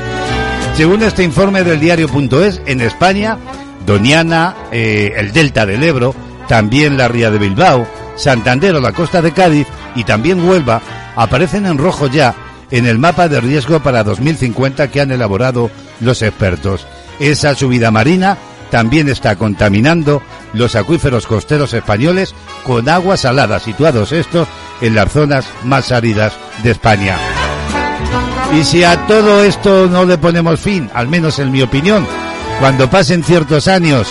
Según 0.76 1.04
este 1.04 1.24
informe 1.24 1.64
del 1.64 1.80
diario.es, 1.80 2.62
en 2.66 2.82
España, 2.82 3.38
Doniana, 3.86 4.56
eh, 4.72 5.14
el 5.18 5.32
Delta 5.32 5.66
del 5.68 5.84
Ebro, 5.84 6.16
también 6.48 6.98
la 6.98 7.08
Ría 7.08 7.32
de 7.32 7.40
Bilbao, 7.40 7.88
Santander 8.16 8.76
o 8.76 8.80
la 8.82 8.92
costa 8.92 9.22
de 9.22 9.32
Cádiz 9.32 9.68
y 9.96 10.04
también 10.04 10.48
Huelva 10.48 10.82
aparecen 11.16 11.66
en 11.66 11.78
rojo 11.78 12.08
ya 12.08 12.36
en 12.72 12.88
el 12.88 12.98
mapa 12.98 13.28
de 13.30 13.40
riesgo 13.40 13.82
para 13.82 14.04
2050 14.04 14.90
que 14.90 15.02
han 15.02 15.12
elaborado 15.12 15.70
los 16.00 16.22
expertos. 16.22 16.88
Esa 17.20 17.56
subida 17.56 17.92
marina 17.92 18.38
también 18.72 19.08
está 19.10 19.36
contaminando 19.36 20.24
los 20.54 20.76
acuíferos 20.76 21.28
costeros 21.28 21.74
españoles 21.74 22.34
con 22.64 22.90
agua 22.90 23.18
salada, 23.18 23.60
situados 23.60 24.12
estos 24.12 24.48
en 24.82 24.96
las 24.96 25.12
zonas 25.12 25.46
más 25.64 25.92
áridas 25.92 26.34
de 26.64 26.72
España. 26.72 27.18
Y 28.56 28.64
si 28.64 28.84
a 28.84 29.06
todo 29.08 29.44
esto 29.44 29.88
no 29.88 30.06
le 30.06 30.18
ponemos 30.18 30.60
fin, 30.60 30.90
al 30.94 31.08
menos 31.08 31.38
en 31.38 31.52
mi 31.52 31.62
opinión, 31.62 32.08
cuando 32.60 32.90
pasen 32.90 33.24
ciertos 33.24 33.68
años, 33.68 34.08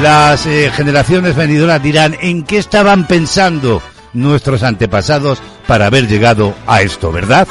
las 0.00 0.46
eh, 0.46 0.70
generaciones 0.74 1.36
venideras 1.36 1.82
dirán 1.82 2.16
en 2.20 2.44
qué 2.44 2.58
estaban 2.58 3.06
pensando 3.06 3.82
nuestros 4.12 4.62
antepasados 4.62 5.42
para 5.66 5.86
haber 5.86 6.06
llegado 6.08 6.54
a 6.66 6.82
esto, 6.82 7.12
¿verdad? 7.12 7.46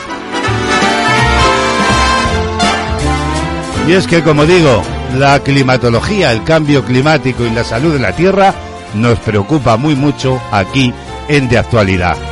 Y 3.87 3.93
es 3.93 4.07
que, 4.07 4.23
como 4.23 4.45
digo, 4.45 4.81
la 5.17 5.39
climatología, 5.39 6.31
el 6.31 6.43
cambio 6.43 6.83
climático 6.85 7.43
y 7.43 7.49
la 7.49 7.63
salud 7.63 7.93
de 7.93 7.99
la 7.99 8.15
Tierra 8.15 8.53
nos 8.93 9.19
preocupa 9.19 9.77
muy 9.77 9.95
mucho 9.95 10.41
aquí 10.51 10.93
en 11.27 11.49
De 11.49 11.57
Actualidad. 11.57 12.30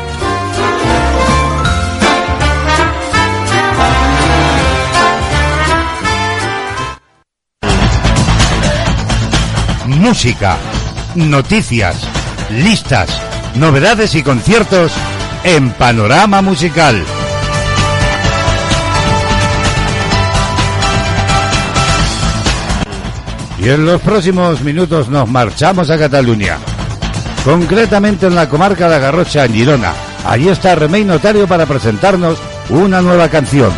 Música, 10.00 10.56
noticias, 11.16 12.08
listas, 12.52 13.10
novedades 13.56 14.16
y 14.16 14.24
conciertos 14.24 14.94
en 15.44 15.72
Panorama 15.72 16.42
Musical. 16.42 17.04
Y 23.60 23.68
en 23.68 23.86
los 23.86 24.00
próximos 24.00 24.62
minutos 24.62 25.10
nos 25.10 25.28
marchamos 25.28 25.90
a 25.90 25.98
Cataluña, 25.98 26.58
concretamente 27.44 28.28
en 28.28 28.36
la 28.36 28.48
comarca 28.48 28.88
de 28.88 29.00
Garrocha, 29.02 29.44
en 29.44 29.54
Girona. 29.54 29.92
Allí 30.26 30.48
está 30.48 30.76
Remey 30.76 31.04
Notario 31.04 31.46
para 31.46 31.66
presentarnos 31.66 32.40
una 32.70 33.02
nueva 33.02 33.28
canción. 33.28 33.74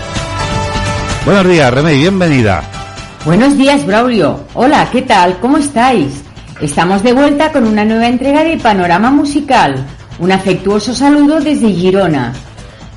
Buenos 1.25 1.47
días, 1.47 1.73
Remey, 1.73 1.97
bienvenida. 1.97 2.80
Buenos 3.25 3.57
días, 3.57 3.85
Braulio. 3.85 4.39
Hola, 4.53 4.89
¿qué 4.91 5.03
tal? 5.03 5.39
¿Cómo 5.39 5.57
estáis? 5.57 6.23
Estamos 6.59 7.03
de 7.03 7.13
vuelta 7.13 7.51
con 7.51 7.65
una 7.65 7.85
nueva 7.85 8.07
entrega 8.07 8.43
de 8.43 8.57
Panorama 8.57 9.11
Musical. 9.11 9.85
Un 10.19 10.31
afectuoso 10.31 10.93
saludo 10.93 11.39
desde 11.39 11.71
Girona. 11.71 12.33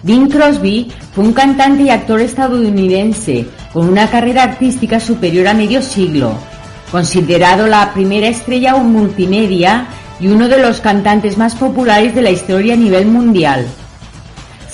Bing 0.03 0.31
Crosby 0.31 0.91
fue 1.13 1.25
un 1.25 1.33
cantante 1.33 1.85
y 1.85 1.91
actor 1.91 2.21
estadounidense 2.21 3.47
con 3.73 3.89
una 3.89 4.09
carrera 4.11 4.43
artística 4.43 4.99
superior 5.01 5.49
a 5.49 5.55
medio 5.55 5.83
siglo 5.83 6.37
considerado 6.95 7.67
la 7.67 7.93
primera 7.93 8.29
estrella 8.29 8.77
multimedia 8.77 9.89
y 10.21 10.29
uno 10.29 10.47
de 10.47 10.59
los 10.59 10.81
cantantes 10.81 11.37
más 11.37 11.57
populares 11.57 12.15
de 12.15 12.23
la 12.23 12.31
historia 12.31 12.75
a 12.75 12.77
nivel 12.77 13.07
mundial. 13.07 13.67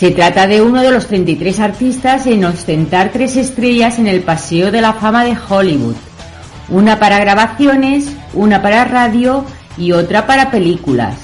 Se 0.01 0.12
trata 0.12 0.46
de 0.46 0.62
uno 0.62 0.80
de 0.80 0.90
los 0.90 1.09
33 1.09 1.61
artistas 1.61 2.26
en 2.26 2.46
ostentar 2.46 3.12
tres 3.12 3.36
estrellas 3.36 3.98
en 3.98 4.07
el 4.07 4.22
Paseo 4.22 4.70
de 4.70 4.80
la 4.80 4.94
Fama 4.94 5.24
de 5.24 5.36
Hollywood, 5.36 5.94
una 6.70 6.98
para 6.98 7.18
grabaciones, 7.18 8.07
una 8.32 8.62
para 8.62 8.86
radio 8.86 9.44
y 9.76 9.92
otra 9.92 10.26
para 10.26 10.51
películas. 10.51 11.16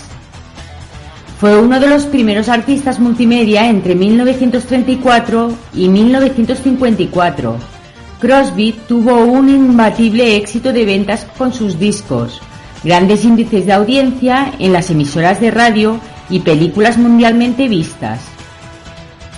Fue 1.41 1.59
uno 1.59 1.81
de 1.81 1.89
los 1.89 2.05
primeros 2.05 2.51
artistas 2.51 3.01
multimedia 3.01 3.67
entre 3.71 3.95
1934 3.95 5.57
y 5.73 5.89
1954 5.89 7.57
Crosby 8.21 8.79
tuvo 8.87 9.25
un 9.25 9.49
imbatible 9.49 10.37
éxito 10.37 10.75
de 10.75 10.85
ventas 10.85 11.27
con 11.39 11.55
sus 11.55 11.79
discos, 11.79 12.43
grandes 12.85 13.25
índices 13.25 13.65
de 13.65 13.73
audiencia 13.73 14.53
en 14.59 14.75
las 14.75 14.91
emisoras 14.91 15.41
de 15.41 15.51
radio 15.51 15.99
y 16.29 16.41
películas 16.41 16.99
mundialmente 16.99 17.69
vistas. 17.69 18.36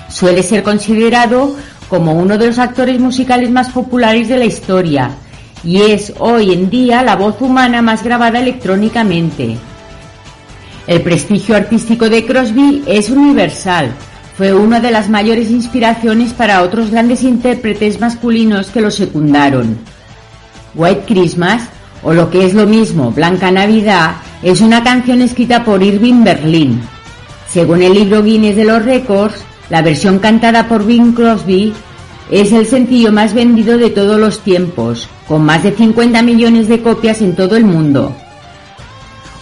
Suele 0.09 0.43
ser 0.43 0.63
considerado 0.63 1.57
como 1.89 2.13
uno 2.15 2.39
de 2.39 2.47
los 2.47 2.59
actores 2.59 2.99
musicales 3.01 3.51
más 3.51 3.71
populares 3.71 4.29
de 4.29 4.39
la 4.39 4.45
historia 4.45 5.11
y 5.65 5.83
es 5.83 6.13
hoy 6.19 6.53
en 6.53 6.71
día 6.71 7.03
la 7.03 7.17
voz 7.17 7.41
humana 7.41 7.83
más 7.83 8.03
grabada 8.03 8.39
electrónicamente. 8.39 9.57
El 10.87 11.03
prestigio 11.03 11.57
artístico 11.57 12.09
de 12.09 12.25
Crosby 12.25 12.83
es 12.87 13.11
universal, 13.11 13.93
fue 14.39 14.55
una 14.55 14.79
de 14.79 14.93
las 14.93 15.11
mayores 15.11 15.51
inspiraciones 15.51 16.33
para 16.33 16.63
otros 16.63 16.91
grandes 16.91 17.25
intérpretes 17.25 18.01
masculinos 18.01 18.69
que 18.69 18.81
lo 18.81 18.91
secundaron. 18.91 19.77
White 20.77 21.03
Christmas, 21.09 21.63
o 22.05 22.15
lo 22.15 22.31
que 22.31 22.47
es 22.47 22.55
lo 22.55 22.65
mismo, 22.65 23.11
Blanca 23.11 23.51
Navidad, 23.51 24.13
es 24.43 24.61
una 24.61 24.85
canción 24.85 25.23
escrita 25.23 25.65
por 25.65 25.83
Irving 25.83 26.23
Berlin. 26.23 26.81
Según 27.51 27.83
el 27.83 27.95
libro 27.95 28.23
Guinness 28.23 28.55
de 28.55 28.65
los 28.65 28.85
Récords, 28.85 29.43
la 29.71 29.83
versión 29.83 30.19
cantada 30.19 30.69
por 30.69 30.87
Bing 30.87 31.13
Crosby 31.13 31.73
es 32.31 32.53
el 32.53 32.67
sencillo 32.67 33.13
más 33.13 33.35
vendido 33.35 33.79
de 33.79 33.91
todos 33.91 34.19
los 34.19 34.41
tiempos, 34.41 35.09
con 35.27 35.45
más 35.45 35.63
de 35.63 35.73
50 35.73 36.23
millones 36.23 36.69
de 36.69 36.81
copias 36.83 37.21
en 37.23 37.35
todo 37.35 37.57
el 37.57 37.65
mundo. 37.65 38.15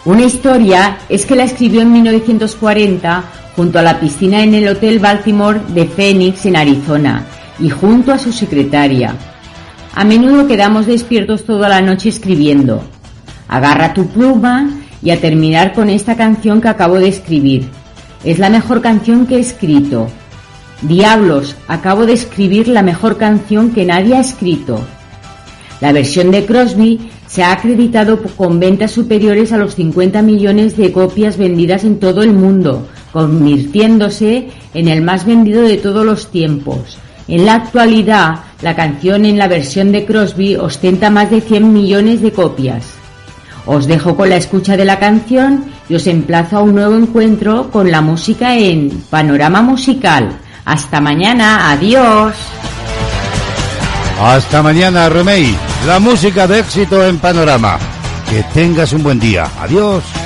Una 0.05 0.25
historia 0.25 0.99
es 1.09 1.27
que 1.27 1.35
la 1.35 1.45
escribió 1.45 1.83
en 1.83 1.93
1940 1.93 3.25
junto 3.57 3.79
a 3.79 3.83
la 3.83 3.99
piscina 3.99 4.43
en 4.43 4.55
el 4.55 4.69
Hotel 4.69 4.99
Baltimore 4.99 5.61
de 5.69 5.87
Phoenix 5.87 6.47
en 6.47 6.57
Arizona 6.57 7.25
y 7.59 7.71
junto 7.71 8.13
a 8.13 8.19
su 8.19 8.33
secretaria. 8.33 9.15
A 9.95 10.05
menudo 10.05 10.47
quedamos 10.47 10.87
despiertos 10.87 11.45
toda 11.45 11.69
la 11.69 11.81
noche 11.81 12.11
escribiendo. 12.11 12.85
Agarra 13.49 13.95
tu 13.95 14.07
pluma 14.09 14.71
y 15.03 15.11
a 15.11 15.21
terminar 15.21 15.73
con 15.73 15.89
esta 15.89 16.17
canción 16.17 16.61
que 16.61 16.69
acabo 16.69 16.97
de 16.97 17.09
escribir. 17.09 17.69
Es 18.25 18.39
la 18.39 18.51
mejor 18.51 18.81
canción 18.81 19.27
que 19.27 19.37
he 19.37 19.41
escrito. 19.41 20.09
Diablos, 20.83 21.57
acabo 21.69 22.07
de 22.07 22.13
escribir 22.13 22.69
la 22.69 22.83
mejor 22.83 23.17
canción 23.17 23.71
que 23.71 23.85
nadie 23.85 24.17
ha 24.17 24.21
escrito. 24.21 24.81
La 25.81 25.93
versión 25.93 26.31
de 26.31 26.47
Crosby 26.47 27.11
se 27.27 27.43
ha 27.43 27.53
acreditado 27.53 28.23
con 28.23 28.59
ventas 28.59 28.93
superiores 28.93 29.53
a 29.53 29.59
los 29.59 29.75
50 29.75 30.23
millones 30.23 30.77
de 30.77 30.93
copias 30.93 31.37
vendidas 31.37 31.85
en 31.85 31.99
todo 31.99 32.23
el 32.23 32.33
mundo, 32.33 32.89
convirtiéndose 33.13 34.49
en 34.75 34.89
el 34.89 35.03
más 35.03 35.27
vendido 35.27 35.63
de 35.63 35.77
todos 35.77 36.05
los 36.05 36.31
tiempos. 36.31 36.99
En 37.29 37.45
la 37.45 37.55
actualidad, 37.55 38.41
la 38.63 38.77
canción 38.77 39.27
en 39.27 39.37
la 39.37 39.49
versión 39.49 39.93
de 39.93 40.07
Crosby 40.07 40.57
ostenta 40.57 41.11
más 41.11 41.31
de 41.31 41.41
100 41.41 41.73
millones 41.73 42.23
de 42.23 42.33
copias. 42.33 42.85
Os 43.67 43.87
dejo 43.87 44.17
con 44.17 44.31
la 44.31 44.37
escucha 44.37 44.77
de 44.77 44.85
la 44.85 44.99
canción 44.99 45.65
y 45.89 45.95
os 45.95 46.07
emplazo 46.07 46.59
a 46.59 46.63
un 46.63 46.75
nuevo 46.75 46.97
encuentro 46.97 47.71
con 47.71 47.91
la 47.91 48.01
música 48.01 48.57
en 48.57 48.91
Panorama 49.11 49.63
Musical. 49.63 50.29
Hasta 50.65 51.01
mañana, 51.01 51.71
adiós. 51.71 52.35
Hasta 54.21 54.63
mañana, 54.63 55.09
Remey. 55.09 55.57
La 55.87 55.99
música 55.99 56.47
de 56.47 56.61
éxito 56.61 57.05
en 57.05 57.19
Panorama. 57.19 57.79
Que 58.29 58.43
tengas 58.55 58.93
un 58.93 59.03
buen 59.03 59.21
día. 59.21 59.47
Adiós. 59.61 60.26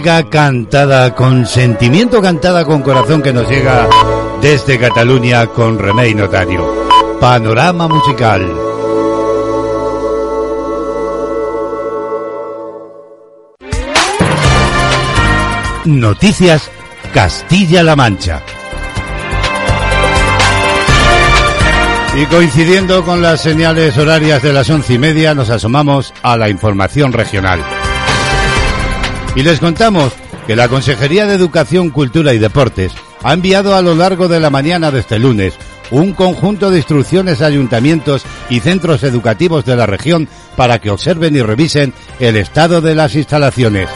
Cantada 0.00 1.14
con 1.14 1.46
sentimiento, 1.46 2.20
cantada 2.20 2.64
con 2.64 2.82
corazón 2.82 3.22
que 3.22 3.32
nos 3.32 3.48
llega 3.48 3.88
desde 4.40 4.78
Cataluña 4.78 5.46
con 5.46 5.78
Remey 5.78 6.14
Notario. 6.14 6.66
Panorama 7.20 7.88
musical. 7.88 8.46
Noticias 15.84 16.70
Castilla-La 17.12 17.96
Mancha. 17.96 18.42
Y 22.16 22.26
coincidiendo 22.26 23.04
con 23.04 23.22
las 23.22 23.40
señales 23.40 23.96
horarias 23.96 24.42
de 24.42 24.52
las 24.52 24.68
once 24.70 24.94
y 24.94 24.98
media, 24.98 25.34
nos 25.34 25.50
asomamos 25.50 26.12
a 26.22 26.36
la 26.36 26.48
información 26.48 27.12
regional. 27.12 27.77
Y 29.34 29.42
les 29.42 29.60
contamos 29.60 30.12
que 30.46 30.56
la 30.56 30.68
Consejería 30.68 31.26
de 31.26 31.34
Educación, 31.34 31.90
Cultura 31.90 32.34
y 32.34 32.38
Deportes 32.38 32.92
ha 33.22 33.32
enviado 33.32 33.74
a 33.74 33.82
lo 33.82 33.94
largo 33.94 34.28
de 34.28 34.40
la 34.40 34.50
mañana 34.50 34.90
de 34.90 35.00
este 35.00 35.18
lunes 35.18 35.54
un 35.90 36.12
conjunto 36.12 36.70
de 36.70 36.78
instrucciones 36.78 37.40
a 37.40 37.46
ayuntamientos 37.46 38.24
y 38.50 38.60
centros 38.60 39.02
educativos 39.02 39.64
de 39.64 39.76
la 39.76 39.86
región 39.86 40.28
para 40.56 40.80
que 40.80 40.90
observen 40.90 41.34
y 41.36 41.42
revisen 41.42 41.94
el 42.20 42.36
estado 42.36 42.80
de 42.80 42.94
las 42.94 43.14
instalaciones. 43.14 43.88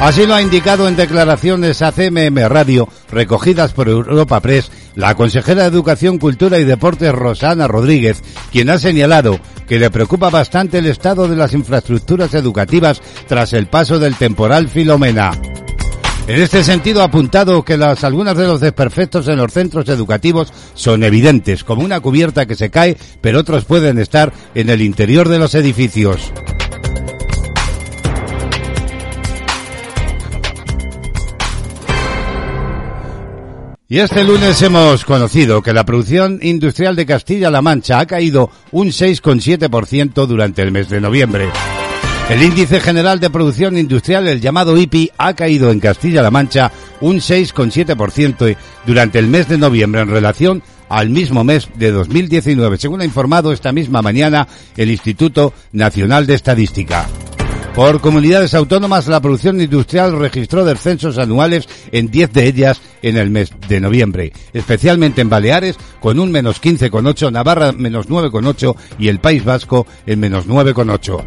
Así 0.00 0.26
lo 0.26 0.34
ha 0.34 0.42
indicado 0.42 0.88
en 0.88 0.96
declaraciones 0.96 1.80
a 1.80 1.92
CMM 1.92 2.48
Radio 2.48 2.88
recogidas 3.10 3.72
por 3.72 3.88
Europa 3.88 4.40
Press 4.40 4.70
la 4.94 5.14
consejera 5.14 5.62
de 5.62 5.68
Educación, 5.68 6.18
Cultura 6.18 6.58
y 6.58 6.64
Deportes 6.64 7.12
Rosana 7.12 7.68
Rodríguez, 7.68 8.22
quien 8.50 8.70
ha 8.70 8.78
señalado 8.78 9.38
que 9.66 9.78
le 9.78 9.90
preocupa 9.90 10.30
bastante 10.30 10.78
el 10.78 10.86
estado 10.86 11.28
de 11.28 11.36
las 11.36 11.54
infraestructuras 11.54 12.34
educativas 12.34 13.00
tras 13.26 13.52
el 13.52 13.66
paso 13.66 13.98
del 13.98 14.16
temporal 14.16 14.68
Filomena. 14.68 15.32
En 16.28 16.40
este 16.40 16.62
sentido 16.62 17.02
ha 17.02 17.06
apuntado 17.06 17.64
que 17.64 17.76
las, 17.76 18.04
algunas 18.04 18.36
de 18.36 18.46
los 18.46 18.60
desperfectos 18.60 19.26
en 19.26 19.38
los 19.38 19.52
centros 19.52 19.88
educativos 19.88 20.52
son 20.74 21.02
evidentes, 21.02 21.64
como 21.64 21.82
una 21.82 22.00
cubierta 22.00 22.46
que 22.46 22.54
se 22.54 22.70
cae, 22.70 22.96
pero 23.20 23.40
otros 23.40 23.64
pueden 23.64 23.98
estar 23.98 24.32
en 24.54 24.70
el 24.70 24.82
interior 24.82 25.28
de 25.28 25.40
los 25.40 25.54
edificios. 25.56 26.32
Y 33.92 33.98
este 33.98 34.24
lunes 34.24 34.62
hemos 34.62 35.04
conocido 35.04 35.60
que 35.60 35.74
la 35.74 35.84
producción 35.84 36.38
industrial 36.40 36.96
de 36.96 37.04
Castilla-La 37.04 37.60
Mancha 37.60 37.98
ha 37.98 38.06
caído 38.06 38.50
un 38.70 38.88
6,7% 38.88 40.26
durante 40.26 40.62
el 40.62 40.72
mes 40.72 40.88
de 40.88 40.98
noviembre. 40.98 41.50
El 42.30 42.42
índice 42.42 42.80
general 42.80 43.20
de 43.20 43.28
producción 43.28 43.76
industrial, 43.76 44.28
el 44.28 44.40
llamado 44.40 44.78
IPI, 44.78 45.10
ha 45.18 45.34
caído 45.34 45.70
en 45.70 45.78
Castilla-La 45.78 46.30
Mancha 46.30 46.72
un 47.02 47.16
6,7% 47.16 48.56
durante 48.86 49.18
el 49.18 49.26
mes 49.26 49.46
de 49.46 49.58
noviembre 49.58 50.00
en 50.00 50.08
relación 50.08 50.62
al 50.88 51.10
mismo 51.10 51.44
mes 51.44 51.68
de 51.74 51.90
2019, 51.90 52.78
según 52.78 53.02
ha 53.02 53.04
informado 53.04 53.52
esta 53.52 53.72
misma 53.72 54.00
mañana 54.00 54.48
el 54.74 54.90
Instituto 54.90 55.52
Nacional 55.72 56.26
de 56.26 56.32
Estadística. 56.32 57.06
Por 57.74 58.02
comunidades 58.02 58.52
autónomas, 58.52 59.08
la 59.08 59.20
producción 59.20 59.58
industrial 59.58 60.18
registró 60.18 60.62
descensos 60.62 61.16
anuales 61.16 61.66
en 61.90 62.10
10 62.10 62.32
de 62.34 62.46
ellas 62.46 62.82
en 63.00 63.16
el 63.16 63.30
mes 63.30 63.50
de 63.66 63.80
noviembre, 63.80 64.32
especialmente 64.52 65.22
en 65.22 65.30
Baleares 65.30 65.78
con 65.98 66.20
un 66.20 66.30
menos 66.30 66.60
15,8, 66.60 67.32
Navarra 67.32 67.72
menos 67.72 68.10
9,8 68.10 68.76
y 68.98 69.08
el 69.08 69.20
País 69.20 69.42
Vasco 69.42 69.86
en 70.04 70.20
menos 70.20 70.46
9,8. 70.46 71.24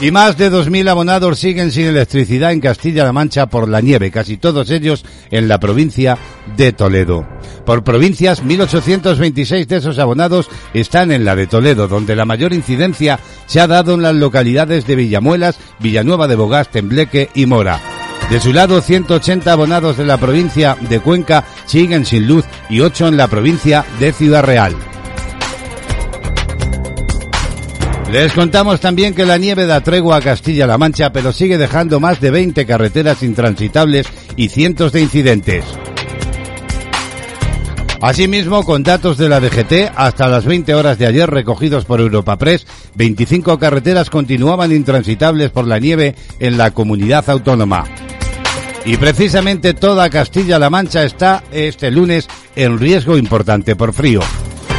Y 0.00 0.10
más 0.10 0.38
de 0.38 0.50
2.000 0.50 0.88
abonados 0.88 1.38
siguen 1.38 1.70
sin 1.70 1.84
electricidad 1.84 2.52
en 2.52 2.60
Castilla-La 2.60 3.12
Mancha 3.12 3.46
por 3.46 3.68
la 3.68 3.82
nieve, 3.82 4.10
casi 4.10 4.38
todos 4.38 4.70
ellos 4.70 5.04
en 5.30 5.48
la 5.48 5.60
provincia 5.60 6.16
de 6.56 6.72
Toledo. 6.72 7.33
Por 7.64 7.82
provincias, 7.82 8.42
1.826 8.44 9.66
de 9.66 9.76
esos 9.76 9.98
abonados 9.98 10.50
están 10.74 11.10
en 11.12 11.24
la 11.24 11.34
de 11.34 11.46
Toledo, 11.46 11.88
donde 11.88 12.14
la 12.14 12.26
mayor 12.26 12.52
incidencia 12.52 13.18
se 13.46 13.60
ha 13.60 13.66
dado 13.66 13.94
en 13.94 14.02
las 14.02 14.14
localidades 14.14 14.86
de 14.86 14.96
Villamuelas, 14.96 15.58
Villanueva 15.80 16.28
de 16.28 16.36
Bogás, 16.36 16.70
Tembleque 16.70 17.30
y 17.34 17.46
Mora. 17.46 17.80
De 18.30 18.40
su 18.40 18.52
lado, 18.52 18.80
180 18.80 19.52
abonados 19.52 19.96
de 19.96 20.04
la 20.04 20.18
provincia 20.18 20.76
de 20.88 21.00
Cuenca 21.00 21.44
siguen 21.66 22.04
sin 22.04 22.26
luz 22.26 22.44
y 22.68 22.80
8 22.80 23.08
en 23.08 23.16
la 23.16 23.28
provincia 23.28 23.84
de 23.98 24.12
Ciudad 24.12 24.42
Real. 24.42 24.74
Les 28.10 28.32
contamos 28.32 28.80
también 28.80 29.14
que 29.14 29.26
la 29.26 29.38
nieve 29.38 29.66
da 29.66 29.80
tregua 29.80 30.18
a 30.18 30.20
Castilla-La 30.20 30.78
Mancha, 30.78 31.12
pero 31.12 31.32
sigue 31.32 31.58
dejando 31.58 31.98
más 31.98 32.20
de 32.20 32.30
20 32.30 32.64
carreteras 32.64 33.22
intransitables 33.22 34.06
y 34.36 34.50
cientos 34.50 34.92
de 34.92 35.00
incidentes. 35.00 35.64
Asimismo, 38.04 38.64
con 38.64 38.82
datos 38.82 39.16
de 39.16 39.30
la 39.30 39.40
DGT, 39.40 39.90
hasta 39.96 40.28
las 40.28 40.44
20 40.44 40.74
horas 40.74 40.98
de 40.98 41.06
ayer 41.06 41.30
recogidos 41.30 41.86
por 41.86 42.02
Europa 42.02 42.36
Press, 42.36 42.66
25 42.96 43.58
carreteras 43.58 44.10
continuaban 44.10 44.72
intransitables 44.72 45.50
por 45.50 45.66
la 45.66 45.78
nieve 45.78 46.14
en 46.38 46.58
la 46.58 46.72
comunidad 46.72 47.30
autónoma. 47.30 47.84
Y 48.84 48.98
precisamente 48.98 49.72
toda 49.72 50.10
Castilla-La 50.10 50.68
Mancha 50.68 51.02
está 51.02 51.44
este 51.50 51.90
lunes 51.90 52.28
en 52.56 52.78
riesgo 52.78 53.16
importante 53.16 53.74
por 53.74 53.94
frío. 53.94 54.20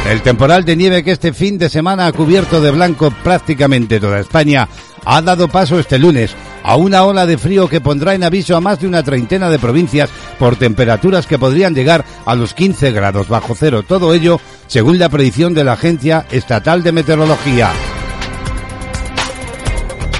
El 0.08 0.22
temporal 0.22 0.64
de 0.64 0.76
nieve 0.76 1.02
que 1.02 1.10
este 1.10 1.32
fin 1.32 1.58
de 1.58 1.68
semana 1.68 2.06
ha 2.06 2.12
cubierto 2.12 2.60
de 2.60 2.70
blanco 2.70 3.12
prácticamente 3.24 3.98
toda 3.98 4.20
España 4.20 4.68
ha 5.04 5.20
dado 5.20 5.48
paso 5.48 5.80
este 5.80 5.98
lunes 5.98 6.36
a 6.66 6.74
una 6.74 7.04
ola 7.04 7.26
de 7.26 7.38
frío 7.38 7.68
que 7.68 7.80
pondrá 7.80 8.14
en 8.14 8.24
aviso 8.24 8.56
a 8.56 8.60
más 8.60 8.80
de 8.80 8.88
una 8.88 9.04
treintena 9.04 9.48
de 9.48 9.60
provincias 9.60 10.10
por 10.36 10.56
temperaturas 10.56 11.28
que 11.28 11.38
podrían 11.38 11.76
llegar 11.76 12.04
a 12.24 12.34
los 12.34 12.54
15 12.54 12.90
grados 12.90 13.28
bajo 13.28 13.54
cero. 13.56 13.84
Todo 13.86 14.12
ello 14.12 14.40
según 14.66 14.98
la 14.98 15.08
predicción 15.08 15.54
de 15.54 15.62
la 15.62 15.74
Agencia 15.74 16.26
Estatal 16.32 16.82
de 16.82 16.90
Meteorología. 16.90 17.70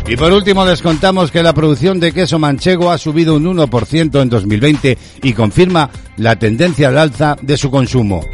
Y 0.07 0.17
por 0.17 0.33
último 0.33 0.65
les 0.65 0.83
contamos 0.83 1.33
que 1.33 1.43
la 1.43 1.53
producción 1.53 1.99
de 1.99 2.13
queso 2.13 2.39
manchego 2.39 2.93
ha 2.93 2.99
subido 2.99 3.35
un 3.35 3.45
1% 3.45 4.23
en 4.23 4.29
2020 4.29 4.99
y 5.25 5.33
confirma 5.33 5.91
la 6.17 6.39
tendencia 6.39 6.89
al 6.89 6.99
alza 6.99 7.37
de 7.43 7.57
su 7.57 7.73
consumo. 7.73 8.25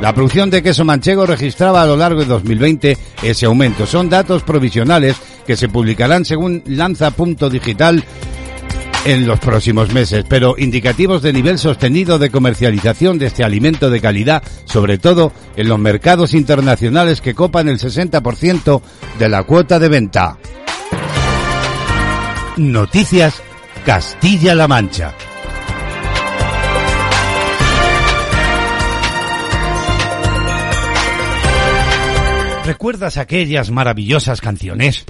La 0.00 0.12
producción 0.12 0.50
de 0.50 0.64
queso 0.64 0.84
manchego 0.84 1.24
registraba 1.24 1.82
a 1.82 1.86
lo 1.86 1.96
largo 1.96 2.18
de 2.18 2.26
2020 2.26 2.98
ese 3.22 3.46
aumento. 3.46 3.86
Son 3.86 4.10
datos 4.10 4.42
provisionales 4.42 5.14
que 5.46 5.56
se 5.56 5.68
publicarán 5.68 6.24
según 6.24 6.62
Lanza 6.66 7.10
Punto 7.10 7.50
Digital 7.50 8.04
en 9.04 9.26
los 9.26 9.40
próximos 9.40 9.92
meses, 9.92 10.24
pero 10.28 10.54
indicativos 10.58 11.22
de 11.22 11.32
nivel 11.32 11.58
sostenido 11.58 12.18
de 12.18 12.30
comercialización 12.30 13.18
de 13.18 13.26
este 13.26 13.44
alimento 13.44 13.90
de 13.90 14.00
calidad, 14.00 14.42
sobre 14.64 14.98
todo 14.98 15.32
en 15.56 15.68
los 15.68 15.78
mercados 15.78 16.34
internacionales 16.34 17.20
que 17.20 17.34
copan 17.34 17.68
el 17.68 17.78
60% 17.78 18.80
de 19.18 19.28
la 19.28 19.42
cuota 19.42 19.78
de 19.78 19.88
venta. 19.88 20.38
Noticias 22.56 23.42
Castilla-La 23.84 24.68
Mancha. 24.68 25.14
¿Recuerdas 32.64 33.16
aquellas 33.16 33.70
maravillosas 33.70 34.40
canciones? 34.40 35.04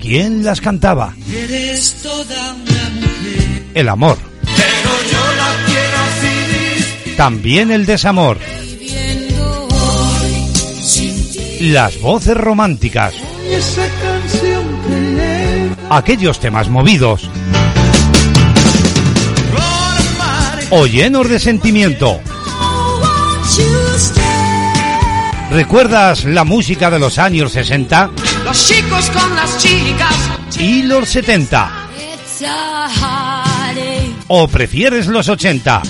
¿Quién 0.00 0.44
las 0.44 0.60
cantaba? 0.60 1.14
El 3.74 3.88
amor. 3.88 4.18
También 7.16 7.70
el 7.70 7.86
desamor. 7.86 8.38
Las 11.60 12.00
voces 12.00 12.36
románticas. 12.36 13.14
Aquellos 15.88 16.40
temas 16.40 16.68
movidos. 16.68 17.30
O 20.70 20.86
llenos 20.86 21.28
de 21.28 21.38
sentimiento. 21.38 22.20
¿Recuerdas 25.52 26.24
la 26.24 26.44
música 26.44 26.90
de 26.90 26.98
los 26.98 27.18
años 27.18 27.52
60? 27.52 28.10
Los 28.42 28.66
chicos 28.66 29.10
con 29.10 29.36
las 29.36 29.58
chicas. 29.58 30.30
¿Y 30.58 30.84
los 30.84 31.06
70? 31.10 31.70
¿O 34.28 34.48
prefieres 34.48 35.08
los 35.08 35.28
80? 35.28 35.82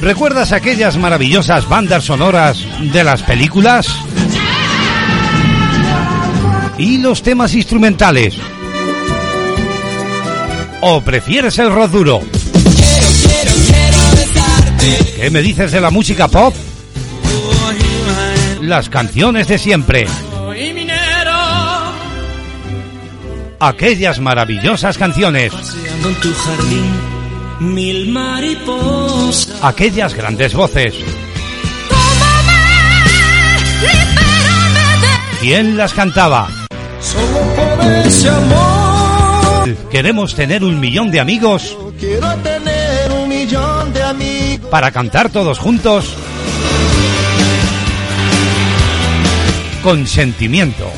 ¿Recuerdas 0.00 0.52
aquellas 0.52 0.96
maravillosas 0.96 1.68
bandas 1.68 2.04
sonoras 2.04 2.64
de 2.80 3.04
las 3.04 3.22
películas? 3.22 3.86
¿Y 6.78 6.96
los 6.98 7.22
temas 7.22 7.54
instrumentales? 7.54 8.34
¿O 10.80 11.02
prefieres 11.02 11.58
el 11.58 11.70
rock 11.70 11.90
duro? 11.90 12.37
¿Qué 15.16 15.30
me 15.30 15.42
dices 15.42 15.72
de 15.72 15.80
la 15.80 15.90
música 15.90 16.28
pop? 16.28 16.54
Las 18.62 18.88
canciones 18.88 19.48
de 19.48 19.58
siempre. 19.58 20.06
Aquellas 23.60 24.20
maravillosas 24.20 24.96
canciones. 24.96 25.52
Aquellas 29.62 30.14
grandes 30.14 30.54
voces. 30.54 30.94
¿Quién 35.40 35.76
las 35.76 35.92
cantaba? 35.92 36.48
Queremos 39.90 40.34
tener 40.34 40.64
un 40.64 40.80
millón 40.80 41.10
de 41.10 41.20
amigos 41.20 41.76
para 44.70 44.90
cantar 44.90 45.30
todos 45.30 45.58
juntos 45.58 46.14
con 49.82 50.06
sentimiento. 50.06 50.90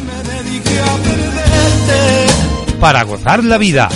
Para 2.80 3.04
gozar 3.04 3.44
la 3.44 3.58
vida 3.58 3.88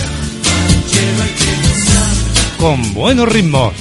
con 2.57 2.93
buenos 2.93 3.27
ritmos. 3.27 3.73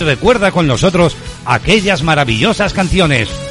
Recuerda 0.00 0.52
con 0.52 0.66
nosotros 0.66 1.16
aquellas 1.44 2.02
maravillosas 2.02 2.72
canciones 2.72 3.45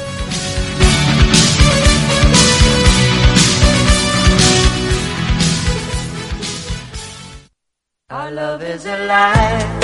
is 8.76 8.84
alive. 8.84 9.75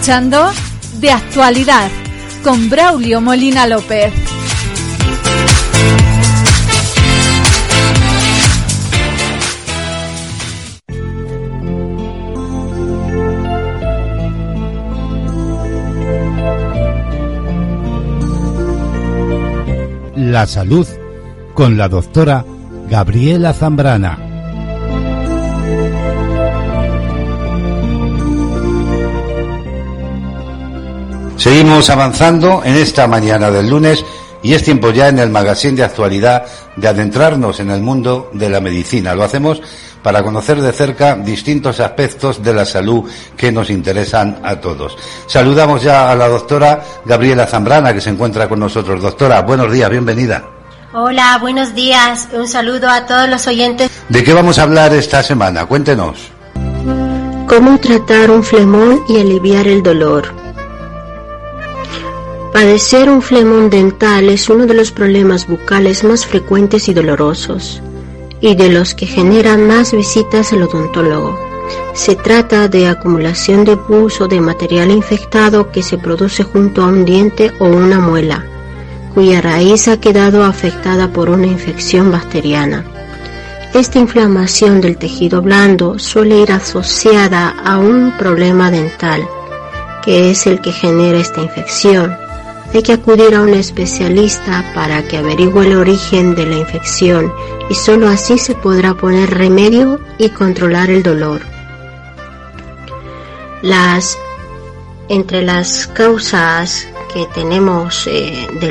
De 0.00 1.12
Actualidad 1.12 1.90
con 2.42 2.70
Braulio 2.70 3.20
Molina 3.20 3.66
López. 3.66 4.10
La 20.16 20.46
salud 20.46 20.86
con 21.52 21.76
la 21.76 21.88
doctora 21.88 22.46
Gabriela 22.88 23.52
Zambrana. 23.52 24.29
Seguimos 31.40 31.88
avanzando 31.88 32.60
en 32.66 32.74
esta 32.74 33.06
mañana 33.06 33.50
del 33.50 33.70
lunes 33.70 34.04
y 34.42 34.52
es 34.52 34.62
tiempo 34.62 34.90
ya 34.90 35.08
en 35.08 35.18
el 35.18 35.30
magazine 35.30 35.72
de 35.72 35.84
actualidad 35.84 36.44
de 36.76 36.86
adentrarnos 36.86 37.60
en 37.60 37.70
el 37.70 37.80
mundo 37.80 38.28
de 38.34 38.50
la 38.50 38.60
medicina. 38.60 39.14
Lo 39.14 39.22
hacemos 39.22 39.62
para 40.02 40.22
conocer 40.22 40.60
de 40.60 40.70
cerca 40.70 41.16
distintos 41.16 41.80
aspectos 41.80 42.42
de 42.42 42.52
la 42.52 42.66
salud 42.66 43.10
que 43.38 43.50
nos 43.50 43.70
interesan 43.70 44.38
a 44.42 44.56
todos. 44.56 44.98
Saludamos 45.26 45.82
ya 45.82 46.10
a 46.10 46.14
la 46.14 46.28
doctora 46.28 46.84
Gabriela 47.06 47.46
Zambrana 47.46 47.94
que 47.94 48.02
se 48.02 48.10
encuentra 48.10 48.46
con 48.46 48.60
nosotros. 48.60 49.00
Doctora, 49.00 49.40
buenos 49.40 49.72
días, 49.72 49.88
bienvenida. 49.88 50.44
Hola, 50.92 51.38
buenos 51.40 51.74
días. 51.74 52.28
Un 52.34 52.48
saludo 52.48 52.90
a 52.90 53.06
todos 53.06 53.30
los 53.30 53.46
oyentes. 53.46 53.90
¿De 54.10 54.22
qué 54.22 54.34
vamos 54.34 54.58
a 54.58 54.64
hablar 54.64 54.92
esta 54.92 55.22
semana? 55.22 55.64
Cuéntenos. 55.64 56.18
¿Cómo 57.46 57.80
tratar 57.80 58.30
un 58.30 58.44
flemón 58.44 59.04
y 59.08 59.18
aliviar 59.18 59.66
el 59.66 59.82
dolor? 59.82 60.49
Padecer 62.52 63.08
un 63.08 63.22
flemón 63.22 63.70
dental 63.70 64.28
es 64.28 64.48
uno 64.48 64.66
de 64.66 64.74
los 64.74 64.90
problemas 64.90 65.46
bucales 65.46 66.02
más 66.02 66.26
frecuentes 66.26 66.88
y 66.88 66.94
dolorosos, 66.94 67.80
y 68.40 68.56
de 68.56 68.70
los 68.70 68.92
que 68.92 69.06
generan 69.06 69.68
más 69.68 69.92
visitas 69.92 70.52
al 70.52 70.64
odontólogo. 70.64 71.38
Se 71.94 72.16
trata 72.16 72.66
de 72.66 72.88
acumulación 72.88 73.64
de 73.64 73.76
pus 73.76 74.20
o 74.20 74.26
de 74.26 74.40
material 74.40 74.90
infectado 74.90 75.70
que 75.70 75.84
se 75.84 75.96
produce 75.96 76.42
junto 76.42 76.82
a 76.82 76.88
un 76.88 77.04
diente 77.04 77.52
o 77.60 77.66
una 77.66 78.00
muela, 78.00 78.44
cuya 79.14 79.40
raíz 79.40 79.86
ha 79.86 80.00
quedado 80.00 80.42
afectada 80.42 81.12
por 81.12 81.30
una 81.30 81.46
infección 81.46 82.10
bacteriana. 82.10 82.84
Esta 83.74 84.00
inflamación 84.00 84.80
del 84.80 84.98
tejido 84.98 85.40
blando 85.40 86.00
suele 86.00 86.40
ir 86.40 86.50
asociada 86.50 87.50
a 87.64 87.78
un 87.78 88.12
problema 88.18 88.72
dental, 88.72 89.24
que 90.04 90.32
es 90.32 90.48
el 90.48 90.60
que 90.60 90.72
genera 90.72 91.20
esta 91.20 91.42
infección 91.42 92.16
hay 92.72 92.82
que 92.82 92.92
acudir 92.92 93.34
a 93.34 93.40
un 93.40 93.54
especialista 93.54 94.64
para 94.74 95.02
que 95.02 95.18
averigüe 95.18 95.66
el 95.66 95.76
origen 95.76 96.34
de 96.34 96.46
la 96.46 96.56
infección 96.58 97.32
y 97.68 97.74
solo 97.74 98.08
así 98.08 98.38
se 98.38 98.54
podrá 98.54 98.94
poner 98.94 99.30
remedio 99.30 100.00
y 100.18 100.28
controlar 100.30 100.90
el 100.90 101.02
dolor. 101.02 101.40
Las, 103.62 104.16
entre 105.08 105.42
las 105.42 105.86
causas 105.88 106.88
que 107.12 107.26
tenemos 107.34 108.06
eh, 108.06 108.46
de 108.60 108.70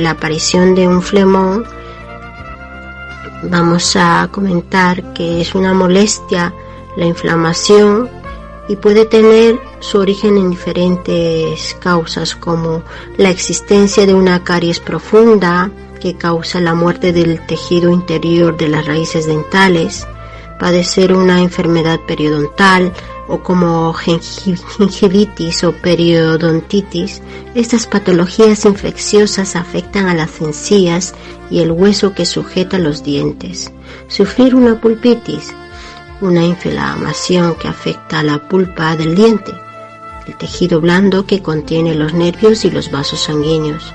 la 0.00 0.10
aparición 0.10 0.74
de 0.74 0.88
un 0.88 1.02
flemón, 1.02 1.64
vamos 3.44 3.96
a 3.96 4.28
comentar 4.30 5.12
que 5.12 5.40
es 5.40 5.54
una 5.54 5.74
molestia 5.74 6.54
la 6.96 7.06
inflamación 7.06 8.08
y 8.68 8.76
puede 8.76 9.06
tener 9.06 9.58
su 9.82 9.98
origen 9.98 10.38
en 10.38 10.50
diferentes 10.50 11.76
causas 11.80 12.36
como 12.36 12.82
la 13.18 13.30
existencia 13.30 14.06
de 14.06 14.14
una 14.14 14.44
caries 14.44 14.78
profunda 14.78 15.70
que 16.00 16.14
causa 16.16 16.60
la 16.60 16.74
muerte 16.74 17.12
del 17.12 17.44
tejido 17.46 17.90
interior 17.90 18.56
de 18.56 18.68
las 18.68 18.86
raíces 18.86 19.26
dentales, 19.26 20.06
padecer 20.58 21.12
una 21.12 21.40
enfermedad 21.40 21.98
periodontal 22.06 22.92
o 23.26 23.42
como 23.42 23.92
gingivitis 23.92 25.64
o 25.64 25.72
periodontitis, 25.72 27.20
estas 27.54 27.86
patologías 27.86 28.64
infecciosas 28.64 29.56
afectan 29.56 30.06
a 30.08 30.14
las 30.14 30.40
encías 30.40 31.14
y 31.50 31.60
el 31.60 31.72
hueso 31.72 32.14
que 32.14 32.24
sujeta 32.24 32.78
los 32.78 33.02
dientes. 33.02 33.72
Sufrir 34.06 34.54
una 34.54 34.80
pulpitis, 34.80 35.52
una 36.20 36.44
inflamación 36.44 37.56
que 37.56 37.68
afecta 37.68 38.20
a 38.20 38.22
la 38.22 38.48
pulpa 38.48 38.96
del 38.96 39.14
diente, 39.14 39.52
el 40.26 40.36
tejido 40.36 40.80
blando 40.80 41.26
que 41.26 41.42
contiene 41.42 41.94
los 41.94 42.14
nervios 42.14 42.64
y 42.64 42.70
los 42.70 42.90
vasos 42.90 43.20
sanguíneos. 43.20 43.92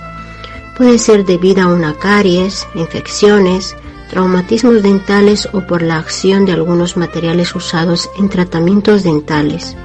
Puede 0.78 1.00
ser 1.00 1.26
debido 1.26 1.64
a 1.64 1.68
una 1.68 1.94
caries, 1.94 2.68
infecciones, 2.76 3.76
traumatismos 4.10 4.84
dentales 4.84 5.50
o 5.52 5.62
por 5.66 5.82
la 5.82 5.98
acción 5.98 6.46
de 6.46 6.54
algunos 6.54 6.98
materiales 6.98 7.56
usados 7.56 8.10
en 8.18 8.30
tratamientos 8.30 9.04
dentales. 9.04 9.76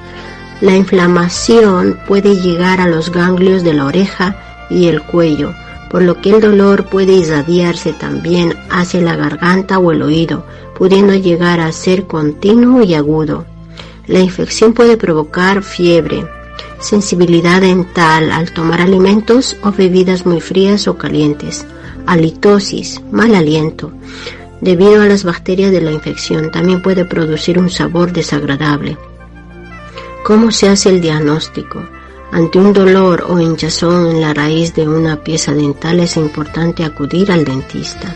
La 0.61 0.75
inflamación 0.75 1.99
puede 2.07 2.35
llegar 2.35 2.79
a 2.79 2.87
los 2.87 3.11
ganglios 3.11 3.63
de 3.63 3.73
la 3.73 3.85
oreja 3.85 4.35
y 4.69 4.87
el 4.87 5.01
cuello, 5.01 5.53
por 5.89 6.01
lo 6.01 6.21
que 6.21 6.31
el 6.31 6.41
dolor 6.41 6.85
puede 6.85 7.13
irradiarse 7.13 7.93
también 7.93 8.55
hacia 8.69 9.01
la 9.01 9.15
garganta 9.15 9.77
o 9.79 9.91
el 9.91 10.01
oído, 10.01 10.45
pudiendo 10.75 11.13
llegar 11.13 11.59
a 11.59 11.71
ser 11.71 12.07
continuo 12.07 12.81
y 12.83 12.93
agudo. 12.93 13.45
La 14.07 14.19
infección 14.19 14.73
puede 14.73 14.97
provocar 14.97 15.63
fiebre, 15.63 16.25
sensibilidad 16.81 17.61
dental 17.61 18.31
al 18.31 18.51
tomar 18.51 18.81
alimentos 18.81 19.55
o 19.63 19.71
bebidas 19.71 20.25
muy 20.25 20.41
frías 20.41 20.87
o 20.87 20.97
calientes, 20.97 21.65
halitosis, 22.05 23.01
mal 23.11 23.33
aliento. 23.33 23.93
Debido 24.59 25.01
a 25.01 25.05
las 25.05 25.23
bacterias 25.23 25.71
de 25.71 25.81
la 25.81 25.91
infección 25.91 26.51
también 26.51 26.81
puede 26.81 27.05
producir 27.05 27.57
un 27.57 27.69
sabor 27.69 28.11
desagradable. 28.11 28.97
¿Cómo 30.25 30.51
se 30.51 30.69
hace 30.69 30.89
el 30.89 31.01
diagnóstico? 31.01 31.81
Ante 32.31 32.57
un 32.57 32.73
dolor 32.73 33.25
o 33.29 33.39
hinchazón 33.39 34.07
en 34.11 34.21
la 34.21 34.33
raíz 34.33 34.73
de 34.73 34.87
una 34.87 35.23
pieza 35.23 35.53
dental 35.53 35.99
es 35.99 36.17
importante 36.17 36.83
acudir 36.83 37.31
al 37.31 37.45
dentista. 37.45 38.15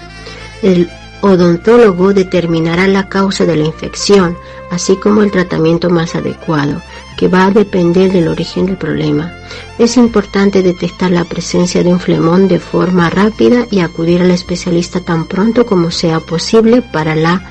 Odontólogo 1.21 2.13
determinará 2.13 2.87
la 2.87 3.09
causa 3.09 3.45
de 3.45 3.55
la 3.55 3.65
infección, 3.65 4.37
así 4.71 4.95
como 4.97 5.23
el 5.23 5.31
tratamiento 5.31 5.89
más 5.89 6.15
adecuado, 6.15 6.81
que 7.17 7.27
va 7.27 7.45
a 7.45 7.51
depender 7.51 8.11
del 8.11 8.27
origen 8.27 8.65
del 8.65 8.77
problema. 8.77 9.33
Es 9.79 9.97
importante 9.97 10.61
detectar 10.61 11.11
la 11.11 11.25
presencia 11.25 11.83
de 11.83 11.89
un 11.89 11.99
flemón 11.99 12.47
de 12.47 12.59
forma 12.59 13.09
rápida 13.09 13.65
y 13.71 13.79
acudir 13.79 14.21
al 14.21 14.31
especialista 14.31 15.01
tan 15.01 15.25
pronto 15.25 15.65
como 15.65 15.91
sea 15.91 16.19
posible 16.19 16.81
para 16.81 17.15
la 17.15 17.41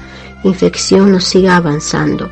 infección 0.44 1.12
no 1.12 1.20
siga 1.20 1.56
avanzando. 1.56 2.30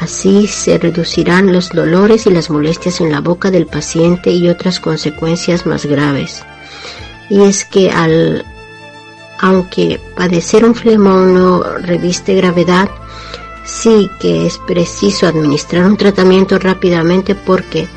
Así 0.00 0.48
se 0.48 0.78
reducirán 0.78 1.52
los 1.52 1.70
dolores 1.70 2.26
y 2.26 2.30
las 2.30 2.50
molestias 2.50 3.00
en 3.00 3.12
la 3.12 3.20
boca 3.20 3.50
del 3.50 3.66
paciente 3.66 4.32
y 4.32 4.48
otras 4.48 4.80
consecuencias 4.80 5.64
más 5.64 5.86
graves. 5.86 6.42
Y 7.30 7.42
es 7.42 7.64
que 7.64 7.90
al 7.90 8.44
aunque 9.42 10.00
padecer 10.16 10.64
un 10.64 10.74
flemón 10.74 11.34
no 11.34 11.62
reviste 11.78 12.34
gravedad, 12.34 12.88
sí 13.64 14.08
que 14.20 14.46
es 14.46 14.56
preciso 14.66 15.26
administrar 15.26 15.84
un 15.84 15.96
tratamiento 15.96 16.58
rápidamente 16.60 17.34
porque 17.34 17.88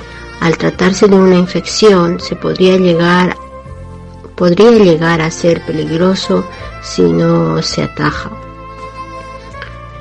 al 0.41 0.57
tratarse 0.57 1.07
de 1.07 1.15
una 1.15 1.35
infección 1.35 2.19
se 2.19 2.35
podría 2.35 2.77
llegar 2.77 3.37
podría 4.35 4.71
llegar 4.71 5.21
a 5.21 5.31
ser 5.31 5.63
peligroso 5.65 6.43
si 6.81 7.03
no 7.03 7.61
se 7.61 7.83
ataja. 7.83 8.31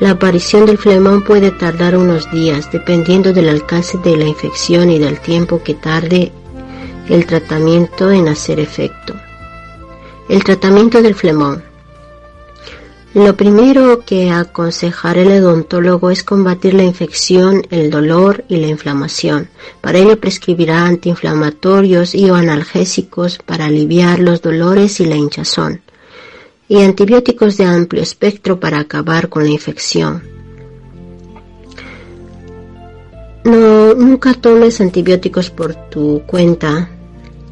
La 0.00 0.10
aparición 0.10 0.66
del 0.66 0.78
flemón 0.78 1.22
puede 1.22 1.50
tardar 1.50 1.96
unos 1.96 2.28
días 2.32 2.72
dependiendo 2.72 3.32
del 3.32 3.48
alcance 3.48 3.96
de 3.98 4.16
la 4.16 4.24
infección 4.24 4.90
y 4.90 4.98
del 4.98 5.20
tiempo 5.20 5.62
que 5.62 5.74
tarde 5.74 6.32
el 7.08 7.26
tratamiento 7.26 8.10
en 8.10 8.28
hacer 8.28 8.58
efecto. 8.58 9.14
El 10.28 10.42
tratamiento 10.42 11.02
del 11.02 11.14
flemón. 11.14 11.62
Lo 13.14 13.36
primero 13.36 14.01
que 14.01 14.32
aconsejará 14.32 15.20
el 15.20 15.44
odontólogo 15.44 16.10
es 16.10 16.24
combatir 16.24 16.74
la 16.74 16.82
infección, 16.82 17.62
el 17.70 17.88
dolor 17.88 18.44
y 18.48 18.56
la 18.56 18.66
inflamación. 18.66 19.48
Para 19.80 19.98
ello 19.98 20.18
prescribirá 20.18 20.84
antiinflamatorios 20.84 22.14
y 22.14 22.28
analgésicos 22.28 23.38
para 23.38 23.66
aliviar 23.66 24.18
los 24.18 24.42
dolores 24.42 24.98
y 24.98 25.06
la 25.06 25.14
hinchazón 25.14 25.82
y 26.66 26.82
antibióticos 26.82 27.56
de 27.56 27.66
amplio 27.66 28.02
espectro 28.02 28.59
para 28.59 28.80
acabar 28.80 29.28
con 29.28 29.44
la 29.44 29.51
infección. 29.51 30.22
No, 33.44 33.94
nunca 33.94 34.34
tomes 34.34 34.80
antibióticos 34.80 35.51
por 35.51 35.74
tu 35.90 36.22
cuenta, 36.26 36.88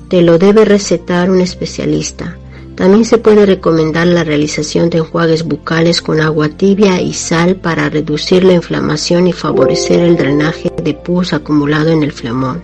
te 0.08 0.22
lo 0.22 0.38
debe 0.38 0.64
recetar 0.64 1.30
un 1.30 1.40
especialista 1.40 2.38
También 2.76 3.04
se 3.04 3.18
puede 3.18 3.44
recomendar 3.44 4.06
la 4.06 4.24
realización 4.24 4.88
de 4.88 4.98
enjuagues 4.98 5.44
bucales 5.44 6.00
con 6.00 6.20
agua 6.20 6.48
tibia 6.48 7.00
y 7.00 7.12
sal 7.12 7.56
para 7.56 7.90
reducir 7.90 8.44
la 8.44 8.54
inflamación 8.54 9.26
y 9.26 9.32
favorecer 9.32 10.00
el 10.00 10.16
drenaje 10.16 10.72
de 10.82 10.94
pus 10.94 11.34
acumulado 11.34 11.90
en 11.90 12.02
el 12.02 12.12
flemón. 12.12 12.62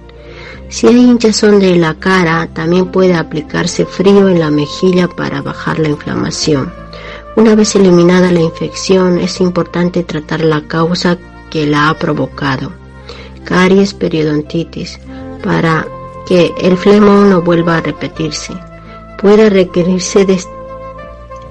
Si 0.70 0.86
hay 0.86 0.96
hinchazón 0.96 1.60
de 1.60 1.76
la 1.76 1.94
cara, 1.94 2.48
también 2.52 2.86
puede 2.86 3.14
aplicarse 3.14 3.86
frío 3.86 4.28
en 4.28 4.38
la 4.38 4.50
mejilla 4.50 5.08
para 5.08 5.42
bajar 5.42 5.78
la 5.78 5.88
inflamación. 5.88 6.72
Una 7.36 7.54
vez 7.54 7.74
eliminada 7.76 8.32
la 8.32 8.40
infección, 8.40 9.18
es 9.18 9.40
importante 9.40 10.02
tratar 10.04 10.40
la 10.42 10.62
causa 10.66 11.18
que 11.50 11.66
la 11.66 11.88
ha 11.88 11.98
provocado, 11.98 12.72
caries, 13.44 13.94
periodontitis, 13.94 14.98
para 15.42 15.86
que 16.26 16.52
el 16.60 16.76
flemón 16.76 17.30
no 17.30 17.40
vuelva 17.40 17.76
a 17.76 17.80
repetirse. 17.80 18.67
Puede 19.18 19.50
requerirse 19.50 20.26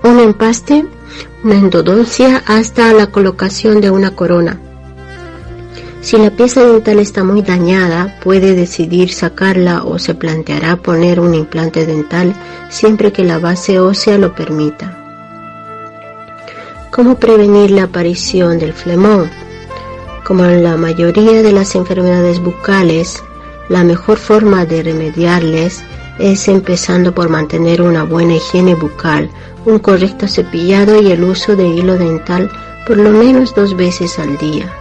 un 0.03 0.19
empaste, 0.19 0.85
una 1.43 1.55
endodoncia 1.55 2.41
hasta 2.47 2.93
la 2.93 3.07
colocación 3.07 3.81
de 3.81 3.91
una 3.91 4.15
corona. 4.15 4.59
Si 5.99 6.17
la 6.17 6.31
pieza 6.31 6.63
dental 6.63 6.99
está 6.99 7.25
muy 7.25 7.41
dañada, 7.41 8.17
puede 8.23 8.55
decidir 8.55 9.11
sacarla 9.11 9.83
o 9.83 9.99
se 9.99 10.15
planteará 10.15 10.77
poner 10.77 11.19
un 11.19 11.33
implante 11.33 11.85
dental 11.85 12.33
siempre 12.69 13.11
que 13.11 13.25
la 13.25 13.39
base 13.39 13.81
ósea 13.81 14.17
lo 14.17 14.33
permita. 14.33 14.97
¿Cómo 16.91 17.15
prevenir 17.15 17.71
la 17.71 17.83
aparición 17.83 18.59
del 18.59 18.71
flemón? 18.71 19.29
Como 20.23 20.45
en 20.45 20.63
la 20.63 20.77
mayoría 20.77 21.43
de 21.43 21.51
las 21.51 21.75
enfermedades 21.75 22.39
bucales, 22.39 23.21
la 23.67 23.83
mejor 23.83 24.17
forma 24.17 24.65
de 24.65 24.83
remediarles 24.83 25.83
es 26.19 26.47
empezando 26.47 27.13
por 27.13 27.29
mantener 27.29 27.81
una 27.81 28.03
buena 28.03 28.35
higiene 28.35 28.75
bucal, 28.75 29.29
un 29.65 29.79
correcto 29.79 30.27
cepillado 30.27 31.01
y 31.01 31.11
el 31.11 31.23
uso 31.23 31.55
de 31.55 31.67
hilo 31.67 31.97
dental 31.97 32.49
por 32.87 32.97
lo 32.97 33.11
menos 33.11 33.53
dos 33.53 33.75
veces 33.75 34.17
al 34.17 34.37
día. 34.37 34.73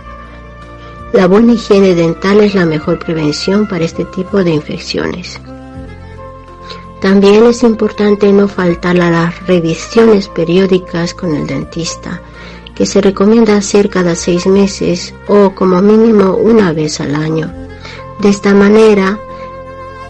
La 1.12 1.26
buena 1.26 1.54
higiene 1.54 1.94
dental 1.94 2.40
es 2.40 2.54
la 2.54 2.66
mejor 2.66 2.98
prevención 2.98 3.66
para 3.66 3.84
este 3.84 4.04
tipo 4.04 4.44
de 4.44 4.52
infecciones. 4.52 5.40
También 7.00 7.44
es 7.46 7.62
importante 7.62 8.32
no 8.32 8.48
faltar 8.48 9.00
a 9.00 9.10
las 9.10 9.46
revisiones 9.46 10.28
periódicas 10.28 11.14
con 11.14 11.34
el 11.34 11.46
dentista, 11.46 12.20
que 12.74 12.86
se 12.86 13.00
recomienda 13.00 13.56
hacer 13.56 13.88
cada 13.90 14.14
seis 14.14 14.46
meses 14.46 15.14
o 15.26 15.54
como 15.54 15.80
mínimo 15.82 16.34
una 16.34 16.72
vez 16.72 17.00
al 17.00 17.14
año. 17.14 17.52
De 18.20 18.28
esta 18.28 18.54
manera, 18.54 19.18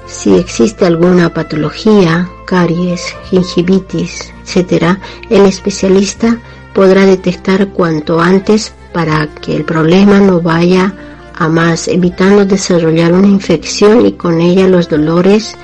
si 0.07 0.37
existe 0.37 0.87
alguna 0.87 1.33
patología, 1.33 2.29
caries, 2.47 3.15
gingivitis, 3.29 4.33
etc., 4.47 4.99
el 5.31 5.47
especialista 5.47 6.39
podrá 6.75 7.05
detectar 7.07 7.69
cuanto 7.69 8.21
antes 8.21 8.73
para 8.93 9.27
que 9.27 9.57
el 9.57 9.65
problema 9.65 10.21
no 10.21 10.41
vaya 10.41 10.95
a 11.35 11.49
más, 11.49 11.89
evitando 11.89 12.45
desarrollar 12.45 13.13
una 13.13 13.27
infección 13.27 14.07
y 14.07 14.13
con 14.13 14.41
ella 14.41 14.67
los 14.69 14.89
dolores 14.89 15.55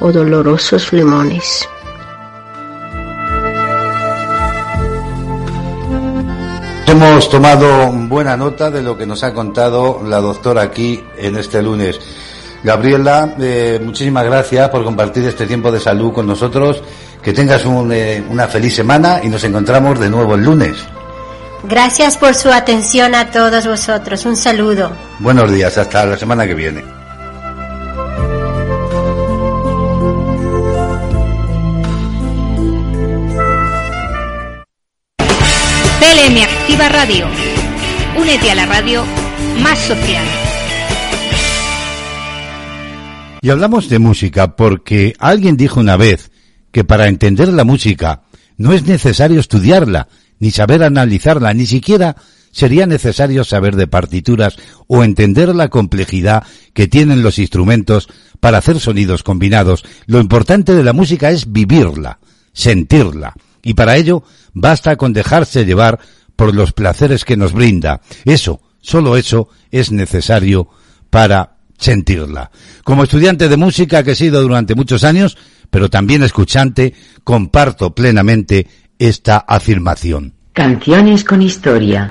o 0.00 0.10
dolorosos 0.10 0.86
flemones. 0.86 1.68
Hemos 6.86 7.30
tomado 7.30 7.92
buena 7.92 8.36
nota 8.36 8.70
de 8.70 8.82
lo 8.82 8.98
que 8.98 9.06
nos 9.06 9.22
ha 9.22 9.32
contado 9.32 10.02
la 10.04 10.20
doctora 10.20 10.62
aquí 10.62 11.00
en 11.16 11.36
este 11.36 11.62
lunes. 11.62 12.00
Gabriela, 12.62 13.34
eh, 13.38 13.80
muchísimas 13.82 14.24
gracias 14.24 14.68
por 14.68 14.84
compartir 14.84 15.24
este 15.24 15.46
tiempo 15.46 15.72
de 15.72 15.80
salud 15.80 16.12
con 16.12 16.26
nosotros. 16.26 16.82
Que 17.22 17.32
tengas 17.32 17.64
un, 17.64 17.92
eh, 17.92 18.22
una 18.30 18.46
feliz 18.46 18.74
semana 18.74 19.20
y 19.22 19.28
nos 19.28 19.44
encontramos 19.44 19.98
de 20.00 20.08
nuevo 20.08 20.34
el 20.34 20.44
lunes. 20.44 20.76
Gracias 21.62 22.16
por 22.16 22.34
su 22.34 22.50
atención 22.50 23.14
a 23.14 23.30
todos 23.30 23.66
vosotros. 23.66 24.24
Un 24.24 24.36
saludo. 24.36 24.90
Buenos 25.18 25.52
días, 25.52 25.76
hasta 25.76 26.06
la 26.06 26.16
semana 26.16 26.46
que 26.46 26.54
viene. 26.54 26.82
CLM 36.00 36.42
Activa 36.42 36.88
Radio. 36.88 37.26
Únete 38.18 38.50
a 38.50 38.54
la 38.54 38.66
radio 38.66 39.04
más 39.62 39.78
social. 39.78 40.49
Y 43.42 43.50
hablamos 43.50 43.88
de 43.88 43.98
música 43.98 44.56
porque 44.56 45.14
alguien 45.18 45.56
dijo 45.56 45.80
una 45.80 45.96
vez 45.96 46.30
que 46.72 46.84
para 46.84 47.08
entender 47.08 47.48
la 47.48 47.64
música 47.64 48.22
no 48.56 48.72
es 48.72 48.84
necesario 48.84 49.40
estudiarla, 49.40 50.08
ni 50.38 50.50
saber 50.50 50.82
analizarla, 50.82 51.54
ni 51.54 51.66
siquiera 51.66 52.16
sería 52.52 52.86
necesario 52.86 53.44
saber 53.44 53.76
de 53.76 53.86
partituras 53.86 54.56
o 54.86 55.04
entender 55.04 55.54
la 55.54 55.68
complejidad 55.68 56.42
que 56.74 56.88
tienen 56.88 57.22
los 57.22 57.38
instrumentos 57.38 58.08
para 58.40 58.58
hacer 58.58 58.78
sonidos 58.80 59.22
combinados. 59.22 59.84
Lo 60.06 60.20
importante 60.20 60.74
de 60.74 60.84
la 60.84 60.92
música 60.92 61.30
es 61.30 61.50
vivirla, 61.50 62.18
sentirla, 62.52 63.34
y 63.62 63.74
para 63.74 63.96
ello 63.96 64.22
basta 64.52 64.96
con 64.96 65.12
dejarse 65.12 65.64
llevar 65.64 66.00
por 66.36 66.54
los 66.54 66.72
placeres 66.72 67.24
que 67.24 67.36
nos 67.36 67.52
brinda. 67.52 68.00
Eso, 68.24 68.60
solo 68.80 69.16
eso 69.16 69.48
es 69.70 69.92
necesario 69.92 70.68
para 71.10 71.59
sentirla. 71.80 72.50
Como 72.84 73.02
estudiante 73.02 73.48
de 73.48 73.56
música 73.56 74.04
que 74.04 74.12
he 74.12 74.14
sido 74.14 74.42
durante 74.42 74.74
muchos 74.76 75.02
años, 75.02 75.36
pero 75.70 75.88
también 75.88 76.22
escuchante, 76.22 76.94
comparto 77.24 77.94
plenamente 77.94 78.66
esta 78.98 79.38
afirmación. 79.38 80.34
Canciones 80.52 81.24
con 81.24 81.42
historia. 81.42 82.10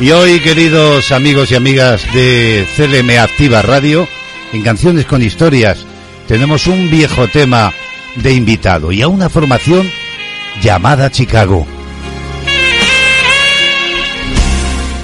Y 0.00 0.10
hoy, 0.12 0.40
queridos 0.40 1.12
amigos 1.12 1.52
y 1.52 1.56
amigas 1.56 2.02
de 2.14 2.66
CLM 2.74 3.18
Activa 3.18 3.60
Radio, 3.60 4.08
en 4.52 4.62
Canciones 4.62 5.04
con 5.04 5.22
Historias, 5.22 5.84
tenemos 6.26 6.66
un 6.66 6.90
viejo 6.90 7.28
tema 7.28 7.72
de 8.16 8.32
invitado 8.32 8.92
y 8.92 9.02
a 9.02 9.08
una 9.08 9.28
formación 9.28 9.86
llamada 10.62 11.10
Chicago. 11.10 11.66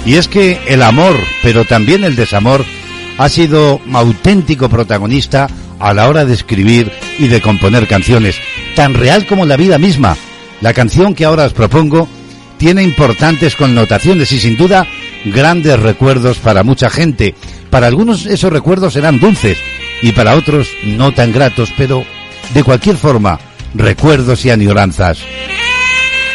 Y 0.06 0.14
es 0.14 0.28
que 0.28 0.60
el 0.68 0.82
amor, 0.82 1.16
pero 1.42 1.64
también 1.64 2.04
el 2.04 2.14
desamor, 2.14 2.64
ha 3.18 3.28
sido 3.28 3.80
auténtico 3.92 4.68
protagonista 4.68 5.48
a 5.80 5.92
la 5.92 6.08
hora 6.08 6.24
de 6.24 6.32
escribir 6.32 6.92
y 7.18 7.26
de 7.26 7.40
componer 7.40 7.88
canciones, 7.88 8.36
tan 8.76 8.94
real 8.94 9.26
como 9.26 9.46
la 9.46 9.56
vida 9.56 9.78
misma. 9.78 10.16
La 10.60 10.72
canción 10.72 11.14
que 11.14 11.24
ahora 11.24 11.44
os 11.44 11.52
propongo 11.52 12.08
tiene 12.56 12.84
importantes 12.84 13.56
connotaciones 13.56 14.30
y 14.30 14.38
sin 14.38 14.56
duda 14.56 14.86
grandes 15.24 15.78
recuerdos 15.80 16.38
para 16.38 16.62
mucha 16.62 16.88
gente. 16.88 17.34
Para 17.68 17.88
algunos 17.88 18.26
esos 18.26 18.52
recuerdos 18.52 18.92
serán 18.92 19.18
dulces 19.18 19.58
y 20.02 20.12
para 20.12 20.36
otros 20.36 20.68
no 20.84 21.12
tan 21.12 21.32
gratos, 21.32 21.72
pero 21.76 22.04
de 22.54 22.62
cualquier 22.62 22.96
forma, 22.96 23.40
recuerdos 23.74 24.44
y 24.44 24.50
añoranzas. 24.50 25.18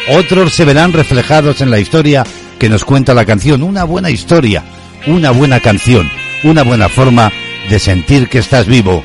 Otros 0.09 0.53
se 0.53 0.65
verán 0.65 0.91
reflejados 0.91 1.61
en 1.61 1.69
la 1.71 1.79
historia 1.79 2.25
que 2.61 2.69
nos 2.69 2.85
cuenta 2.85 3.15
la 3.15 3.25
canción, 3.25 3.63
una 3.63 3.85
buena 3.85 4.11
historia, 4.11 4.63
una 5.07 5.31
buena 5.31 5.59
canción, 5.59 6.07
una 6.43 6.61
buena 6.61 6.89
forma 6.89 7.31
de 7.67 7.79
sentir 7.79 8.29
que 8.29 8.37
estás 8.37 8.67
vivo. 8.67 9.03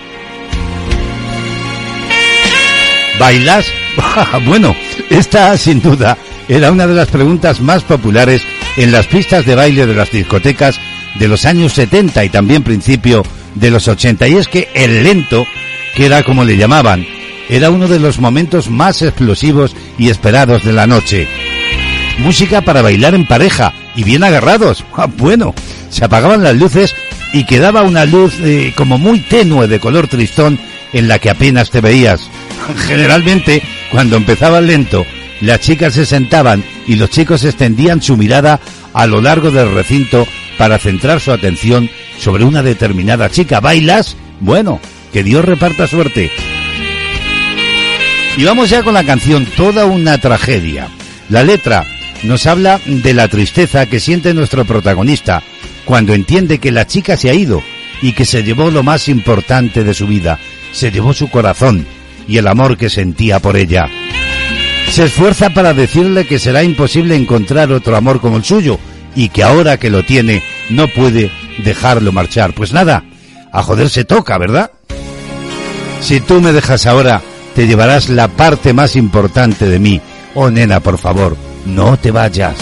¿Bailas? 3.18 3.64
bueno, 4.44 4.76
esta 5.08 5.56
sin 5.56 5.80
duda 5.80 6.18
era 6.50 6.70
una 6.70 6.86
de 6.86 6.96
las 6.96 7.08
preguntas 7.08 7.62
más 7.62 7.82
populares 7.82 8.42
en 8.76 8.92
las 8.92 9.06
pistas 9.06 9.46
de 9.46 9.54
baile 9.54 9.86
de 9.86 9.94
las 9.94 10.10
discotecas 10.10 10.78
de 11.18 11.26
los 11.26 11.46
años 11.46 11.72
70 11.72 12.26
y 12.26 12.28
también 12.28 12.62
principio 12.62 13.22
de 13.54 13.70
los 13.70 13.88
80. 13.88 14.28
Y 14.28 14.34
es 14.34 14.48
que 14.48 14.68
el 14.74 15.02
lento, 15.02 15.46
que 15.94 16.04
era 16.04 16.24
como 16.24 16.44
le 16.44 16.58
llamaban, 16.58 17.06
era 17.48 17.70
uno 17.70 17.88
de 17.88 18.00
los 18.00 18.18
momentos 18.18 18.68
más 18.68 19.00
explosivos 19.00 19.74
y 19.96 20.10
esperados 20.10 20.62
de 20.62 20.74
la 20.74 20.86
noche. 20.86 21.55
Música 22.18 22.62
para 22.62 22.82
bailar 22.82 23.14
en 23.14 23.26
pareja 23.26 23.72
y 23.94 24.04
bien 24.04 24.24
agarrados. 24.24 24.84
Ah, 24.96 25.06
bueno, 25.06 25.54
se 25.90 26.04
apagaban 26.04 26.42
las 26.42 26.56
luces 26.56 26.94
y 27.32 27.44
quedaba 27.44 27.82
una 27.82 28.04
luz 28.04 28.34
eh, 28.40 28.72
como 28.76 28.98
muy 28.98 29.20
tenue 29.20 29.68
de 29.68 29.80
color 29.80 30.08
tristón 30.08 30.58
en 30.92 31.08
la 31.08 31.18
que 31.18 31.30
apenas 31.30 31.70
te 31.70 31.80
veías. 31.80 32.30
Generalmente, 32.86 33.62
cuando 33.90 34.16
empezaba 34.16 34.60
lento, 34.60 35.04
las 35.40 35.60
chicas 35.60 35.94
se 35.94 36.06
sentaban 36.06 36.64
y 36.86 36.96
los 36.96 37.10
chicos 37.10 37.44
extendían 37.44 38.00
su 38.00 38.16
mirada 38.16 38.60
a 38.94 39.06
lo 39.06 39.20
largo 39.20 39.50
del 39.50 39.74
recinto 39.74 40.26
para 40.56 40.78
centrar 40.78 41.20
su 41.20 41.32
atención 41.32 41.90
sobre 42.18 42.44
una 42.44 42.62
determinada 42.62 43.30
chica. 43.30 43.60
¿Bailas? 43.60 44.16
Bueno, 44.40 44.80
que 45.12 45.22
Dios 45.22 45.44
reparta 45.44 45.86
suerte. 45.86 46.30
Y 48.38 48.44
vamos 48.44 48.70
ya 48.70 48.82
con 48.82 48.94
la 48.94 49.04
canción 49.04 49.46
Toda 49.56 49.86
una 49.86 50.18
tragedia. 50.18 50.88
La 51.28 51.42
letra 51.42 51.84
nos 52.22 52.46
habla 52.46 52.80
de 52.86 53.14
la 53.14 53.28
tristeza 53.28 53.86
que 53.86 54.00
siente 54.00 54.34
nuestro 54.34 54.64
protagonista 54.64 55.42
cuando 55.84 56.14
entiende 56.14 56.58
que 56.58 56.72
la 56.72 56.86
chica 56.86 57.16
se 57.16 57.30
ha 57.30 57.34
ido 57.34 57.62
y 58.02 58.12
que 58.12 58.24
se 58.24 58.42
llevó 58.42 58.70
lo 58.70 58.82
más 58.82 59.08
importante 59.08 59.84
de 59.84 59.94
su 59.94 60.06
vida, 60.06 60.38
se 60.72 60.90
llevó 60.90 61.12
su 61.12 61.28
corazón 61.30 61.86
y 62.28 62.38
el 62.38 62.46
amor 62.48 62.76
que 62.76 62.90
sentía 62.90 63.38
por 63.40 63.56
ella. 63.56 63.88
Se 64.90 65.04
esfuerza 65.04 65.50
para 65.50 65.74
decirle 65.74 66.26
que 66.26 66.38
será 66.38 66.62
imposible 66.62 67.16
encontrar 67.16 67.72
otro 67.72 67.96
amor 67.96 68.20
como 68.20 68.36
el 68.36 68.44
suyo 68.44 68.78
y 69.14 69.28
que 69.28 69.42
ahora 69.42 69.78
que 69.78 69.90
lo 69.90 70.04
tiene 70.04 70.42
no 70.70 70.88
puede 70.88 71.30
dejarlo 71.64 72.12
marchar. 72.12 72.52
Pues 72.52 72.72
nada, 72.72 73.04
a 73.52 73.62
joder 73.62 73.88
se 73.90 74.04
toca, 74.04 74.38
¿verdad? 74.38 74.70
Si 76.00 76.20
tú 76.20 76.40
me 76.40 76.52
dejas 76.52 76.86
ahora, 76.86 77.22
te 77.54 77.66
llevarás 77.66 78.08
la 78.08 78.28
parte 78.28 78.72
más 78.72 78.96
importante 78.96 79.66
de 79.66 79.78
mí. 79.78 80.00
Oh, 80.34 80.50
nena, 80.50 80.80
por 80.80 80.98
favor, 80.98 81.36
no 81.66 81.98
te 81.98 82.10
vayas. 82.10 82.56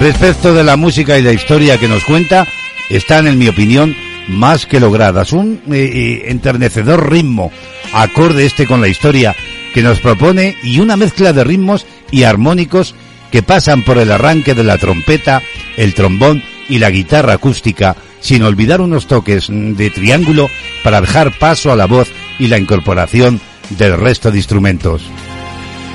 Respecto 0.00 0.54
de 0.54 0.64
la 0.64 0.76
música 0.76 1.18
y 1.18 1.22
la 1.22 1.32
historia 1.32 1.78
que 1.78 1.88
nos 1.88 2.04
cuenta, 2.04 2.46
están, 2.90 3.26
en 3.26 3.38
mi 3.38 3.48
opinión, 3.48 3.96
más 4.28 4.66
que 4.66 4.80
logradas. 4.80 5.32
Un 5.32 5.60
eh, 5.70 5.76
eh, 5.76 6.22
enternecedor 6.26 7.10
ritmo, 7.10 7.50
acorde 7.92 8.46
este 8.46 8.66
con 8.66 8.80
la 8.80 8.88
historia 8.88 9.34
que 9.74 9.82
nos 9.82 10.00
propone 10.00 10.56
y 10.62 10.80
una 10.80 10.96
mezcla 10.96 11.32
de 11.32 11.44
ritmos 11.44 11.86
y 12.10 12.22
armónicos 12.22 12.94
que 13.30 13.42
pasan 13.42 13.82
por 13.82 13.98
el 13.98 14.10
arranque 14.10 14.54
de 14.54 14.64
la 14.64 14.78
trompeta, 14.78 15.42
el 15.76 15.94
trombón 15.94 16.42
y 16.68 16.78
la 16.78 16.90
guitarra 16.90 17.34
acústica, 17.34 17.96
sin 18.20 18.42
olvidar 18.42 18.80
unos 18.80 19.06
toques 19.06 19.48
de 19.50 19.90
triángulo 19.90 20.48
para 20.82 21.00
dejar 21.00 21.38
paso 21.38 21.72
a 21.72 21.76
la 21.76 21.86
voz 21.86 22.08
y 22.38 22.48
la 22.48 22.58
incorporación 22.58 23.40
del 23.70 23.96
resto 23.96 24.30
de 24.30 24.38
instrumentos. 24.38 25.02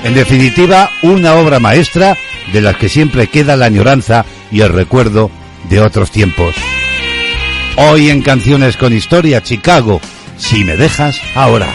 En 0.04 0.14
definitiva, 0.14 0.90
una 1.02 1.34
obra 1.34 1.60
maestra 1.60 2.16
de 2.52 2.60
las 2.60 2.76
que 2.76 2.88
siempre 2.88 3.28
queda 3.28 3.56
la 3.56 3.66
añoranza 3.66 4.24
y 4.50 4.60
el 4.60 4.70
recuerdo 4.70 5.30
de 5.68 5.80
otros 5.80 6.10
tiempos. 6.10 6.54
Hoy 7.76 8.10
en 8.10 8.22
Canciones 8.22 8.76
con 8.76 8.92
Historia 8.92 9.42
Chicago, 9.42 10.00
si 10.36 10.64
me 10.64 10.76
dejas 10.76 11.20
ahora. 11.34 11.68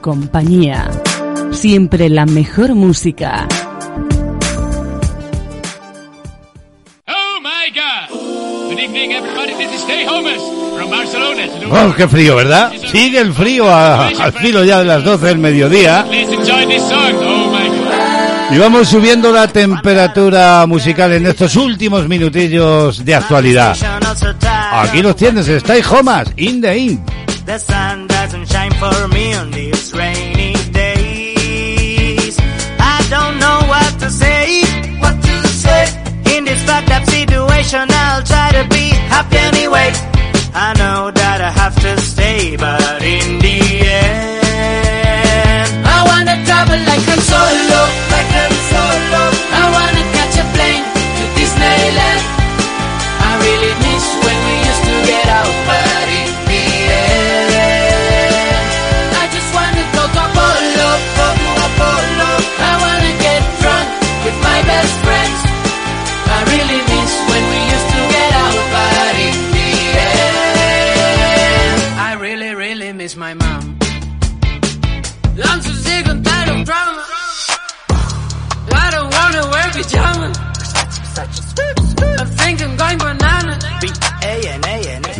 Tu 0.00 0.10
compañía. 0.10 0.90
Siempre 1.52 2.08
la 2.08 2.24
mejor 2.26 2.74
música. 2.74 3.46
Oh 7.06 7.40
my 7.42 7.70
God! 7.74 8.70
Good 8.70 8.78
evening, 8.78 9.12
everybody. 9.12 9.54
This 9.54 9.74
is 9.74 9.80
Stay 9.82 10.04
Homers 10.06 10.40
from 10.78 10.90
Barcelona. 10.90 11.46
to 11.48 11.58
the 11.58 11.66
Oh, 11.66 11.94
qué 11.96 12.08
frío, 12.08 12.36
¿verdad? 12.36 12.72
Sigue 12.90 13.18
el 13.20 13.32
frío 13.32 13.68
a- 13.70 14.08
al 14.08 14.32
filo 14.32 14.64
ya 14.64 14.78
de 14.80 14.84
las 14.86 15.04
12 15.04 15.26
del 15.26 15.38
mediodía. 15.38 16.04
Please 16.08 16.32
enjoy 16.34 16.66
this 16.66 16.82
song. 16.82 17.14
Oh 17.22 17.52
my 17.52 17.68
God. 17.68 18.54
Y 18.56 18.58
vamos 18.58 18.88
subiendo 18.88 19.32
la 19.32 19.46
temperatura 19.48 20.64
musical 20.66 21.12
en 21.12 21.26
estos 21.26 21.54
últimos 21.56 22.08
minutillos 22.08 23.04
de 23.04 23.14
actualidad. 23.14 23.76
Aquí 24.72 25.02
los 25.02 25.14
tienes, 25.16 25.46
Stay 25.48 25.82
Homas, 25.88 26.32
in 26.36 26.60
the 26.60 26.76
in. 26.76 27.04
I'll 38.20 38.26
try 38.26 38.52
to 38.52 38.68
be 38.68 38.90
happy 39.08 39.38
anyway. 39.38 39.88
I 40.52 40.74
know 40.76 41.10
that 41.10 41.40
I 41.40 41.50
have 41.50 41.74
to 41.80 41.99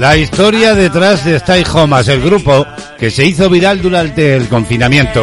La 0.01 0.17
historia 0.17 0.75
detrás 0.75 1.27
de 1.27 1.37
Stay 1.37 1.63
Homas, 1.75 2.09
el 2.09 2.23
grupo 2.23 2.67
que 2.99 3.11
se 3.11 3.27
hizo 3.27 3.51
viral 3.51 3.83
durante 3.83 4.35
el 4.35 4.49
confinamiento. 4.49 5.23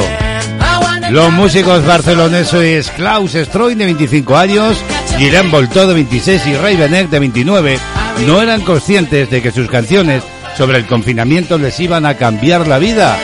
Los 1.09 1.31
músicos 1.31 1.83
barceloneses 1.83 2.91
Klaus 2.91 3.31
Stroin 3.33 3.75
de 3.75 3.85
25 3.85 4.37
años, 4.37 4.77
Guillem 5.17 5.49
Voltó 5.49 5.87
de 5.87 5.95
26 5.95 6.45
y 6.45 6.55
Ray 6.57 6.75
Benet 6.75 7.09
de 7.09 7.17
29 7.17 7.79
no 8.27 8.39
eran 8.39 8.61
conscientes 8.61 9.31
de 9.31 9.41
que 9.41 9.49
sus 9.49 9.67
canciones 9.67 10.21
sobre 10.55 10.77
el 10.77 10.85
confinamiento 10.85 11.57
les 11.57 11.79
iban 11.79 12.05
a 12.05 12.13
cambiar 12.13 12.67
la 12.67 12.77
vida. 12.77 13.17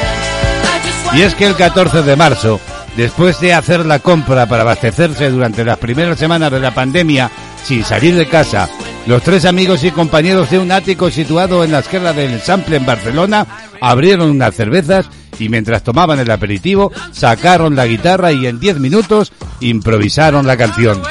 Y 1.14 1.22
es 1.22 1.36
que 1.36 1.46
el 1.46 1.56
14 1.56 2.02
de 2.02 2.16
marzo, 2.16 2.60
después 2.98 3.40
de 3.40 3.54
hacer 3.54 3.86
la 3.86 4.00
compra 4.00 4.48
para 4.48 4.64
abastecerse 4.64 5.30
durante 5.30 5.64
las 5.64 5.78
primeras 5.78 6.18
semanas 6.18 6.52
de 6.52 6.60
la 6.60 6.74
pandemia 6.74 7.30
sin 7.64 7.86
salir 7.86 8.16
de 8.16 8.28
casa, 8.28 8.68
los 9.06 9.22
tres 9.22 9.46
amigos 9.46 9.84
y 9.84 9.92
compañeros 9.92 10.50
de 10.50 10.60
un 10.60 10.72
ático 10.72 11.12
situado 11.12 11.64
en 11.64 11.72
la 11.72 11.80
esquerra 11.80 12.14
del 12.14 12.40
Sample 12.42 12.78
en 12.78 12.86
Barcelona 12.86 13.46
abrieron 13.82 14.30
unas 14.30 14.56
cervezas 14.56 15.10
y 15.40 15.50
mientras 15.50 15.84
tomaban 15.84 16.20
el 16.20 16.32
aperitivo 16.32 16.92
sacaron 17.12 17.76
la 17.76 17.86
guitarra 17.86 18.32
y 18.32 18.46
en 18.48 18.60
10 18.60 18.80
minutos 18.80 19.34
improvisaron 19.60 20.48
la 20.48 20.58
canción. 20.58 21.02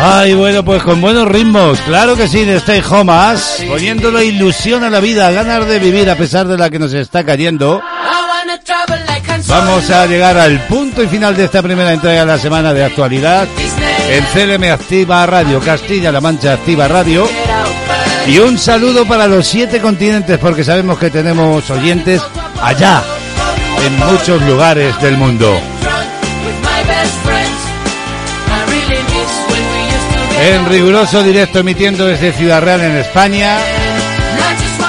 Ay, 0.00 0.34
bueno, 0.34 0.64
pues 0.64 0.82
con 0.84 1.00
buenos 1.00 1.26
ritmos, 1.26 1.80
claro 1.80 2.14
que 2.14 2.28
sí, 2.28 2.44
de 2.44 2.56
Stay 2.56 2.82
Homas, 2.88 3.64
poniéndole 3.66 4.24
ilusión 4.24 4.84
a 4.84 4.90
la 4.90 5.00
vida, 5.00 5.30
ganas 5.32 5.66
de 5.66 5.80
vivir 5.80 6.08
a 6.08 6.14
pesar 6.14 6.46
de 6.46 6.56
la 6.56 6.70
que 6.70 6.78
nos 6.78 6.92
está 6.92 7.24
cayendo. 7.24 7.82
Vamos 9.48 9.90
a 9.90 10.06
llegar 10.06 10.36
al 10.36 10.60
punto 10.66 11.02
y 11.02 11.08
final 11.08 11.36
de 11.36 11.44
esta 11.44 11.62
primera 11.62 11.92
entrega 11.92 12.20
de 12.20 12.26
la 12.26 12.38
semana 12.38 12.72
de 12.72 12.84
actualidad 12.84 13.48
en 14.08 14.24
CLM 14.26 14.72
Activa 14.72 15.26
Radio, 15.26 15.60
Castilla-La 15.60 16.20
Mancha 16.20 16.52
Activa 16.52 16.86
Radio. 16.86 17.28
Y 18.28 18.38
un 18.38 18.56
saludo 18.56 19.04
para 19.04 19.26
los 19.26 19.46
siete 19.46 19.80
continentes 19.80 20.38
porque 20.38 20.62
sabemos 20.62 20.98
que 20.98 21.10
tenemos 21.10 21.68
oyentes 21.70 22.22
allá, 22.62 23.02
en 23.84 23.98
muchos 23.98 24.40
lugares 24.42 25.00
del 25.00 25.16
mundo. 25.16 25.58
En 30.40 30.68
riguroso 30.68 31.22
directo 31.22 31.58
emitiendo 31.58 32.06
desde 32.06 32.32
Ciudad 32.32 32.62
Real 32.62 32.80
en 32.80 32.96
España. 32.96 33.58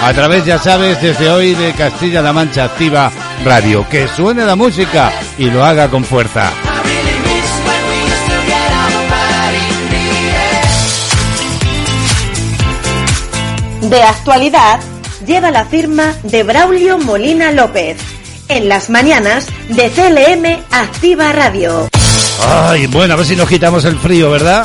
A 0.02 0.14
través, 0.14 0.46
ya 0.46 0.60
sabes, 0.60 1.02
desde 1.02 1.30
hoy 1.30 1.56
de 1.56 1.74
Castilla-La 1.74 2.32
Mancha 2.32 2.66
Activa 2.66 3.12
Radio. 3.44 3.88
Que 3.90 4.08
suene 4.08 4.46
la 4.46 4.56
música 4.56 5.12
y 5.38 5.50
lo 5.50 5.66
haga 5.66 5.90
con 5.90 6.04
fuerza. 6.04 6.52
De 13.82 14.04
actualidad 14.04 14.80
lleva 15.26 15.52
la 15.52 15.66
firma 15.66 16.14
de 16.24 16.44
Braulio 16.44 17.00
Molina 17.00 17.52
López. 17.52 17.98
En 18.50 18.70
las 18.70 18.90
mañanas 18.90 19.48
de 19.68 19.90
CLM 19.90 20.64
Activa 20.72 21.32
Radio. 21.34 21.90
Ay, 22.48 22.88
bueno, 22.88 23.16
a 23.16 23.18
ver 23.18 23.26
si 23.26 23.36
nos 23.36 23.50
quitamos 23.50 23.84
el 23.86 23.98
frío, 23.98 24.32
¿verdad? 24.32 24.64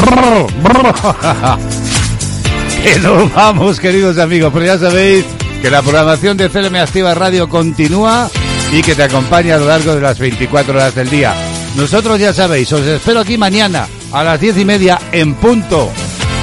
que 2.82 2.98
nos 3.00 3.32
vamos, 3.34 3.80
queridos 3.80 4.18
amigos, 4.18 4.50
pero 4.52 4.66
ya 4.66 4.78
sabéis 4.78 5.24
que 5.60 5.70
la 5.70 5.82
programación 5.82 6.36
de 6.36 6.48
CLM 6.48 6.76
Activa 6.76 7.14
Radio 7.14 7.48
continúa 7.48 8.30
y 8.72 8.82
que 8.82 8.94
te 8.94 9.02
acompaña 9.02 9.56
a 9.56 9.58
lo 9.58 9.66
largo 9.66 9.94
de 9.94 10.00
las 10.00 10.18
24 10.18 10.74
horas 10.74 10.94
del 10.94 11.10
día. 11.10 11.34
Nosotros 11.76 12.18
ya 12.18 12.32
sabéis, 12.32 12.72
os 12.72 12.86
espero 12.86 13.20
aquí 13.20 13.36
mañana 13.36 13.86
a 14.12 14.24
las 14.24 14.40
diez 14.40 14.56
y 14.58 14.64
media 14.64 14.98
en 15.12 15.34
punto. 15.34 15.90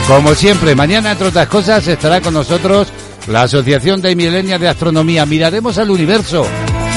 Como 0.08 0.36
siempre, 0.36 0.76
mañana, 0.76 1.12
entre 1.12 1.28
otras 1.28 1.48
cosas, 1.48 1.88
estará 1.88 2.22
con 2.22 2.34
nosotros 2.34 2.88
la 3.28 3.44
Asociación 3.44 4.02
de 4.02 4.16
Milenia 4.16 4.58
de 4.58 4.70
Astronomía. 4.70 5.26
Miraremos 5.26 5.78
al 5.78 5.92
universo, 5.92 6.46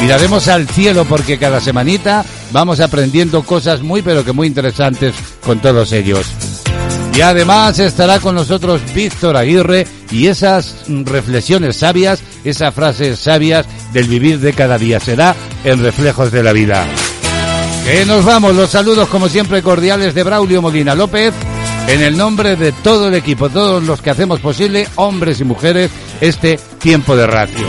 miraremos 0.01 0.47
al 0.49 0.69
cielo, 0.69 1.05
porque 1.05 1.39
cada 1.39 1.61
semanita 1.61 2.25
vamos 2.53 2.81
aprendiendo 2.81 3.43
cosas 3.43 3.83
muy, 3.83 4.03
pero 4.03 4.25
que 4.25 4.33
muy 4.33 4.47
interesantes 4.47 5.15
con 5.45 5.59
todos 5.59 5.93
ellos. 5.93 6.27
Y 7.15 7.21
además 7.23 7.79
estará 7.79 8.21
con 8.21 8.35
nosotros 8.35 8.81
Víctor 8.95 9.37
Aguirre 9.37 9.87
y 10.11 10.29
esas 10.29 10.85
reflexiones 10.89 11.77
sabias, 11.77 12.23
esas 12.45 12.75
frases 12.75 13.19
sabias 13.19 13.67
del 13.93 14.09
vivir 14.09 14.41
de 14.41 14.53
cada 14.53 14.79
día. 14.79 15.01
Será 15.01 15.35
en 15.65 15.83
Reflejos 15.83 16.33
de 16.33 16.43
la 16.43 16.53
Vida. 16.53 16.87
Que 17.85 18.05
nos 18.07 18.25
vamos, 18.25 18.55
los 18.55 18.71
saludos 18.71 19.09
como 19.09 19.29
siempre 19.29 19.63
cordiales 19.63 20.15
de 20.15 20.23
Braulio 20.23 20.63
Molina 20.63 20.95
López, 20.95 21.35
en 21.89 22.03
el 22.03 22.17
nombre 22.17 22.57
de 22.57 22.73
todo 22.73 23.09
el 23.09 23.15
equipo, 23.15 23.49
todos 23.49 23.83
los 23.83 24.01
que 24.01 24.11
hacemos 24.11 24.39
posible, 24.41 24.87
hombres 24.97 25.41
y 25.41 25.45
mujeres, 25.45 25.91
este 26.21 26.59
tiempo 26.79 27.17
de 27.17 27.27
radio. 27.27 27.67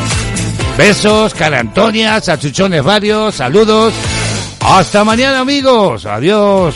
Besos, 0.78 1.34
cara 1.34 1.60
Antonia, 1.60 2.22
sachuchones 2.22 2.84
varios, 2.84 3.36
saludos. 3.36 3.94
Hasta 4.60 5.04
mañana 5.04 5.40
amigos, 5.40 6.06
adiós. 6.06 6.76